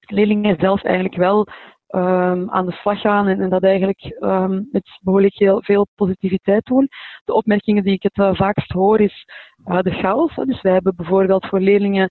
leerlingen 0.00 0.56
zelf 0.58 0.82
eigenlijk 0.82 1.16
wel 1.16 1.48
um, 1.88 2.50
aan 2.50 2.66
de 2.66 2.72
slag 2.72 3.00
gaan 3.00 3.26
en, 3.26 3.48
dat 3.48 3.62
eigenlijk 3.62 4.16
um, 4.20 4.68
met 4.72 4.98
behoorlijk 5.02 5.34
heel 5.34 5.62
veel 5.62 5.86
positiviteit 5.94 6.64
doen. 6.64 6.88
De 7.24 7.34
opmerkingen 7.34 7.82
die 7.82 7.92
ik 7.92 8.02
het 8.02 8.16
uh, 8.16 8.34
vaakst 8.34 8.70
hoor 8.70 9.00
is 9.00 9.24
uh, 9.66 9.80
de 9.80 9.90
chaos. 9.90 10.34
Dus 10.34 10.62
wij 10.62 10.72
hebben 10.72 10.96
bijvoorbeeld 10.96 11.46
voor 11.46 11.60
leerlingen 11.60 12.08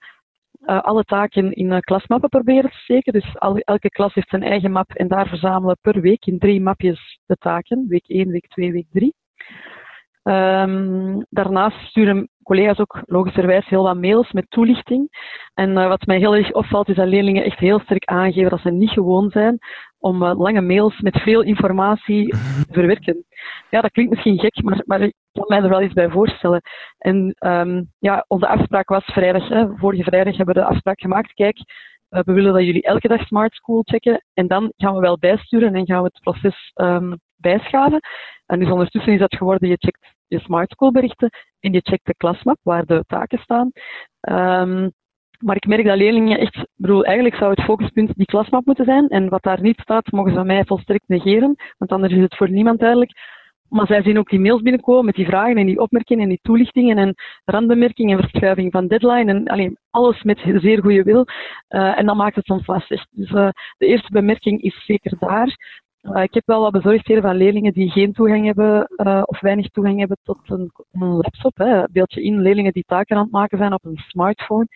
alle 0.65 1.03
taken 1.03 1.51
in 1.51 1.79
klasmappen 1.79 2.29
proberen 2.29 2.69
te 2.69 2.77
steken. 2.77 3.13
Dus 3.13 3.35
elke 3.63 3.89
klas 3.89 4.13
heeft 4.13 4.29
zijn 4.29 4.43
eigen 4.43 4.71
map 4.71 4.91
en 4.91 5.07
daar 5.07 5.27
verzamelen 5.27 5.77
per 5.81 6.01
week 6.01 6.25
in 6.25 6.39
drie 6.39 6.61
mapjes 6.61 7.19
de 7.25 7.35
taken. 7.35 7.85
Week 7.87 8.07
1, 8.07 8.29
week 8.29 8.47
2, 8.47 8.71
week 8.71 8.87
3. 8.91 9.13
Um, 10.23 11.25
daarnaast 11.29 11.77
sturen 11.87 12.29
collega's 12.43 12.79
ook 12.79 13.01
logischerwijs 13.05 13.67
heel 13.67 13.83
wat 13.83 13.97
mails 13.97 14.31
met 14.31 14.45
toelichting. 14.49 15.07
En 15.53 15.69
uh, 15.69 15.87
wat 15.87 16.05
mij 16.05 16.17
heel 16.17 16.35
erg 16.35 16.51
opvalt 16.51 16.89
is 16.89 16.95
dat 16.95 17.07
leerlingen 17.07 17.43
echt 17.43 17.59
heel 17.59 17.79
sterk 17.79 18.05
aangeven 18.05 18.49
dat 18.49 18.59
ze 18.59 18.69
niet 18.69 18.89
gewoon 18.89 19.29
zijn 19.29 19.57
om 19.99 20.23
uh, 20.23 20.39
lange 20.39 20.61
mails 20.61 20.99
met 20.99 21.21
veel 21.21 21.41
informatie 21.41 22.29
te 22.29 22.65
verwerken. 22.79 23.25
Ja, 23.69 23.81
dat 23.81 23.91
klinkt 23.91 24.11
misschien 24.11 24.39
gek, 24.39 24.63
maar, 24.63 24.81
maar 24.85 25.01
ik 25.01 25.13
kan 25.31 25.45
mij 25.47 25.61
er 25.61 25.69
wel 25.69 25.81
eens 25.81 25.93
bij 25.93 26.09
voorstellen. 26.09 26.61
En 26.97 27.35
um, 27.39 27.91
ja, 27.99 28.25
onze 28.27 28.47
afspraak 28.47 28.89
was 28.89 29.03
vrijdag, 29.03 29.47
hè, 29.47 29.67
vorige 29.75 30.03
vrijdag 30.03 30.37
hebben 30.37 30.55
we 30.55 30.61
de 30.61 30.67
afspraak 30.67 31.01
gemaakt. 31.01 31.33
Kijk, 31.33 31.57
we 32.09 32.33
willen 32.33 32.53
dat 32.53 32.63
jullie 32.63 32.83
elke 32.83 33.07
dag 33.07 33.27
Smart 33.27 33.53
School 33.53 33.81
checken. 33.83 34.23
En 34.33 34.47
dan 34.47 34.73
gaan 34.77 34.93
we 34.93 34.99
wel 34.99 35.17
bijsturen 35.17 35.75
en 35.75 35.85
gaan 35.85 36.03
we 36.03 36.09
het 36.13 36.21
proces 36.21 36.71
um, 36.75 37.19
bijschaven. 37.43 37.99
En 38.45 38.59
dus 38.59 38.69
ondertussen 38.69 39.13
is 39.13 39.19
dat 39.19 39.35
geworden, 39.35 39.69
je 39.69 39.77
checkt 39.79 40.13
je 40.27 40.39
Smart 40.39 40.71
School 40.71 40.91
berichten 40.91 41.29
en 41.59 41.71
je 41.71 41.79
checkt 41.83 42.05
de 42.05 42.15
klasmap 42.17 42.57
waar 42.63 42.85
de 42.85 43.03
taken 43.07 43.39
staan. 43.39 43.71
Um, 44.29 44.91
maar 45.43 45.55
ik 45.55 45.67
merk 45.67 45.85
dat 45.85 45.97
leerlingen 45.97 46.39
echt, 46.39 46.67
bedoel, 46.75 47.05
eigenlijk 47.05 47.35
zou 47.35 47.49
het 47.49 47.63
focuspunt 47.63 48.15
die 48.15 48.25
klasmap 48.25 48.65
moeten 48.65 48.85
zijn. 48.85 49.07
En 49.07 49.29
wat 49.29 49.43
daar 49.43 49.61
niet 49.61 49.79
staat, 49.79 50.11
mogen 50.11 50.33
ze 50.33 50.43
mij 50.43 50.65
volstrekt 50.65 51.07
negeren, 51.07 51.55
want 51.77 51.91
anders 51.91 52.13
is 52.13 52.21
het 52.21 52.35
voor 52.35 52.49
niemand 52.49 52.79
duidelijk. 52.79 53.11
Maar 53.69 53.87
zij 53.87 54.01
zien 54.03 54.17
ook 54.17 54.29
die 54.29 54.39
mails 54.39 54.61
binnenkomen 54.61 55.05
met 55.05 55.15
die 55.15 55.25
vragen 55.25 55.57
en 55.57 55.65
die 55.65 55.79
opmerkingen 55.79 56.23
en 56.23 56.29
die 56.29 56.39
toelichtingen 56.41 56.97
en 56.97 57.13
randbemerkingen 57.45 58.17
en 58.17 58.29
verschuiving 58.29 58.71
van 58.71 58.87
deadline 58.87 59.31
en 59.31 59.47
alleen 59.47 59.77
alles 59.89 60.23
met 60.23 60.39
zeer 60.39 60.81
goede 60.81 61.03
wil. 61.03 61.25
Uh, 61.69 61.99
en 61.99 62.05
dan 62.05 62.17
maakt 62.17 62.35
het 62.35 62.45
soms 62.45 62.67
lastig. 62.67 63.05
Dus 63.09 63.29
uh, 63.29 63.49
de 63.77 63.85
eerste 63.85 64.11
bemerking 64.11 64.61
is 64.61 64.85
zeker 64.85 65.15
daar. 65.19 65.55
Ik 66.03 66.33
heb 66.33 66.43
wel 66.45 66.61
wat 66.61 66.71
bezorgdheden 66.71 67.23
van 67.23 67.35
leerlingen 67.35 67.73
die 67.73 67.91
geen 67.91 68.13
toegang 68.13 68.45
hebben 68.45 68.89
of 69.25 69.39
weinig 69.39 69.69
toegang 69.69 69.99
hebben 69.99 70.17
tot 70.23 70.39
een, 70.45 70.71
laptop. 70.91 71.57
Hè. 71.57 71.83
Beeld 71.91 72.13
je 72.13 72.23
in, 72.23 72.41
leerlingen 72.41 72.71
die 72.71 72.83
taken 72.87 73.15
aan 73.15 73.23
het 73.23 73.31
maken 73.31 73.57
zijn 73.57 73.73
op 73.73 73.85
een 73.85 73.97
smartphone. 74.07 74.67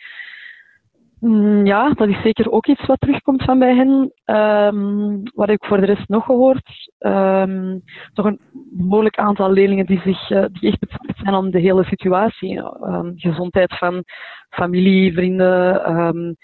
Mm, 1.19 1.65
ja, 1.65 1.89
dat 1.93 2.07
is 2.07 2.21
zeker 2.21 2.51
ook 2.51 2.67
iets 2.67 2.85
wat 2.85 2.99
terugkomt 2.99 3.43
van 3.43 3.59
bij 3.59 3.75
hen. 3.75 4.11
Um, 4.25 5.21
wat 5.35 5.49
ik 5.49 5.65
voor 5.65 5.79
de 5.79 5.85
rest 5.85 6.07
nog 6.07 6.25
gehoord? 6.25 6.91
Um, 6.99 7.83
toch 8.13 8.25
een 8.25 8.39
behoorlijk 8.71 9.17
aantal 9.17 9.51
leerlingen 9.51 9.85
die, 9.85 10.01
zich, 10.01 10.29
uh, 10.29 10.45
die 10.51 10.69
echt 10.69 10.79
betrokken 10.79 11.15
zijn 11.17 11.35
om 11.35 11.51
de 11.51 11.59
hele 11.59 11.83
situatie. 11.83 12.57
Um, 12.57 13.13
gezondheid 13.15 13.77
van 13.77 14.03
familie, 14.49 15.13
vrienden. 15.13 16.37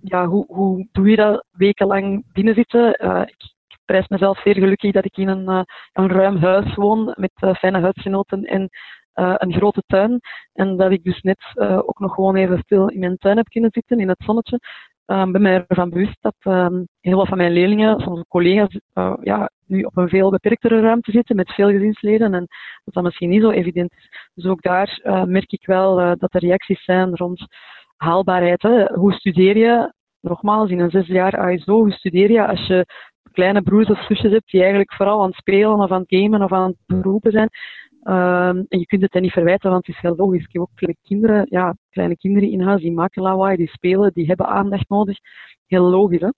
Ja, 0.00 0.26
hoe, 0.26 0.44
hoe 0.48 0.88
doe 0.92 1.10
je 1.10 1.16
dat 1.16 1.44
wekenlang 1.50 2.24
binnenzitten? 2.32 2.88
Ik, 3.26 3.34
ik 3.38 3.61
prijs 3.92 4.08
mezelf 4.08 4.40
zeer 4.40 4.54
gelukkig 4.54 4.92
dat 4.92 5.04
ik 5.04 5.16
in 5.16 5.28
een, 5.28 5.50
uh, 5.50 5.62
een 5.92 6.08
ruim 6.08 6.36
huis 6.36 6.74
woon 6.74 7.14
met 7.16 7.56
fijne 7.58 7.80
huisgenoten 7.80 8.44
en 8.44 8.68
uh, 9.14 9.34
een 9.36 9.52
grote 9.52 9.82
tuin. 9.86 10.20
En 10.52 10.76
dat 10.76 10.90
ik 10.90 11.04
dus 11.04 11.20
net 11.20 11.38
ook 11.56 11.98
nog 11.98 12.14
gewoon 12.14 12.36
even 12.36 12.58
stil 12.58 12.88
in 12.88 12.98
mijn 12.98 13.16
tuin 13.16 13.36
heb 13.36 13.48
kunnen 13.48 13.70
zitten, 13.72 14.00
in 14.00 14.08
het 14.08 14.22
zonnetje. 14.24 14.60
Uh, 15.06 15.30
ben 15.30 15.42
mij 15.42 15.64
ervan 15.68 15.90
bewust 15.90 16.16
dat 16.20 16.34
um, 16.42 16.88
heel 17.00 17.16
wat 17.16 17.28
van 17.28 17.36
mijn 17.36 17.52
leerlingen, 17.52 18.00
soms 18.00 18.24
collega's, 18.28 18.80
uh, 18.94 19.14
ja, 19.20 19.50
nu 19.66 19.82
op 19.82 19.96
een 19.96 20.08
veel 20.08 20.30
beperktere 20.30 20.80
ruimte 20.80 21.10
zitten 21.10 21.36
met 21.36 21.52
veel 21.52 21.70
gezinsleden 21.70 22.34
en 22.34 22.46
dat 22.84 22.94
dat 22.94 23.02
misschien 23.02 23.28
niet 23.28 23.42
zo 23.42 23.50
evident 23.50 23.92
is. 23.92 24.08
Dus 24.34 24.46
ook 24.46 24.62
daar 24.62 25.00
merk 25.26 25.52
ik 25.52 25.66
wel 25.66 25.96
dat 25.96 26.34
er 26.34 26.40
reacties 26.40 26.84
zijn 26.84 27.16
rond 27.16 27.46
haalbaarheid. 27.96 28.62
Hè. 28.62 28.84
Hoe 28.94 29.12
studeer 29.12 29.56
je? 29.56 29.92
Nogmaals, 30.20 30.70
in 30.70 30.80
een 30.80 30.90
zes 30.90 31.06
jaar 31.06 31.38
ASO, 31.38 31.78
hoe 31.78 31.92
studeer 31.92 32.30
je 32.30 32.46
als 32.46 32.66
je 32.66 32.86
kleine 33.32 33.62
broers 33.62 33.88
of 33.88 34.04
zusjes 34.04 34.32
hebt 34.32 34.50
die 34.50 34.60
eigenlijk 34.60 34.92
vooral 34.92 35.20
aan 35.20 35.28
het 35.28 35.36
spelen 35.36 35.80
of 35.80 35.90
aan 35.90 36.00
het 36.06 36.20
gamen 36.20 36.42
of 36.42 36.52
aan 36.52 36.68
het 36.68 36.76
beroepen 36.86 37.32
zijn? 37.32 37.48
Um, 38.04 38.66
en 38.68 38.78
je 38.78 38.86
kunt 38.86 39.02
het 39.02 39.12
hen 39.12 39.22
niet 39.22 39.32
verwijten, 39.32 39.70
want 39.70 39.86
het 39.86 39.94
is 39.96 40.02
heel 40.02 40.16
logisch. 40.16 40.44
Ik 40.44 40.52
heb 40.52 40.62
ook 40.62 40.70
veel 40.74 40.94
kinderen, 41.02 41.46
ja, 41.48 41.76
kleine 41.90 42.16
kinderen 42.16 42.50
in 42.50 42.60
huis, 42.60 42.80
die 42.80 42.92
maken 42.92 43.22
lawaai, 43.22 43.56
die 43.56 43.68
spelen, 43.68 44.10
die 44.14 44.26
hebben 44.26 44.46
aandacht 44.46 44.88
nodig. 44.88 45.18
Heel 45.66 45.82
logisch, 45.82 46.20
hè? 46.20 46.28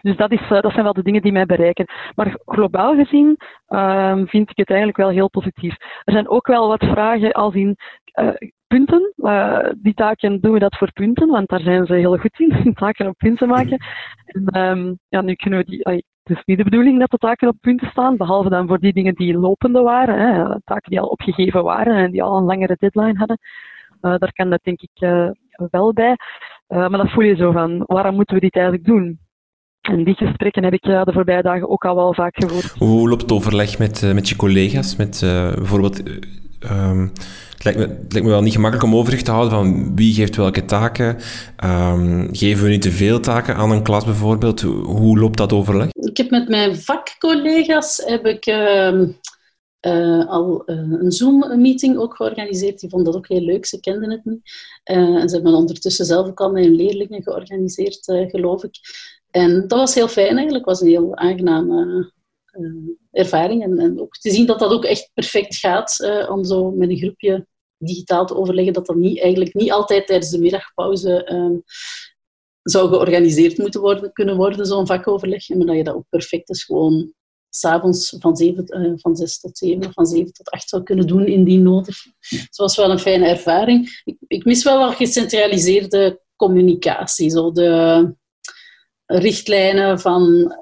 Dus 0.00 0.16
dat, 0.16 0.32
is, 0.32 0.40
uh, 0.40 0.60
dat 0.60 0.72
zijn 0.72 0.84
wel 0.84 0.92
de 0.92 1.02
dingen 1.02 1.22
die 1.22 1.32
mij 1.32 1.46
bereiken. 1.46 1.86
Maar 2.14 2.36
globaal 2.44 2.94
gezien 2.94 3.36
uh, 3.68 4.16
vind 4.24 4.50
ik 4.50 4.56
het 4.56 4.68
eigenlijk 4.68 4.98
wel 4.98 5.08
heel 5.08 5.30
positief. 5.30 5.76
Er 6.04 6.12
zijn 6.12 6.28
ook 6.28 6.46
wel 6.46 6.68
wat 6.68 6.84
vragen 6.84 7.32
als 7.32 7.54
in 7.54 7.76
uh, 8.20 8.28
punten. 8.66 9.12
Uh, 9.16 9.68
die 9.76 9.94
taken 9.94 10.40
doen 10.40 10.52
we 10.52 10.58
dat 10.58 10.76
voor 10.76 10.92
punten, 10.92 11.28
want 11.28 11.48
daar 11.48 11.60
zijn 11.60 11.86
ze 11.86 11.94
heel 11.94 12.16
goed 12.16 12.40
in, 12.40 12.74
taken 12.74 13.06
op 13.06 13.16
punten 13.16 13.48
maken. 13.48 13.78
En 14.24 14.58
um, 14.58 14.98
ja, 15.08 15.20
nu 15.20 15.34
kunnen 15.34 15.58
we 15.58 15.64
die, 15.64 16.04
het 16.22 16.36
is 16.36 16.42
niet 16.44 16.58
de 16.58 16.64
bedoeling 16.64 16.98
dat 16.98 17.10
de 17.10 17.16
taken 17.16 17.48
op 17.48 17.56
punten 17.60 17.88
staan, 17.90 18.16
behalve 18.16 18.48
dan 18.48 18.66
voor 18.66 18.78
die 18.78 18.92
dingen 18.92 19.14
die 19.14 19.38
lopende 19.38 19.80
waren, 19.80 20.18
hè, 20.18 20.60
taken 20.64 20.90
die 20.90 21.00
al 21.00 21.06
opgegeven 21.06 21.62
waren 21.62 21.96
en 21.96 22.10
die 22.10 22.22
al 22.22 22.36
een 22.36 22.44
langere 22.44 22.76
deadline 22.78 23.18
hadden. 23.18 23.38
Uh, 24.02 24.14
daar 24.18 24.32
kan 24.32 24.50
dat 24.50 24.60
denk 24.62 24.80
ik 24.80 24.90
uh, 25.00 25.30
wel 25.70 25.92
bij. 25.92 26.16
Uh, 26.68 26.88
maar 26.88 26.98
dat 26.98 27.10
voel 27.10 27.24
je 27.24 27.36
zo 27.36 27.52
van, 27.52 27.82
waarom 27.86 28.14
moeten 28.14 28.34
we 28.34 28.40
dit 28.40 28.54
eigenlijk 28.54 28.86
doen? 28.86 29.18
En 29.80 30.04
die 30.04 30.14
gesprekken 30.14 30.64
heb 30.64 30.72
ik 30.72 30.82
de 30.82 31.12
voorbije 31.12 31.42
dagen 31.42 31.68
ook 31.68 31.84
al 31.84 31.94
wel 31.94 32.14
vaak 32.14 32.34
gevoerd. 32.34 32.74
Hoe 32.78 33.08
loopt 33.08 33.22
het 33.22 33.32
overleg 33.32 33.78
met, 33.78 34.12
met 34.14 34.28
je 34.28 34.36
collega's? 34.36 34.96
Met 34.96 35.18
bijvoorbeeld 35.54 36.02
um, 36.70 37.12
het 37.64 38.12
lijkt, 38.12 38.22
me, 38.22 38.30
wel 38.30 38.42
niet 38.42 38.52
gemakkelijk 38.52 38.86
om 38.86 38.96
overzicht 38.96 39.24
te 39.24 39.30
houden 39.30 39.52
van 39.52 39.96
wie 39.96 40.14
geeft 40.14 40.36
welke 40.36 40.64
taken. 40.64 41.18
Um, 41.64 42.28
geven 42.32 42.64
we 42.64 42.70
niet 42.70 42.82
te 42.82 42.90
veel 42.90 43.20
taken 43.20 43.56
aan 43.56 43.70
een 43.70 43.82
klas 43.82 44.04
bijvoorbeeld? 44.04 44.60
Hoe 44.60 45.18
loopt 45.18 45.36
dat 45.36 45.52
overleg? 45.52 45.88
Ik 45.92 46.16
heb 46.16 46.30
met 46.30 46.48
mijn 46.48 46.76
vakcollega's 46.76 48.02
heb 48.04 48.26
ik, 48.26 48.46
uh, 48.46 49.02
uh, 49.86 50.28
al 50.28 50.62
uh, 50.66 50.76
een 50.76 51.12
Zoom-meeting 51.12 51.98
ook 51.98 52.16
georganiseerd. 52.16 52.80
Die 52.80 52.88
vonden 52.90 53.12
dat 53.12 53.20
ook 53.20 53.28
heel 53.28 53.40
leuk, 53.40 53.66
ze 53.66 53.80
kenden 53.80 54.10
het 54.10 54.24
niet. 54.24 54.40
Eh, 54.84 54.96
en 54.96 55.28
ze 55.28 55.34
hebben 55.34 55.54
ondertussen 55.54 56.06
zelf 56.06 56.26
ook 56.26 56.40
al 56.40 56.52
met 56.52 56.64
hun 56.64 56.74
leerlingen 56.74 57.22
georganiseerd, 57.22 58.04
geloof 58.04 58.64
ik. 58.64 58.74
En 59.30 59.68
dat 59.68 59.78
was 59.78 59.94
heel 59.94 60.08
fijn 60.08 60.34
eigenlijk. 60.36 60.64
Was 60.64 60.80
een 60.80 60.88
heel 60.88 61.16
aangename 61.16 62.10
ervaring. 63.10 63.62
En, 63.62 63.78
en, 63.78 64.00
ook 64.00 64.16
te 64.16 64.30
zien 64.30 64.46
dat 64.46 64.58
dat 64.58 64.72
ook 64.72 64.84
echt 64.84 65.10
perfect 65.14 65.56
gaat 65.56 65.96
om 66.28 66.44
zo 66.44 66.70
met 66.70 66.90
een 66.90 66.98
groepje 66.98 67.46
digitaal 67.86 68.26
te 68.26 68.36
overleggen, 68.36 68.72
dat 68.72 68.86
dat 68.86 68.96
niet, 68.96 69.20
eigenlijk 69.20 69.54
niet 69.54 69.72
altijd 69.72 70.06
tijdens 70.06 70.30
de 70.30 70.38
middagpauze 70.38 71.32
um, 71.32 71.62
zou 72.62 72.88
georganiseerd 72.88 73.58
moeten 73.58 73.80
worden, 73.80 74.12
kunnen 74.12 74.36
worden, 74.36 74.66
zo'n 74.66 74.86
vakoverleg. 74.86 75.48
Maar 75.48 75.66
dat 75.66 75.76
je 75.76 75.84
dat 75.84 75.94
ook 75.94 76.08
perfect 76.08 76.50
is 76.50 76.64
gewoon 76.64 77.12
s'avonds 77.48 78.16
van, 78.18 78.42
uh, 78.42 78.92
van 78.94 79.16
6 79.16 79.40
tot 79.40 79.58
7 79.58 79.86
of 79.86 79.92
van 79.92 80.06
7 80.06 80.32
tot 80.32 80.50
8 80.50 80.68
zou 80.68 80.82
kunnen 80.82 81.06
doen 81.06 81.26
indien 81.26 81.62
nodig. 81.62 81.96
Het 82.28 82.56
was 82.56 82.76
wel 82.76 82.90
een 82.90 82.98
fijne 82.98 83.26
ervaring. 83.26 84.00
Ik, 84.04 84.16
ik 84.26 84.44
mis 84.44 84.64
wel 84.64 84.78
wat 84.78 84.94
gecentraliseerde 84.94 86.20
communicatie. 86.36 87.30
Zo 87.30 87.52
de 87.52 88.14
richtlijnen 89.06 90.00
van 90.00 90.54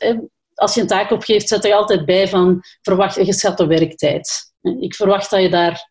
als 0.59 0.75
je 0.75 0.81
een 0.81 0.87
taak 0.87 1.11
opgeeft, 1.11 1.49
zet 1.49 1.65
er 1.65 1.75
altijd 1.75 2.05
bij 2.05 2.29
van 2.29 2.61
verwacht 2.83 3.17
een 3.17 3.25
geschatte 3.25 3.67
werktijd. 3.67 4.48
Ik 4.63 4.95
verwacht 4.95 5.31
dat 5.31 5.41
je 5.41 5.51
daar 5.51 5.91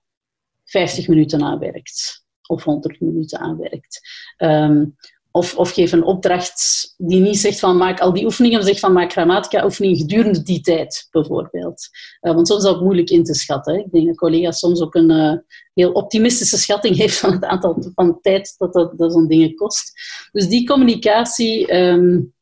50 0.64 1.08
minuten 1.08 1.44
aan 1.44 1.60
werkt 1.60 2.26
of 2.48 2.64
100 2.64 3.02
minuten 3.02 3.40
aan 3.40 3.58
werkt. 3.58 4.02
Um, 4.38 4.96
of, 5.32 5.56
of 5.56 5.72
geef 5.72 5.92
een 5.92 6.04
opdracht 6.04 6.94
die 6.98 7.20
niet 7.20 7.40
zegt 7.40 7.60
van 7.60 7.78
maak 7.78 8.00
al 8.00 8.14
die 8.14 8.26
oefeningen, 8.26 8.58
maar 8.58 8.68
zegt 8.68 8.80
van 8.80 8.94
maak 8.94 9.12
grammatica-oefeningen 9.12 9.98
gedurende 9.98 10.42
die 10.44 10.62
tijd, 10.62 11.08
bijvoorbeeld. 11.12 11.90
Uh, 12.22 12.34
want 12.34 12.48
soms 12.48 12.64
is 12.64 12.70
dat 12.70 12.82
moeilijk 12.82 13.10
in 13.10 13.24
te 13.24 13.34
schatten. 13.34 13.74
Hè. 13.74 13.80
Ik 13.80 13.92
denk 13.92 14.06
dat 14.08 14.16
collega's 14.16 14.60
soms 14.60 14.82
ook 14.82 14.96
een 14.96 15.12
uh, 15.12 15.34
heel 15.74 15.92
optimistische 15.92 16.58
schatting 16.58 16.96
heeft 17.02 17.18
van 17.18 17.32
het 17.32 17.44
aantal 17.44 17.92
van 17.96 18.20
tijd 18.22 18.56
dat 18.58 18.74
dat, 18.74 18.98
dat 18.98 19.12
zo'n 19.12 19.28
dingen 19.28 19.56
kost. 19.56 19.92
Dus 20.32 20.48
die 20.48 20.68
communicatie 20.68 21.76
um, 21.76 22.34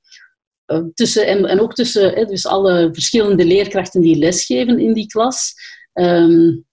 uh, 0.67 0.83
tussen, 0.93 1.27
en, 1.27 1.45
en 1.45 1.59
ook 1.59 1.73
tussen 1.73 2.13
hè, 2.13 2.25
dus 2.25 2.45
alle 2.45 2.89
verschillende 2.91 3.45
leerkrachten 3.45 4.01
die 4.01 4.15
lesgeven 4.15 4.79
in 4.79 4.93
die 4.93 5.07
klas, 5.07 5.53
Um, 5.99 6.65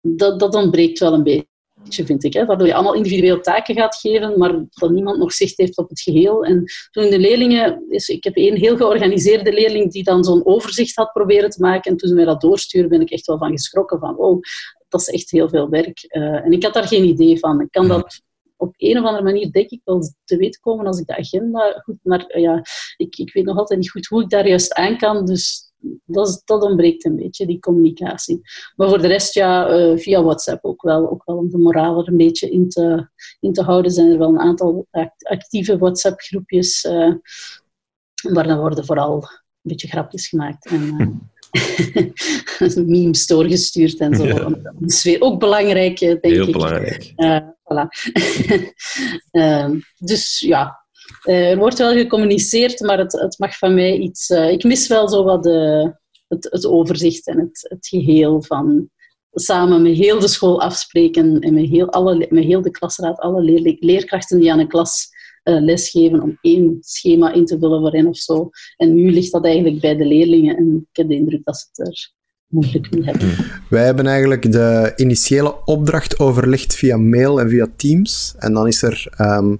dat, 0.00 0.40
dat 0.40 0.54
ontbreekt 0.54 0.98
wel 0.98 1.12
een 1.12 1.22
beetje, 1.22 2.04
vind 2.04 2.24
ik. 2.24 2.32
Hè? 2.32 2.44
Waardoor 2.44 2.66
je 2.66 2.74
allemaal 2.74 2.94
individueel 2.94 3.40
taken 3.40 3.74
gaat 3.74 3.96
geven, 3.96 4.38
maar 4.38 4.64
dat 4.68 4.90
niemand 4.90 5.18
nog 5.18 5.32
zicht 5.32 5.56
heeft 5.56 5.78
op 5.78 5.88
het 5.88 6.00
geheel. 6.00 6.44
En 6.44 6.64
toen 6.90 7.10
de 7.10 7.18
leerlingen... 7.18 7.84
Ik 7.88 8.24
heb 8.24 8.36
één 8.36 8.56
heel 8.56 8.76
georganiseerde 8.76 9.52
leerling 9.52 9.92
die 9.92 10.02
dan 10.02 10.24
zo'n 10.24 10.46
overzicht 10.46 10.96
had 10.96 11.12
proberen 11.12 11.50
te 11.50 11.60
maken. 11.60 11.90
En 11.90 11.96
toen 11.96 12.08
ze 12.08 12.14
mij 12.14 12.24
dat 12.24 12.40
doorsturen, 12.40 12.88
ben 12.88 13.00
ik 13.00 13.10
echt 13.10 13.26
wel 13.26 13.38
van 13.38 13.50
geschrokken. 13.50 13.98
Van, 13.98 14.16
oh, 14.16 14.40
dat 14.88 15.00
is 15.00 15.08
echt 15.08 15.30
heel 15.30 15.48
veel 15.48 15.68
werk. 15.68 16.04
Uh, 16.08 16.44
en 16.44 16.52
ik 16.52 16.62
had 16.62 16.74
daar 16.74 16.86
geen 16.86 17.04
idee 17.04 17.38
van. 17.38 17.60
Ik 17.60 17.70
kan 17.70 17.88
dat 17.88 18.20
op 18.56 18.74
een 18.76 18.98
of 18.98 19.04
andere 19.04 19.24
manier 19.24 19.52
denk 19.52 19.70
ik 19.70 19.80
wel 19.84 20.12
te 20.24 20.36
weten 20.36 20.60
komen 20.60 20.86
als 20.86 20.98
ik 21.00 21.06
de 21.06 21.16
agenda 21.16 21.80
goed... 21.84 21.98
Maar 22.02 22.36
uh, 22.36 22.42
ja, 22.42 22.62
ik, 22.96 23.16
ik 23.16 23.32
weet 23.32 23.44
nog 23.44 23.56
altijd 23.56 23.78
niet 23.78 23.90
goed 23.90 24.06
hoe 24.06 24.22
ik 24.22 24.28
daar 24.28 24.48
juist 24.48 24.74
aan 24.74 24.96
kan. 24.96 25.26
Dus 25.26 25.67
dat, 26.04 26.42
dat 26.44 26.62
ontbreekt 26.62 27.04
een 27.04 27.16
beetje, 27.16 27.46
die 27.46 27.58
communicatie. 27.58 28.40
Maar 28.76 28.88
voor 28.88 29.00
de 29.00 29.06
rest, 29.06 29.34
ja, 29.34 29.70
uh, 29.70 29.98
via 29.98 30.22
WhatsApp 30.22 30.64
ook 30.64 30.82
wel. 30.82 31.10
Ook 31.10 31.22
wel 31.24 31.36
om 31.36 31.50
de 31.50 31.58
moraal 31.58 32.00
er 32.00 32.08
een 32.08 32.16
beetje 32.16 32.50
in 32.50 32.68
te, 32.68 33.08
in 33.40 33.52
te 33.52 33.62
houden, 33.62 33.90
zijn 33.90 34.10
er 34.10 34.18
wel 34.18 34.28
een 34.28 34.38
aantal 34.38 34.86
actieve 35.18 35.78
WhatsApp-groepjes. 35.78 36.84
Uh, 36.84 37.14
waar 38.22 38.46
dan 38.46 38.58
worden 38.58 38.84
vooral 38.84 39.14
een 39.14 39.30
beetje 39.62 39.88
grapjes 39.88 40.28
gemaakt. 40.28 40.66
En, 40.66 40.82
uh, 41.50 42.76
memes 42.86 43.26
doorgestuurd 43.26 43.98
en 43.98 44.14
zo. 44.14 44.24
Ja. 44.24 45.18
Ook 45.18 45.38
belangrijk, 45.38 45.98
denk 45.98 46.20
Heel 46.20 46.32
ik. 46.32 46.44
Heel 46.44 46.52
belangrijk. 46.52 47.12
voilà. 47.68 47.88
Ehm, 49.30 49.80
dus 49.98 50.40
ja, 50.40 50.86
er 51.22 51.56
wordt 51.56 51.78
wel 51.78 51.92
gecommuniceerd, 51.92 52.80
maar 52.80 52.98
het, 52.98 53.12
het 53.12 53.38
mag 53.38 53.58
van 53.58 53.74
mij 53.74 53.96
iets... 53.96 54.30
Uh, 54.30 54.50
ik 54.50 54.64
mis 54.64 54.88
wel 54.88 55.08
zo 55.08 55.24
wat 55.24 55.42
de, 55.42 55.92
het, 56.28 56.48
het 56.50 56.66
overzicht 56.66 57.26
en 57.26 57.38
het, 57.38 57.66
het 57.68 57.86
geheel 57.86 58.42
van 58.42 58.90
samen 59.32 59.82
met 59.82 59.96
heel 59.96 60.20
de 60.20 60.28
school 60.28 60.60
afspreken 60.60 61.40
en 61.40 61.54
met 61.54 61.68
heel, 61.68 61.90
alle, 61.90 62.26
met 62.30 62.44
heel 62.44 62.62
de 62.62 62.70
klasraad, 62.70 63.18
alle 63.18 63.42
leerkrachten 63.80 64.40
die 64.40 64.52
aan 64.52 64.58
een 64.58 64.68
klas 64.68 65.08
uh, 65.44 65.60
lesgeven, 65.60 66.22
om 66.22 66.38
één 66.40 66.76
schema 66.80 67.32
in 67.32 67.44
te 67.44 67.58
vullen 67.58 67.80
voor 67.80 68.08
of 68.08 68.16
zo. 68.16 68.50
En 68.76 68.94
nu 68.94 69.10
ligt 69.10 69.32
dat 69.32 69.44
eigenlijk 69.44 69.80
bij 69.80 69.96
de 69.96 70.04
leerlingen 70.04 70.56
en 70.56 70.86
ik 70.90 70.96
heb 70.96 71.08
de 71.08 71.14
indruk 71.14 71.44
dat 71.44 71.56
ze 71.56 71.66
het 71.70 71.88
er 71.88 72.12
moeilijk 72.46 72.90
mee 72.90 73.04
hebben. 73.04 73.28
Wij 73.68 73.84
hebben 73.84 74.06
eigenlijk 74.06 74.52
de 74.52 74.92
initiële 74.96 75.64
opdracht 75.64 76.18
overlegd 76.18 76.74
via 76.74 76.96
mail 76.96 77.40
en 77.40 77.48
via 77.48 77.66
Teams. 77.76 78.34
En 78.38 78.52
dan 78.52 78.66
is 78.66 78.82
er 78.82 79.06
um, 79.18 79.58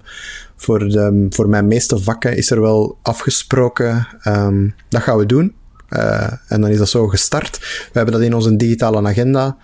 voor, 0.61 0.79
de, 0.79 1.27
voor 1.29 1.49
mijn 1.49 1.67
meeste 1.67 1.97
vakken 1.97 2.37
is 2.37 2.51
er 2.51 2.61
wel 2.61 2.97
afgesproken, 3.01 4.07
um, 4.27 4.75
dat 4.89 5.01
gaan 5.01 5.17
we 5.17 5.25
doen. 5.25 5.53
Uh, 5.89 6.31
en 6.47 6.61
dan 6.61 6.69
is 6.69 6.77
dat 6.77 6.89
zo 6.89 7.07
gestart. 7.07 7.57
We 7.59 7.89
hebben 7.91 8.13
dat 8.13 8.23
in 8.23 8.33
onze 8.35 8.55
digitale 8.55 9.07
agenda. 9.07 9.57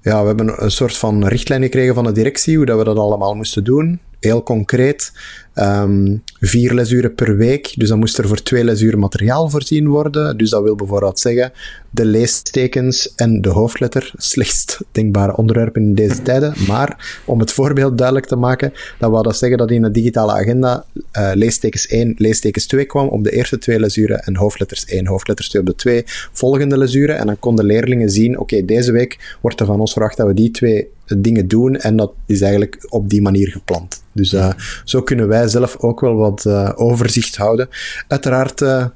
Ja, 0.00 0.20
we 0.20 0.26
hebben 0.26 0.64
een 0.64 0.70
soort 0.70 0.96
van 0.96 1.26
richtlijn 1.26 1.62
gekregen 1.62 1.94
van 1.94 2.04
de 2.04 2.12
directie, 2.12 2.56
hoe 2.56 2.66
dat 2.66 2.78
we 2.78 2.84
dat 2.84 2.96
allemaal 2.96 3.34
moesten 3.34 3.64
doen 3.64 4.00
heel 4.24 4.42
concreet. 4.42 5.12
Um, 5.54 6.22
vier 6.40 6.74
lesuren 6.74 7.14
per 7.14 7.36
week, 7.36 7.72
dus 7.76 7.88
dan 7.88 7.98
moest 7.98 8.18
er 8.18 8.28
voor 8.28 8.42
twee 8.42 8.64
lesuren 8.64 8.98
materiaal 8.98 9.50
voorzien 9.50 9.88
worden. 9.88 10.36
Dus 10.36 10.50
dat 10.50 10.62
wil 10.62 10.74
bijvoorbeeld 10.74 11.18
zeggen 11.18 11.52
de 11.90 12.04
leestekens 12.04 13.14
en 13.14 13.40
de 13.40 13.48
hoofdletter, 13.48 14.12
slechtst 14.16 14.78
denkbare 14.92 15.36
onderwerpen 15.36 15.82
in 15.82 15.94
deze 15.94 16.22
tijden. 16.28 16.54
Maar 16.66 17.20
om 17.24 17.40
het 17.40 17.52
voorbeeld 17.52 17.98
duidelijk 17.98 18.26
te 18.26 18.36
maken, 18.36 18.72
dan 18.98 19.10
wou 19.10 19.22
dat 19.22 19.36
zeggen 19.36 19.58
dat 19.58 19.70
in 19.70 19.82
de 19.82 19.90
digitale 19.90 20.32
agenda 20.32 20.84
uh, 21.12 21.30
leestekens 21.34 21.86
1, 21.86 22.14
leestekens 22.16 22.66
2 22.66 22.84
kwam 22.84 23.08
op 23.08 23.24
de 23.24 23.30
eerste 23.30 23.58
twee 23.58 23.80
lesuren 23.80 24.20
en 24.20 24.36
hoofdletters 24.36 24.84
1, 24.84 25.06
hoofdletters 25.06 25.48
2 25.48 25.62
op 25.62 25.68
de 25.68 25.74
twee 25.74 26.02
volgende 26.32 26.78
lesuren. 26.78 27.18
En 27.18 27.26
dan 27.26 27.38
konden 27.38 27.64
leerlingen 27.64 28.10
zien, 28.10 28.38
oké, 28.38 28.64
deze 28.64 28.92
week 28.92 29.36
wordt 29.40 29.60
er 29.60 29.66
van 29.66 29.80
ons 29.80 29.92
verwacht 29.92 30.16
dat 30.16 30.26
we 30.26 30.34
die 30.34 30.50
twee 30.50 30.88
dingen 31.18 31.48
doen 31.48 31.76
en 31.76 31.96
dat 31.96 32.12
is 32.26 32.40
eigenlijk 32.40 32.86
op 32.88 33.08
die 33.08 33.22
manier 33.22 33.48
gepland. 33.48 34.02
Dus 34.12 34.32
uh, 34.32 34.52
zo 34.84 35.02
kunnen 35.02 35.28
wij 35.28 35.41
zelf 35.48 35.76
ook 35.76 36.00
wel 36.00 36.14
wat 36.14 36.44
uh, 36.44 36.70
overzicht 36.74 37.36
houden. 37.36 37.68
Uiteraard 38.08 38.60
uh, 38.60 38.86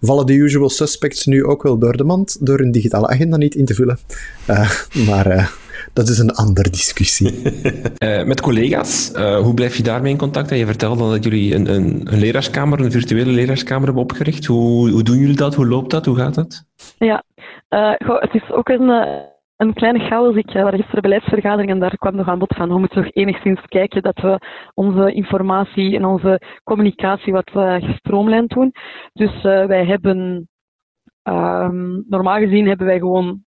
vallen 0.00 0.26
de 0.26 0.32
usual 0.32 0.68
suspects 0.68 1.26
nu 1.26 1.44
ook 1.44 1.62
wel 1.62 1.78
door 1.78 1.96
de 1.96 2.04
mand 2.04 2.46
door 2.46 2.58
hun 2.58 2.70
digitale 2.70 3.08
agenda 3.08 3.36
niet 3.36 3.54
in 3.54 3.64
te 3.64 3.74
vullen. 3.74 3.98
maar 5.06 5.52
dat 5.92 6.08
is 6.08 6.18
een 6.18 6.30
andere 6.30 6.70
discussie. 6.70 7.42
met 8.24 8.40
collega's, 8.40 9.10
hoe 9.42 9.54
blijf 9.54 9.76
je 9.76 9.82
daarmee 9.82 10.12
in 10.12 10.18
contact? 10.18 10.50
Je 10.50 10.66
vertelde 10.66 11.10
dat 11.10 11.24
jullie 11.24 11.54
een, 11.54 11.74
een, 11.74 12.00
een, 12.04 12.18
leraarskamer, 12.18 12.80
een 12.80 12.90
virtuele 12.90 13.30
leraarskamer 13.30 13.84
hebben 13.84 14.02
opgericht. 14.02 14.44
Hoe, 14.44 14.90
hoe 14.90 15.02
doen 15.02 15.18
jullie 15.18 15.36
dat? 15.36 15.54
Hoe 15.54 15.66
loopt 15.66 15.90
dat? 15.90 16.06
Hoe 16.06 16.16
gaat 16.16 16.34
dat? 16.34 16.64
Ja, 16.98 17.24
goh, 17.98 18.20
het 18.20 18.34
is 18.34 18.50
ook 18.50 18.68
een 18.68 18.90
een 19.56 19.74
kleine 19.74 19.98
chaos. 19.98 20.34
Ik 20.34 20.54
uh, 20.54 20.68
gisteren 20.68 21.02
beleidsvergadering 21.02 21.70
en 21.70 21.78
daar 21.78 21.96
kwam 21.96 22.16
nog 22.16 22.28
aan 22.28 22.38
bod 22.38 22.54
van 22.56 22.70
hoe 22.70 22.78
moeten 22.78 23.02
we 23.02 23.10
enigszins 23.10 23.60
kijken 23.60 24.02
dat 24.02 24.20
we 24.20 24.40
onze 24.74 25.12
informatie 25.12 25.96
en 25.96 26.04
onze 26.04 26.40
communicatie 26.64 27.32
wat 27.32 27.50
uh, 27.54 27.74
gestroomlijnd 27.74 28.50
doen. 28.50 28.72
Dus 29.12 29.34
uh, 29.34 29.66
wij 29.66 29.84
hebben, 29.84 30.48
um, 31.22 32.04
normaal 32.08 32.38
gezien 32.38 32.66
hebben 32.66 32.86
wij 32.86 32.98
gewoon 32.98 33.44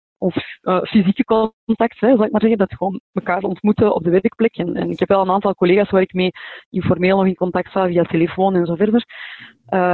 uh, 0.62 0.82
fysieke 0.82 1.24
contact, 1.24 2.00
hè, 2.00 2.16
zal 2.16 2.24
ik 2.24 2.32
maar 2.32 2.40
zeggen, 2.40 2.58
dat 2.58 2.74
gewoon 2.74 3.00
elkaar 3.12 3.42
ontmoeten 3.42 3.94
op 3.94 4.04
de 4.04 4.10
werkplek. 4.10 4.56
En, 4.56 4.74
en, 4.74 4.90
ik 4.90 4.98
heb 4.98 5.08
wel 5.08 5.20
een 5.20 5.30
aantal 5.30 5.54
collega's 5.54 5.90
waar 5.90 6.00
ik 6.00 6.12
mee 6.12 6.30
informeel 6.70 7.16
nog 7.16 7.26
in 7.26 7.34
contact 7.34 7.70
sta 7.70 7.86
via 7.86 8.02
telefoon 8.02 8.54
en 8.54 8.66
zo 8.66 8.74
verder. 8.74 9.04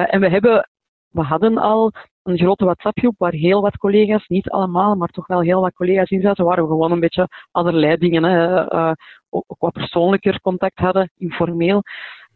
en 0.09 0.21
we 0.21 0.29
hebben 0.29 0.69
we 1.13 1.21
hadden 1.23 1.59
al 1.59 1.93
een 2.23 2.39
grote 2.39 2.65
WhatsApp-groep 2.65 3.15
waar 3.19 3.33
heel 3.33 3.61
wat 3.61 3.77
collega's, 3.77 4.27
niet 4.27 4.51
allemaal, 4.51 4.95
maar 4.95 5.09
toch 5.09 5.27
wel 5.27 5.41
heel 5.41 5.61
wat 5.61 5.75
collega's 5.75 6.11
in 6.11 6.21
zaten, 6.21 6.45
waar 6.45 6.63
we 6.63 6.67
gewoon 6.67 6.93
een 6.93 7.01
beetje 7.01 7.29
allerlei 7.51 7.97
dingen, 7.97 8.23
hè, 8.23 8.73
uh, 8.75 8.93
ook, 9.31 9.45
wat 9.59 9.73
persoonlijker 9.73 10.41
contact 10.41 10.79
hadden, 10.79 11.11
informeel. 11.17 11.83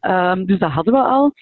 Um, 0.01 0.47
dus 0.47 0.59
dat 0.59 0.71
hadden 0.71 0.95
we 0.95 1.01
al. 1.01 1.33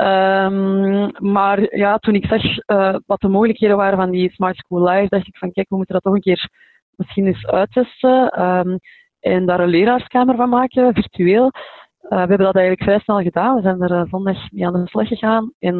Um, 0.00 1.10
maar 1.32 1.76
ja, 1.76 1.98
toen 1.98 2.14
ik 2.14 2.26
zag 2.26 2.42
uh, 2.42 2.96
wat 3.06 3.20
de 3.20 3.28
mogelijkheden 3.28 3.76
waren 3.76 3.98
van 3.98 4.10
die 4.10 4.32
Smart 4.32 4.56
School 4.56 4.88
Live, 4.88 5.08
dacht 5.08 5.26
ik 5.26 5.36
van 5.36 5.52
kijk, 5.52 5.68
we 5.68 5.76
moeten 5.76 5.94
dat 5.94 6.02
toch 6.02 6.14
een 6.14 6.20
keer 6.20 6.48
misschien 6.96 7.26
eens 7.26 7.46
uittesten 7.46 8.42
um, 8.42 8.78
en 9.20 9.46
daar 9.46 9.60
een 9.60 9.68
leraarskamer 9.68 10.36
van 10.36 10.48
maken, 10.48 10.94
virtueel. 10.94 11.44
Uh, 11.44 12.08
we 12.08 12.16
hebben 12.16 12.38
dat 12.38 12.56
eigenlijk 12.56 12.84
vrij 12.84 12.98
snel 12.98 13.20
gedaan. 13.20 13.54
We 13.54 13.62
zijn 13.62 13.80
er 13.80 14.06
zondag 14.08 14.50
mee 14.50 14.66
aan 14.66 14.72
de 14.72 14.88
slag 14.88 15.08
gegaan. 15.08 15.52
En 15.58 15.74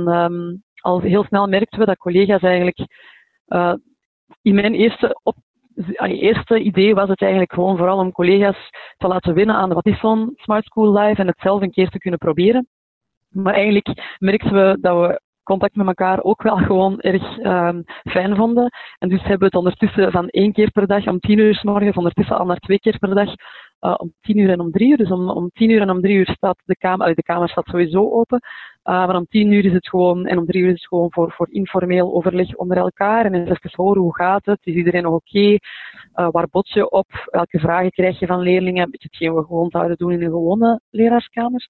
al 0.82 1.00
heel 1.00 1.24
snel 1.24 1.46
merkten 1.46 1.78
we 1.78 1.84
dat 1.84 1.96
collega's 1.96 2.42
eigenlijk. 2.42 2.78
Uh, 3.48 3.74
in 4.42 4.54
mijn 4.54 4.74
eerste, 4.74 5.20
op, 5.22 5.36
eerste 6.02 6.58
idee 6.58 6.94
was 6.94 7.08
het 7.08 7.20
eigenlijk 7.20 7.52
gewoon 7.52 7.76
vooral 7.76 7.98
om 7.98 8.12
collega's 8.12 8.70
te 8.96 9.08
laten 9.08 9.34
winnen 9.34 9.56
aan 9.56 9.72
wat 9.72 9.86
is 9.86 9.98
zo'n 9.98 10.32
Smart 10.36 10.64
School 10.64 10.98
Live 10.98 11.20
en 11.20 11.26
het 11.26 11.40
zelf 11.40 11.62
een 11.62 11.70
keer 11.70 11.88
te 11.88 11.98
kunnen 11.98 12.18
proberen. 12.18 12.68
Maar 13.28 13.54
eigenlijk 13.54 14.16
merkten 14.18 14.52
we 14.52 14.78
dat 14.80 15.00
we 15.00 15.20
contact 15.42 15.74
met 15.74 15.86
elkaar 15.86 16.22
ook 16.22 16.42
wel 16.42 16.56
gewoon 16.56 17.00
erg 17.00 17.38
um, 17.38 17.84
fijn 18.02 18.36
vonden. 18.36 18.70
En 18.98 19.08
dus 19.08 19.20
hebben 19.20 19.38
we 19.38 19.44
het 19.44 19.54
ondertussen 19.54 20.10
van 20.10 20.28
één 20.28 20.52
keer 20.52 20.70
per 20.70 20.86
dag 20.86 21.06
om 21.06 21.18
tien 21.18 21.38
uur 21.38 21.54
s 21.54 21.62
morgens, 21.62 21.96
ondertussen 21.96 22.38
al 22.38 22.46
naar 22.46 22.58
twee 22.58 22.78
keer 22.78 22.98
per 22.98 23.14
dag 23.14 23.34
uh, 23.82 23.94
om 23.96 24.12
tien 24.20 24.38
uur 24.38 24.50
en 24.50 24.60
om 24.60 24.70
drie 24.70 24.90
uur. 24.90 24.96
Dus 24.96 25.10
om, 25.10 25.30
om 25.30 25.50
tien 25.52 25.70
uur 25.70 25.80
en 25.80 25.90
om 25.90 26.00
drie 26.00 26.16
uur 26.16 26.26
staat 26.26 26.62
de 26.64 26.76
kamer, 26.76 27.14
de 27.14 27.22
kamer 27.22 27.48
staat 27.48 27.66
sowieso 27.66 28.10
open. 28.10 28.40
Uh, 28.84 29.06
maar 29.06 29.16
om 29.16 29.26
tien 29.26 29.52
uur 29.52 29.64
is 29.64 29.72
het 29.72 29.88
gewoon, 29.88 30.26
en 30.26 30.38
om 30.38 30.46
drie 30.46 30.62
uur 30.62 30.68
is 30.68 30.74
het 30.74 30.86
gewoon 30.86 31.12
voor, 31.12 31.32
voor 31.32 31.48
informeel 31.50 32.14
overleg 32.14 32.54
onder 32.54 32.76
elkaar. 32.76 33.24
En 33.24 33.34
even 33.34 33.70
horen, 33.72 34.02
hoe 34.02 34.14
gaat 34.14 34.44
het? 34.44 34.58
Is 34.62 34.74
iedereen 34.74 35.02
nog 35.02 35.14
oké? 35.14 35.38
Uh, 35.38 35.58
waar 36.30 36.48
bot 36.50 36.68
je 36.68 36.90
op? 36.90 37.06
Welke 37.24 37.58
vragen 37.58 37.90
krijg 37.90 38.18
je 38.18 38.26
van 38.26 38.40
leerlingen? 38.40 38.84
Een 38.84 38.90
beetje 38.90 39.08
hetgeen 39.10 39.34
we 39.34 39.44
gewoon 39.44 39.70
zouden 39.70 39.96
doen 39.96 40.12
in 40.12 40.22
een 40.22 40.30
gewone 40.30 40.80
leraarskamer. 40.90 41.68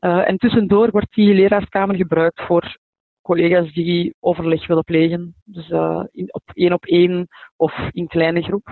En 0.00 0.36
tussendoor 0.36 0.90
wordt 0.90 1.14
die 1.14 1.34
leraarskamer 1.34 1.96
gebruikt 1.96 2.40
voor 2.40 2.76
collega's 3.22 3.72
die 3.72 4.14
overleg 4.20 4.66
willen 4.66 4.84
plegen. 4.84 5.34
Dus 5.44 5.68
in, 6.10 6.34
op 6.34 6.42
één 6.54 6.72
op 6.72 6.84
één 6.84 7.28
of 7.56 7.88
in 7.90 8.06
kleine 8.06 8.42
groep. 8.42 8.68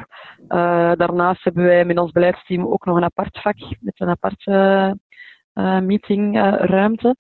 Uh, 0.49 0.93
daarnaast 0.95 1.45
hebben 1.45 1.65
wij 1.65 1.85
met 1.85 1.99
ons 1.99 2.13
beleidsteam 2.13 2.67
ook 2.67 2.85
nog 2.85 2.97
een 2.97 3.05
apart 3.05 3.39
vak 3.39 3.57
met 3.81 4.01
een 4.01 4.09
aparte 4.09 4.97
uh, 5.55 5.81
meetingruimte. 5.81 7.17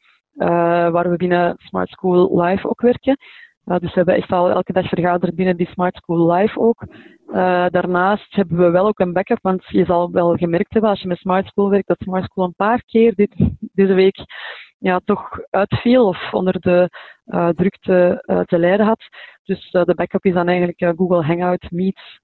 waar 0.93 1.11
we 1.11 1.17
binnen 1.17 1.55
Smart 1.57 1.89
School 1.89 2.41
Live 2.43 2.69
ook 2.69 2.81
werken. 2.81 3.17
dus 3.65 3.81
we 3.81 3.91
hebben 3.93 4.15
echt 4.15 4.31
al 4.31 4.51
elke 4.51 4.73
dag 4.73 4.89
vergaderd 4.89 5.35
binnen 5.35 5.57
die 5.57 5.69
Smart 5.69 5.97
School 5.97 6.33
Live 6.33 6.61
ook. 6.61 6.87
daarnaast 7.73 8.35
hebben 8.35 8.57
we 8.57 8.71
wel 8.71 8.87
ook 8.87 8.99
een 8.99 9.13
backup, 9.13 9.39
want 9.43 9.65
je 9.67 9.85
zal 9.85 10.11
wel 10.11 10.37
gemerkt 10.37 10.73
hebben 10.73 10.91
als 10.91 11.01
je 11.01 11.09
met 11.09 11.19
Smart 11.19 11.47
School 11.47 11.71
werkt, 11.71 11.89
dat 11.89 12.01
Smart 12.01 12.25
School 12.25 12.45
een 12.45 12.55
paar 12.55 12.83
keer 12.87 13.15
dit, 13.15 13.35
deze 13.73 13.95
week 13.95 14.17
ja, 14.79 15.01
toch 15.05 15.39
uitviel 15.51 16.07
of 16.07 16.33
onder 16.33 16.61
de 16.61 16.91
uh, 17.27 17.49
drukte 17.49 18.25
uh, 18.27 18.41
te 18.41 18.59
lijden 18.59 18.87
had. 18.87 19.09
Dus 19.45 19.73
uh, 19.73 19.85
de 19.85 19.95
backup 19.95 20.25
is 20.25 20.35
dan 20.35 20.49
eigenlijk 20.49 20.99
Google 20.99 21.25
Hangout 21.25 21.71
Meet, 21.71 22.21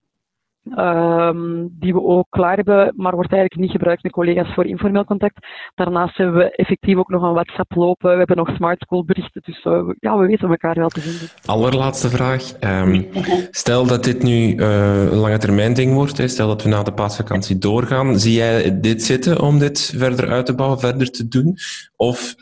um, 0.64 1.68
die 1.78 1.92
we 1.92 2.02
ook 2.02 2.26
klaar 2.30 2.56
hebben, 2.56 2.92
maar 2.96 3.14
wordt 3.14 3.32
eigenlijk 3.32 3.60
niet 3.60 3.70
gebruikt 3.70 4.02
met 4.02 4.12
collega's 4.12 4.54
voor 4.54 4.66
informeel 4.66 5.04
contact. 5.04 5.46
Daarnaast 5.74 6.16
hebben 6.16 6.36
we 6.36 6.50
effectief 6.50 6.96
ook 6.96 7.08
nog 7.08 7.22
een 7.22 7.32
WhatsApp 7.32 7.74
lopen. 7.74 8.10
We 8.10 8.18
hebben 8.18 8.36
nog 8.36 8.48
Smart 8.56 8.80
School 8.80 9.04
berichten, 9.04 9.42
dus 9.44 9.62
ja, 10.00 10.18
we 10.18 10.26
weten 10.26 10.48
elkaar 10.48 10.74
wel 10.74 10.88
te 10.88 11.00
vinden. 11.00 11.28
Allerlaatste 11.44 12.08
vraag. 12.08 12.52
Um, 12.60 13.06
stel 13.50 13.86
dat 13.86 14.04
dit 14.04 14.22
nu 14.22 14.56
een 14.56 15.14
lange 15.14 15.38
termijn 15.38 15.74
ding 15.74 15.94
wordt, 15.94 16.18
hè, 16.18 16.28
stel 16.28 16.48
dat 16.48 16.62
we 16.62 16.68
na 16.68 16.82
de 16.82 16.92
paasvakantie 16.92 17.58
doorgaan, 17.58 18.18
zie 18.18 18.34
jij 18.34 18.80
dit 18.80 19.02
zitten 19.02 19.40
om 19.40 19.58
dit 19.58 19.92
verder 19.96 20.30
uit 20.30 20.46
te 20.46 20.54
bouwen, 20.54 20.80
verder 20.80 21.10
te 21.10 21.28
doen? 21.28 21.56
Of 21.96 22.34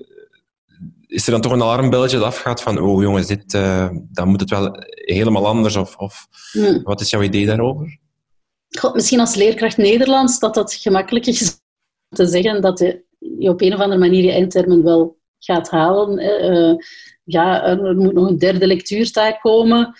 is 1.06 1.26
er 1.26 1.32
dan 1.32 1.40
toch 1.40 1.52
een 1.52 1.62
alarmbelletje 1.62 2.18
dat 2.18 2.26
afgaat 2.26 2.62
van, 2.62 2.78
oh 2.78 3.02
jongens, 3.02 3.26
dit, 3.26 3.54
uh, 3.54 3.88
dan 4.10 4.28
moet 4.28 4.40
het 4.40 4.50
wel 4.50 4.70
helemaal 4.90 5.46
anders? 5.46 5.76
Of, 5.76 5.96
of 5.96 6.26
hmm. 6.52 6.82
wat 6.82 7.00
is 7.00 7.10
jouw 7.10 7.22
idee 7.22 7.46
daarover? 7.46 8.00
God, 8.78 8.94
misschien 8.94 9.20
als 9.20 9.34
leerkracht 9.34 9.76
Nederlands 9.76 10.38
dat 10.38 10.54
dat 10.54 10.74
gemakkelijker 10.74 11.32
is 11.32 11.60
te 12.08 12.26
zeggen 12.26 12.60
dat 12.60 12.78
je, 12.78 13.50
op 13.50 13.60
een 13.60 13.74
of 13.74 13.80
andere 13.80 14.00
manier 14.00 14.24
je 14.24 14.32
eindtermen 14.32 14.82
wel 14.82 15.20
gaat 15.38 15.70
halen. 15.70 16.18
Uh, 16.20 16.74
ja, 17.24 17.64
er 17.64 17.96
moet 17.96 18.12
nog 18.12 18.28
een 18.28 18.38
derde 18.38 18.66
lectuurtaak 18.66 19.40
komen. 19.40 19.94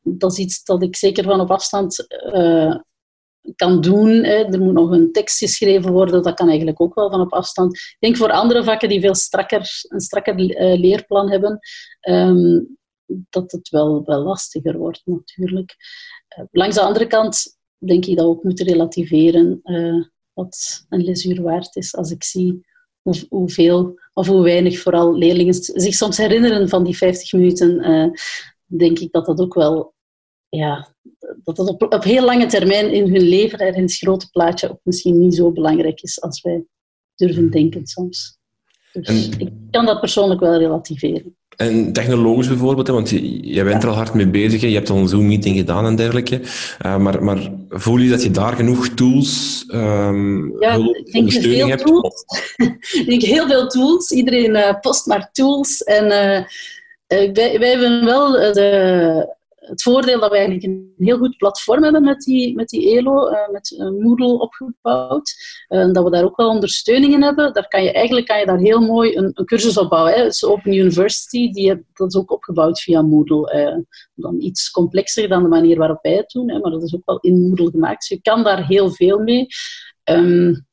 Dat 0.00 0.32
is 0.32 0.38
iets 0.38 0.64
dat 0.64 0.82
ik 0.82 0.96
zeker 0.96 1.24
van 1.24 1.40
op 1.40 1.50
afstand 1.50 2.06
uh, 2.34 2.76
kan 3.56 3.80
doen. 3.80 4.08
Hè. 4.08 4.44
Er 4.44 4.60
moet 4.60 4.74
nog 4.74 4.90
een 4.90 5.12
tekst 5.12 5.38
geschreven 5.38 5.92
worden, 5.92 6.22
dat 6.22 6.34
kan 6.34 6.48
eigenlijk 6.48 6.80
ook 6.80 6.94
wel 6.94 7.10
van 7.10 7.20
op 7.20 7.32
afstand. 7.32 7.76
Ik 7.76 7.96
denk 7.98 8.16
voor 8.16 8.30
andere 8.30 8.64
vakken 8.64 8.88
die 8.88 9.00
veel 9.00 9.14
strakker, 9.14 9.68
een 9.88 10.00
strakker 10.00 10.40
uh, 10.40 10.80
leerplan 10.80 11.30
hebben, 11.30 11.58
um, 12.08 12.78
dat 13.06 13.52
het 13.52 13.68
wel, 13.68 14.04
wel 14.04 14.22
lastiger 14.22 14.78
wordt 14.78 15.02
natuurlijk. 15.04 15.74
Langs 16.50 16.74
de 16.74 16.82
andere 16.82 17.06
kant 17.06 17.55
denk 17.78 18.06
ik 18.06 18.16
dat 18.16 18.24
we 18.24 18.30
ook 18.30 18.42
moeten 18.42 18.66
relativeren 18.66 19.60
uh, 19.64 20.04
wat 20.32 20.84
een 20.88 21.04
lesuur 21.04 21.42
waard 21.42 21.76
is. 21.76 21.94
Als 21.94 22.10
ik 22.10 22.24
zie 22.24 22.66
hoe, 23.02 23.26
hoeveel 23.28 23.98
of 24.12 24.26
hoe 24.26 24.42
weinig 24.42 24.78
vooral 24.78 25.16
leerlingen 25.16 25.54
zich 25.54 25.94
soms 25.94 26.16
herinneren 26.16 26.68
van 26.68 26.84
die 26.84 26.96
50 26.96 27.32
minuten, 27.32 28.12
denk 28.64 28.98
ik 28.98 29.12
dat 29.12 29.26
dat 29.26 29.40
ook 29.40 29.54
wel 29.54 29.94
ja, 30.48 30.94
dat 31.42 31.56
het 31.56 31.68
op, 31.68 31.82
op 31.82 32.04
heel 32.04 32.24
lange 32.24 32.46
termijn 32.46 32.92
in 32.92 33.12
hun 33.12 33.22
leven 33.22 33.58
en 33.58 33.74
in 33.74 33.82
het 33.82 33.96
grote 33.96 34.30
plaatje 34.30 34.70
ook 34.70 34.80
misschien 34.82 35.18
niet 35.18 35.34
zo 35.34 35.52
belangrijk 35.52 36.02
is 36.02 36.20
als 36.20 36.40
wij 36.40 36.64
durven 37.14 37.50
denken 37.50 37.86
soms. 37.86 38.38
Dus 39.00 39.28
ik 39.38 39.48
kan 39.70 39.86
dat 39.86 40.00
persoonlijk 40.00 40.40
wel 40.40 40.58
relativeren. 40.58 41.34
En 41.56 41.92
technologisch 41.92 42.48
bijvoorbeeld, 42.48 42.88
want 42.88 43.10
je, 43.42 43.64
bent 43.64 43.82
er 43.82 43.88
al 43.88 43.94
hard 43.94 44.14
mee 44.14 44.28
bezig. 44.28 44.60
Je 44.60 44.68
hebt 44.68 44.90
al 44.90 44.96
een 44.96 45.08
Zoom-meeting 45.08 45.56
gedaan 45.56 45.86
en 45.86 45.96
dergelijke. 45.96 46.40
Uh, 46.86 46.96
maar, 46.96 47.24
maar 47.24 47.50
voel 47.68 47.96
je 47.96 48.10
dat 48.10 48.22
je 48.22 48.30
daar 48.30 48.52
genoeg 48.52 48.88
tools, 48.88 49.64
um, 49.74 50.60
ja, 50.60 50.72
hulp, 50.72 51.08
ondersteuning 51.12 51.68
hebt? 51.68 51.86
Tools. 51.86 52.24
ik 53.00 53.04
denk 53.06 53.22
heel 53.22 53.46
veel 53.46 53.66
tools. 53.66 54.10
Iedereen 54.10 54.50
uh, 54.50 54.80
post 54.80 55.06
maar 55.06 55.28
tools. 55.32 55.82
En 55.82 56.04
uh, 56.04 56.44
wij, 57.32 57.58
wij 57.58 57.70
hebben 57.70 58.04
wel 58.04 58.30
de, 58.30 59.34
het 59.68 59.82
voordeel 59.82 60.20
dat 60.20 60.30
we 60.30 60.36
eigenlijk 60.36 60.66
een 60.66 60.94
heel 60.96 61.18
goed 61.18 61.36
platform 61.36 61.82
hebben 61.82 62.02
met 62.02 62.20
die, 62.20 62.54
met 62.54 62.68
die 62.68 62.96
ELO, 62.96 63.30
uh, 63.30 63.48
met 63.50 63.70
uh, 63.70 63.90
Moodle 63.90 64.38
opgebouwd. 64.38 65.34
Uh, 65.68 65.92
dat 65.92 66.04
we 66.04 66.10
daar 66.10 66.24
ook 66.24 66.36
wel 66.36 66.48
ondersteuningen 66.48 67.22
hebben. 67.22 67.52
Daar 67.52 67.68
kan 67.68 67.82
je, 67.82 67.92
eigenlijk 67.92 68.26
kan 68.26 68.38
je 68.38 68.46
daar 68.46 68.58
heel 68.58 68.80
mooi 68.80 69.16
een, 69.16 69.30
een 69.34 69.44
cursus 69.44 69.78
op 69.78 69.88
bouwen. 69.88 70.12
Hè. 70.12 70.24
Is 70.24 70.44
Open 70.44 70.72
University, 70.72 71.50
die 71.50 71.84
dat 71.92 72.08
is 72.08 72.16
ook 72.16 72.30
opgebouwd 72.30 72.80
via 72.80 73.02
Moodle. 73.02 73.84
dan 74.14 74.40
iets 74.40 74.70
complexer 74.70 75.28
dan 75.28 75.42
de 75.42 75.48
manier 75.48 75.78
waarop 75.78 76.02
wij 76.02 76.14
het 76.14 76.30
doen, 76.30 76.50
hè, 76.50 76.58
maar 76.58 76.70
dat 76.70 76.82
is 76.82 76.94
ook 76.94 77.04
wel 77.04 77.18
in 77.20 77.48
Moodle 77.48 77.70
gemaakt. 77.70 77.98
Dus 77.98 78.08
je 78.08 78.22
kan 78.22 78.42
daar 78.42 78.66
heel 78.66 78.90
veel 78.90 79.18
mee. 79.18 79.46
Um, 80.04 80.66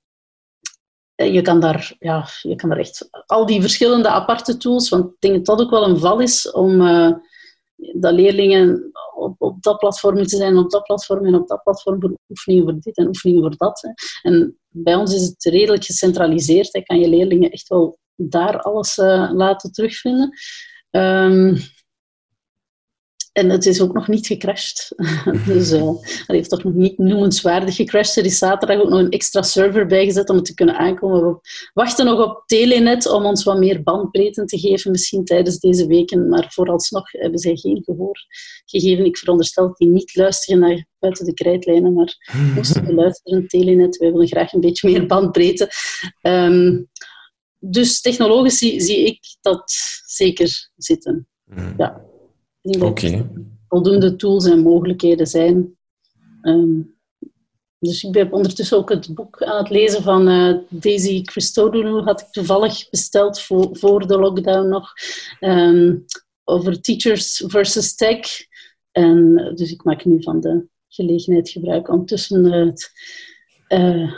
je 1.16 1.42
kan, 1.42 1.60
daar, 1.60 1.96
ja, 2.00 2.28
je 2.42 2.56
kan 2.56 2.70
daar 2.70 2.78
echt 2.78 3.10
al 3.26 3.46
die 3.46 3.62
verschillende 3.62 4.08
aparte 4.08 4.58
tools, 4.58 4.90
want 4.90 5.06
ik 5.06 5.16
denk 5.20 5.34
dat 5.36 5.46
dat 5.46 5.66
ook 5.66 5.72
wel 5.72 5.88
een 5.88 5.98
val 5.98 6.20
is 6.20 6.52
om 6.52 6.82
dat 7.76 8.14
leerlingen 8.14 8.92
op, 9.16 9.42
op 9.42 9.64
dat 9.64 9.78
platform 9.78 10.16
moeten 10.16 10.38
zijn, 10.38 10.58
op 10.58 10.70
dat 10.70 10.84
platform 10.84 11.26
en 11.26 11.36
op 11.36 11.48
dat 11.48 11.64
platform 11.64 12.18
oefeningen 12.30 12.64
voor 12.64 12.80
dit 12.80 12.98
en 12.98 13.08
oefeningen 13.08 13.42
voor 13.42 13.58
dat. 13.58 13.82
Hè. 13.82 14.30
En 14.30 14.58
bij 14.70 14.96
ons 14.96 15.14
is 15.14 15.22
het 15.22 15.44
redelijk 15.44 15.84
gecentraliseerd. 15.84 16.72
Je 16.72 16.84
kan 16.84 17.00
je 17.00 17.10
leerlingen 17.10 17.50
echt 17.50 17.68
wel 17.68 17.98
daar 18.16 18.62
alles 18.62 18.98
uh, 18.98 19.32
laten 19.34 19.72
terugvinden. 19.72 20.30
Um, 20.92 21.58
en 23.34 23.50
het 23.50 23.66
is 23.66 23.82
ook 23.82 23.94
nog 23.94 24.08
niet 24.08 24.28
gecrashed. 24.28 24.94
dus 25.48 25.72
uh, 25.72 25.88
het 26.02 26.24
heeft 26.28 26.50
toch 26.50 26.64
nog 26.64 26.74
niet 26.74 26.98
noemenswaardig 26.98 27.76
gecrashed. 27.76 28.16
Er 28.16 28.26
is 28.26 28.38
zaterdag 28.38 28.78
ook 28.78 28.90
nog 28.90 29.00
een 29.00 29.10
extra 29.10 29.42
server 29.42 29.86
bijgezet 29.86 30.30
om 30.30 30.36
het 30.36 30.46
te 30.46 30.54
kunnen 30.54 30.78
aankomen. 30.78 31.22
We 31.24 31.70
wachten 31.74 32.06
nog 32.06 32.20
op 32.20 32.44
Telenet 32.46 33.12
om 33.12 33.26
ons 33.26 33.44
wat 33.44 33.58
meer 33.58 33.84
bandbreedte 33.84 34.46
te 34.46 34.60
geven, 34.60 34.92
misschien 34.92 35.26
tijdens 35.26 35.60
deze 35.60 35.88
weken. 35.88 36.30
Maar 36.30 36.52
vooralsnog 36.52 37.12
hebben 37.12 37.40
zij 37.40 37.56
geen 37.56 37.82
gehoor 37.84 38.26
gegeven. 38.66 39.06
Ik 39.06 39.18
veronderstel 39.18 39.68
dat 39.68 39.78
die 39.78 39.90
niet 39.90 40.16
luisteren 40.16 40.60
naar 40.60 40.86
buiten 41.00 41.26
de 41.26 41.34
krijtlijnen, 41.34 41.94
maar 41.94 42.16
moesten 42.56 42.86
we 42.86 42.94
luisteren, 42.94 43.48
Telenet, 43.48 43.98
wij 43.98 44.12
willen 44.12 44.28
graag 44.28 44.54
een 44.54 44.60
beetje 44.60 44.90
meer 44.90 45.06
bandbreedte. 45.06 45.72
Um, 46.22 46.90
dus 47.60 48.02
technologisch 48.02 48.58
zie, 48.58 48.82
zie 48.82 49.06
ik 49.06 49.20
dat 49.42 49.74
zeker 50.06 50.72
zitten. 50.76 51.28
Mm. 51.46 51.74
Ja. 51.78 52.12
Ik 52.64 52.80
denk 52.80 53.02
dat 53.02 53.24
voldoende 53.68 54.16
tools 54.16 54.46
en 54.46 54.60
mogelijkheden 54.60 55.28
zijn. 55.28 55.78
Um, 56.42 56.96
dus 57.80 58.04
ik 58.04 58.12
ben 58.12 58.32
ondertussen 58.32 58.78
ook 58.78 58.90
het 58.90 59.14
boek 59.14 59.44
aan 59.44 59.58
het 59.58 59.70
lezen 59.70 60.04
van 60.04 60.30
uh, 60.30 60.58
Daisy 60.70 61.24
Christodoulou, 61.24 62.04
had 62.04 62.22
ik 62.22 62.28
toevallig 62.28 62.90
besteld 62.90 63.42
voor, 63.42 63.70
voor 63.78 64.08
de 64.08 64.20
lockdown 64.20 64.68
nog, 64.68 64.94
um, 65.40 66.06
over 66.44 66.82
teachers 66.82 67.44
versus 67.46 67.96
tech. 67.96 68.28
En, 68.92 69.36
dus 69.56 69.72
ik 69.72 69.84
maak 69.84 70.06
nu 70.06 70.24
van 70.24 70.40
de 70.40 70.68
gelegenheid 70.88 71.50
gebruik 71.50 71.90
om 71.90 72.06
tussen 72.06 72.44
het 72.44 72.92
uh, 73.68 74.12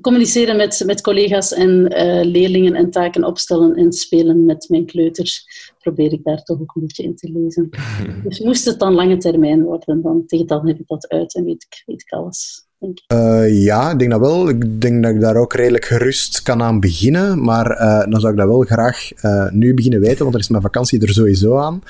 communiceren 0.00 0.56
met, 0.56 0.82
met 0.86 1.00
collega's 1.00 1.52
en 1.52 1.70
uh, 1.70 2.24
leerlingen 2.24 2.74
en 2.74 2.90
taken 2.90 3.24
opstellen 3.24 3.74
en 3.74 3.92
spelen 3.92 4.44
met 4.44 4.66
mijn 4.68 4.86
kleuters, 4.86 5.46
probeer 5.78 6.12
ik 6.12 6.24
daar 6.24 6.42
toch 6.42 6.60
ook 6.60 6.74
een 6.74 6.82
beetje 6.82 7.02
in 7.02 7.16
te 7.16 7.30
lezen. 7.32 7.70
dus 8.28 8.40
moest 8.40 8.64
het 8.64 8.78
dan 8.78 8.94
lange 8.94 9.16
termijn 9.16 9.62
worden, 9.62 10.02
dan 10.02 10.26
tegen 10.26 10.46
dan 10.46 10.66
heb 10.66 10.78
ik 10.78 10.86
dat 10.86 11.08
uit 11.08 11.34
en 11.34 11.44
weet 11.44 11.66
ik, 11.68 11.82
weet 11.86 12.00
ik 12.00 12.12
alles. 12.12 12.68
Denk 12.78 12.98
ik. 12.98 13.12
Uh, 13.12 13.64
ja, 13.64 13.90
ik 13.90 13.98
denk 13.98 14.10
dat 14.10 14.20
wel. 14.20 14.48
Ik 14.48 14.80
denk 14.80 15.02
dat 15.02 15.14
ik 15.14 15.20
daar 15.20 15.36
ook 15.36 15.52
redelijk 15.52 15.84
gerust 15.84 16.42
kan 16.42 16.62
aan 16.62 16.80
beginnen. 16.80 17.42
Maar 17.42 17.70
uh, 17.70 18.10
dan 18.10 18.20
zou 18.20 18.32
ik 18.32 18.38
dat 18.38 18.48
wel 18.48 18.60
graag 18.60 19.10
nu 19.50 19.74
beginnen 19.74 20.00
weten, 20.00 20.22
want 20.22 20.34
er 20.34 20.40
is 20.40 20.48
mijn 20.48 20.62
vakantie 20.62 21.00
er 21.02 21.08
sowieso 21.08 21.56
aan. 21.56 21.82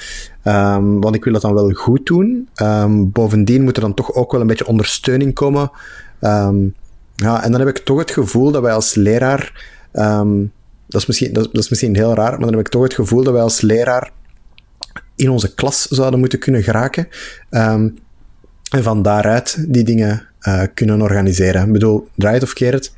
Um, 0.44 1.00
want 1.00 1.14
ik 1.14 1.24
wil 1.24 1.32
dat 1.32 1.42
dan 1.42 1.54
wel 1.54 1.70
goed 1.70 2.06
doen. 2.06 2.48
Um, 2.62 3.10
bovendien 3.12 3.62
moet 3.62 3.76
er 3.76 3.82
dan 3.82 3.94
toch 3.94 4.14
ook 4.14 4.32
wel 4.32 4.40
een 4.40 4.46
beetje 4.46 4.66
ondersteuning 4.66 5.34
komen. 5.34 5.70
Um, 6.20 6.74
ja, 7.20 7.42
en 7.44 7.50
dan 7.50 7.60
heb 7.60 7.68
ik 7.68 7.78
toch 7.78 7.98
het 7.98 8.10
gevoel 8.10 8.50
dat 8.50 8.62
wij 8.62 8.72
als 8.72 8.94
leraar. 8.94 9.66
Um, 9.92 10.52
dat, 10.86 11.00
is 11.00 11.06
misschien, 11.06 11.32
dat, 11.32 11.44
dat, 11.52 11.62
is 11.62 11.68
misschien 11.68 11.96
heel 11.96 12.14
raar, 12.14 12.30
maar 12.30 12.40
dan 12.40 12.50
heb 12.50 12.60
ik 12.60 12.68
toch 12.68 12.82
het 12.82 12.94
gevoel 12.94 13.22
dat 13.22 13.32
wij 13.32 13.42
als 13.42 13.60
leraar 13.60 14.10
in 15.16 15.30
onze 15.30 15.54
klas 15.54 15.86
zouden 15.86 16.20
moeten 16.20 16.38
kunnen 16.38 16.62
geraken. 16.62 17.08
Um, 17.50 17.98
en 18.70 18.82
van 18.82 19.02
daaruit 19.02 19.64
die 19.68 19.84
dingen 19.84 20.26
uh, 20.42 20.62
kunnen 20.74 21.02
organiseren. 21.02 21.66
Ik 21.66 21.72
bedoel, 21.72 22.08
draai 22.16 22.34
het 22.34 22.42
of 22.42 22.52
keer 22.52 22.72
het. 22.72 22.92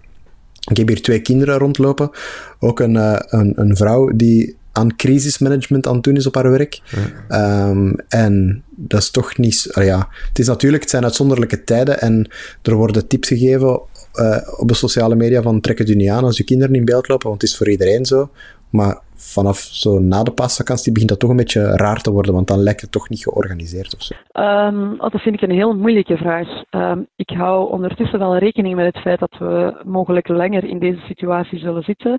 Ik 0.70 0.76
heb 0.76 0.88
hier 0.88 1.02
twee 1.02 1.20
kinderen 1.20 1.58
rondlopen. 1.58 2.10
Ook 2.58 2.80
een, 2.80 2.94
uh, 2.94 3.16
een, 3.18 3.52
een 3.56 3.76
vrouw 3.76 4.10
die 4.16 4.56
aan 4.72 4.96
crisismanagement 4.96 5.86
aan 5.86 5.94
het 5.94 6.02
doen 6.02 6.16
is 6.16 6.26
op 6.26 6.34
haar 6.34 6.50
werk. 6.50 6.80
Ja. 7.28 7.68
Um, 7.68 7.96
en 8.08 8.62
dat 8.70 9.00
is 9.00 9.10
toch 9.10 9.38
niet... 9.38 9.68
Uh, 9.74 9.84
ja, 9.84 10.08
het 10.28 10.38
is 10.38 10.46
natuurlijk, 10.46 10.82
het 10.82 10.90
zijn 10.90 11.04
uitzonderlijke 11.04 11.64
tijden 11.64 12.00
en 12.00 12.30
er 12.62 12.74
worden 12.74 13.06
tips 13.06 13.28
gegeven 13.28 13.80
uh, 14.20 14.60
op 14.60 14.68
de 14.68 14.74
sociale 14.74 15.14
media 15.14 15.42
van 15.42 15.60
trek 15.60 15.78
het 15.78 15.88
u 15.88 15.94
niet 15.94 16.10
aan 16.10 16.24
als 16.24 16.36
je 16.36 16.44
kinderen 16.44 16.74
in 16.74 16.84
beeld 16.84 17.08
lopen, 17.08 17.28
want 17.28 17.40
het 17.40 17.50
is 17.50 17.56
voor 17.56 17.68
iedereen 17.68 18.04
zo. 18.04 18.30
Maar 18.70 19.00
vanaf 19.14 19.58
zo 19.58 19.98
na 19.98 20.22
de 20.22 20.30
paasvakantie 20.30 20.92
begint 20.92 21.10
dat 21.10 21.20
toch 21.20 21.30
een 21.30 21.36
beetje 21.36 21.76
raar 21.76 22.00
te 22.00 22.10
worden, 22.10 22.34
want 22.34 22.46
dan 22.46 22.62
lijkt 22.62 22.80
het 22.80 22.92
toch 22.92 23.08
niet 23.08 23.22
georganiseerd 23.22 23.94
of 23.94 24.02
zo. 24.02 24.14
Um, 24.42 24.96
dat 24.98 25.20
vind 25.20 25.34
ik 25.34 25.40
een 25.40 25.56
heel 25.56 25.76
moeilijke 25.76 26.16
vraag. 26.16 26.48
Um, 26.70 27.06
ik 27.16 27.30
hou 27.30 27.70
ondertussen 27.70 28.18
wel 28.18 28.36
rekening 28.36 28.74
met 28.74 28.94
het 28.94 29.02
feit 29.02 29.18
dat 29.18 29.36
we 29.38 29.82
mogelijk 29.84 30.28
langer 30.28 30.64
in 30.64 30.78
deze 30.78 31.00
situatie 31.00 31.58
zullen 31.58 31.82
zitten. 31.82 32.12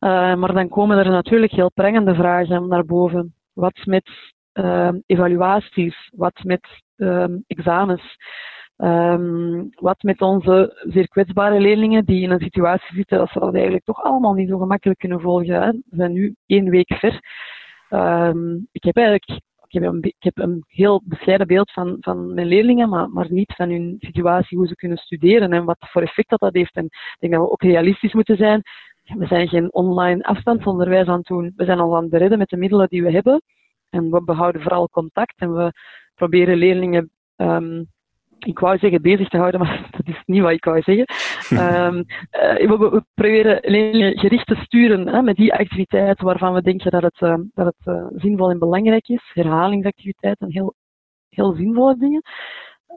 Uh, 0.00 0.34
maar 0.34 0.52
dan 0.52 0.68
komen 0.68 0.98
er 0.98 1.10
natuurlijk 1.10 1.52
heel 1.52 1.70
prangende 1.74 2.14
vragen 2.14 2.68
naar 2.68 2.84
boven. 2.84 3.34
Wat 3.52 3.80
met 3.84 4.10
uh, 4.54 4.88
evaluaties? 5.06 6.10
Wat 6.14 6.40
met 6.42 6.66
examens? 7.46 8.16
Um, 8.78 9.70
wat 9.74 10.02
met 10.02 10.20
onze 10.20 10.82
zeer 10.88 11.08
kwetsbare 11.08 11.60
leerlingen 11.60 12.04
die 12.04 12.22
in 12.22 12.30
een 12.30 12.40
situatie 12.40 12.94
zitten 12.94 13.18
dat 13.18 13.30
ze 13.30 13.38
dat 13.38 13.54
eigenlijk 13.54 13.84
toch 13.84 14.02
allemaal 14.02 14.32
niet 14.32 14.48
zo 14.48 14.58
gemakkelijk 14.58 14.98
kunnen 14.98 15.20
volgen. 15.20 15.62
Hè. 15.62 15.70
We 15.70 15.96
zijn 15.96 16.12
nu 16.12 16.34
één 16.46 16.70
week 16.70 16.94
ver. 16.94 17.20
Um, 17.90 18.68
ik 18.72 18.84
heb 18.84 18.96
eigenlijk 18.96 19.40
ik 19.68 20.14
heb, 20.18 20.38
een, 20.38 20.64
heel 20.66 21.02
bescheiden 21.04 21.46
beeld 21.46 21.72
van, 21.72 21.96
van 22.00 22.34
mijn 22.34 22.46
leerlingen, 22.46 22.88
maar, 22.88 23.10
maar 23.10 23.32
niet 23.32 23.52
van 23.56 23.70
hun 23.70 23.96
situatie, 23.98 24.58
hoe 24.58 24.66
ze 24.66 24.74
kunnen 24.74 24.98
studeren 24.98 25.52
en 25.52 25.64
wat 25.64 25.76
voor 25.78 26.02
effect 26.02 26.30
dat, 26.30 26.40
dat 26.40 26.54
heeft. 26.54 26.74
En 26.74 26.84
ik 26.84 27.16
denk 27.18 27.32
dat 27.32 27.42
we 27.42 27.50
ook 27.50 27.62
realistisch 27.62 28.12
moeten 28.12 28.36
zijn. 28.36 28.62
We 29.04 29.26
zijn 29.26 29.48
geen 29.48 29.72
online 29.72 30.22
afstandsonderwijs 30.22 31.06
aan 31.06 31.18
het 31.18 31.26
doen. 31.26 31.52
We 31.56 31.64
zijn 31.64 31.78
al 31.78 31.96
aan 31.96 32.02
het 32.02 32.10
beredden 32.10 32.38
met 32.38 32.48
de 32.48 32.56
middelen 32.56 32.88
die 32.88 33.02
we 33.02 33.10
hebben. 33.10 33.42
En 33.90 34.10
we 34.10 34.24
behouden 34.24 34.62
vooral 34.62 34.88
contact 34.88 35.34
en 35.40 35.54
we 35.54 35.72
proberen 36.14 36.56
leerlingen 36.56 37.10
um, 37.36 37.86
ik 38.38 38.58
wou 38.58 38.78
zeggen 38.78 39.02
bezig 39.02 39.28
te 39.28 39.36
houden, 39.36 39.60
maar 39.62 39.88
dat 39.90 40.06
is 40.06 40.22
niet 40.24 40.42
wat 40.42 40.50
ik 40.50 40.64
wou 40.64 40.82
zeggen. 40.82 41.06
um, 41.50 41.96
uh, 42.60 42.78
we, 42.78 42.88
we, 42.90 43.04
proberen 43.14 43.58
leerlingen 43.62 44.18
gericht 44.18 44.46
te 44.46 44.54
sturen 44.54 45.08
hè, 45.08 45.22
met 45.22 45.36
die 45.36 45.54
activiteiten 45.54 46.24
waarvan 46.24 46.54
we 46.54 46.62
denken 46.62 46.90
dat 46.90 47.02
het, 47.02 47.20
uh, 47.20 47.36
dat 47.54 47.66
het 47.66 47.94
uh, 47.94 48.06
zinvol 48.14 48.50
en 48.50 48.58
belangrijk 48.58 49.08
is. 49.08 49.30
Herhalingsactiviteiten, 49.32 50.52
heel, 50.52 50.74
heel 51.28 51.52
zinvolle 51.52 51.96
dingen. 51.96 52.22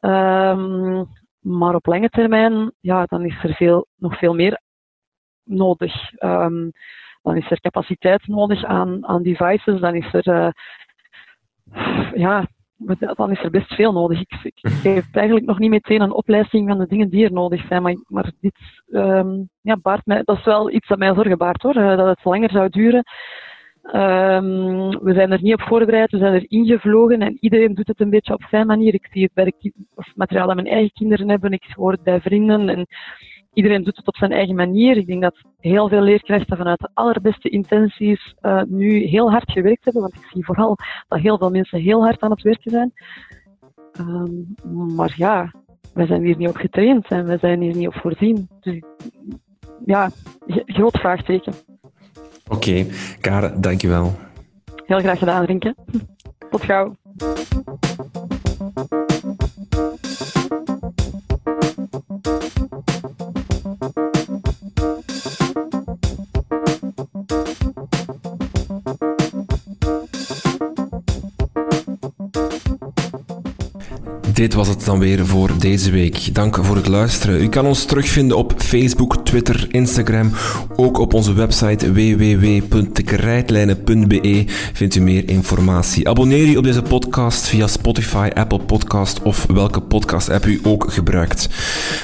Um, 0.02 1.08
maar 1.40 1.76
op 1.76 1.86
lange 1.86 2.10
termijn, 2.10 2.72
ja, 2.80 3.06
dan 3.06 3.26
is 3.26 3.44
er 3.44 3.54
veel, 3.54 3.88
nog 3.96 4.18
veel 4.18 4.34
meer 4.34 4.62
nodig. 5.44 6.22
Um, 6.24 6.72
dan 7.22 7.38
is 7.38 7.52
er 7.52 7.60
capaciteit 7.60 8.28
nodig 8.28 8.64
aan, 8.64 9.08
aan 9.08 9.24
devices, 9.24 9.80
dan 9.80 9.96
is 9.96 10.14
er 10.14 10.54
ja, 12.14 12.48
dan 13.16 13.32
is 13.32 13.44
er 13.44 13.50
best 13.50 13.74
veel 13.74 13.92
nodig. 13.92 14.20
Ik, 14.20 14.40
ik, 14.44 14.60
geef 14.84 15.12
eigenlijk 15.12 15.46
nog 15.46 15.60
niet 15.60 15.70
meteen 15.70 16.02
een 16.02 16.14
opleiding 16.14 16.70
van 16.70 16.78
de 16.78 16.88
dingen 16.88 17.10
die 17.10 17.26
er 17.26 17.32
nodig 17.32 17.68
zijn, 17.68 17.82
maar, 17.82 17.96
maar 18.08 18.32
dit 18.40 18.56
um, 18.90 19.50
ja, 19.62 19.78
baart 19.82 20.06
mij, 20.06 20.22
dat 20.24 20.38
is 20.38 20.46
wel 20.46 20.72
iets 20.72 20.88
dat 20.88 20.98
mij 20.98 21.14
zorgen 21.14 21.38
baart 21.38 21.62
hoor, 21.62 21.76
eh, 21.76 21.98
dat 21.98 22.08
het 22.08 22.24
langer 22.24 22.50
zou 22.50 22.70
duren. 22.70 23.04
Um, 23.84 24.90
we 25.04 25.14
zijn 25.14 25.32
er 25.32 25.42
niet 25.42 25.54
op 25.54 25.62
voorbereid, 25.62 26.12
we 26.12 26.18
zijn 26.18 26.34
er 26.34 26.46
ingevlogen 26.48 27.22
en 27.22 27.38
iedereen 27.40 27.74
doet 27.74 27.88
het 27.88 28.00
een 28.00 28.10
beetje 28.10 28.34
op 28.34 28.44
zijn 28.50 28.68
manier. 28.68 28.94
Ik 28.94 29.08
zie 29.12 29.24
het 29.24 29.34
bij 29.34 29.46
de 29.46 29.74
of 29.96 30.16
materiaal 30.16 30.48
dat 30.48 30.56
mijn 30.56 30.68
eigen 30.68 30.92
kinderen 30.92 31.30
hebben, 31.30 31.52
ik 31.52 31.74
hoor 31.76 31.92
het 31.92 32.04
bij 32.04 32.22
vrienden. 32.22 32.70
En 32.70 32.88
iedereen 33.60 33.84
doet 33.84 33.98
het 33.98 34.08
op 34.08 34.16
zijn 34.16 34.32
eigen 34.32 34.56
manier. 34.56 34.98
Ik 34.98 35.08
denk 35.08 35.22
dat 35.22 35.36
heel 35.60 35.90
veel 35.90 36.02
leerkrachten 36.02 36.58
vanuit 36.58 36.80
de 36.80 36.90
allerbeste 36.94 37.50
intenties 37.50 38.36
uh, 38.42 38.62
nu 38.68 39.04
heel 39.06 39.32
hard 39.32 39.52
gewerkt 39.52 39.84
hebben, 39.84 40.02
want 40.02 40.14
ik 40.16 40.30
zie 40.32 40.46
vooral 40.46 40.78
dat 41.08 41.20
heel 41.20 41.38
veel 41.38 41.50
mensen 41.50 41.80
heel 41.80 42.04
hard 42.04 42.22
aan 42.22 42.32
het 42.32 42.42
werken 42.42 42.72
zijn. 42.72 42.94
Ehm, 43.92 44.96
maar 44.96 45.14
ja, 45.16 45.54
wij 45.94 46.06
zijn 46.06 46.24
hier 46.24 46.38
niet 46.38 46.50
op 46.50 46.56
getraind 46.56 47.08
en 47.08 47.26
wij 47.26 47.38
zijn 47.38 47.62
hier 47.62 47.76
niet 47.76 47.88
op 47.88 47.94
voorzien. 47.94 48.50
Dus 48.60 48.82
ja, 49.86 50.10
groot 50.66 51.00
vraagteken. 51.00 51.54
Oké, 52.48 52.56
okay. 52.56 52.88
Karen, 53.20 53.62
dankjewel. 53.62 54.12
Heel 54.86 55.00
graag 55.00 55.20
gedaan, 55.20 55.46
Rinke. 55.46 55.76
Tot 56.50 56.64
gauw. 56.64 56.96
Dit 74.40 74.54
was 74.54 74.68
het 74.68 74.86
dan 74.86 75.00
weer 75.00 75.26
voor 75.26 75.52
deze 75.58 75.92
week. 75.92 76.34
Dank 76.34 76.60
voor 76.62 76.76
het 76.76 76.88
luisteren. 76.88 77.42
U 77.42 77.50
kan 77.50 77.66
ons 77.66 77.86
terugvinden 77.86 78.38
op 78.38 78.54
Facebook, 78.58 79.26
Twitter, 79.26 79.68
Instagram. 79.70 80.32
Ook 80.76 80.98
op 80.98 81.14
onze 81.14 81.34
website 81.34 81.94
www.dekrijtlijnen.be 81.94 84.44
vindt 84.74 84.96
u 84.96 85.02
meer 85.02 85.30
informatie. 85.30 86.10
Abonneer 86.10 86.48
u 86.48 86.56
op 86.56 86.64
deze 86.64 86.82
podcast 86.82 87.48
via 87.48 87.68
Spotify, 87.68 88.30
Apple 88.34 88.60
Podcast 88.60 89.22
of 89.22 89.46
welke 89.46 89.82
podcast-app 89.82 90.46
u 90.46 90.60
ook 90.64 90.92
gebruikt. 90.92 91.50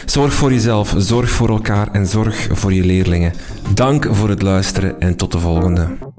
Zorg 0.05 0.33
voor 0.33 0.53
jezelf, 0.53 0.95
zorg 0.97 1.29
voor 1.29 1.49
elkaar 1.49 1.91
en 1.91 2.05
zorg 2.05 2.47
voor 2.51 2.73
je 2.73 2.83
leerlingen. 2.83 3.33
Dank 3.73 4.07
voor 4.11 4.29
het 4.29 4.41
luisteren 4.41 4.99
en 4.99 5.15
tot 5.15 5.31
de 5.31 5.39
volgende. 5.39 6.14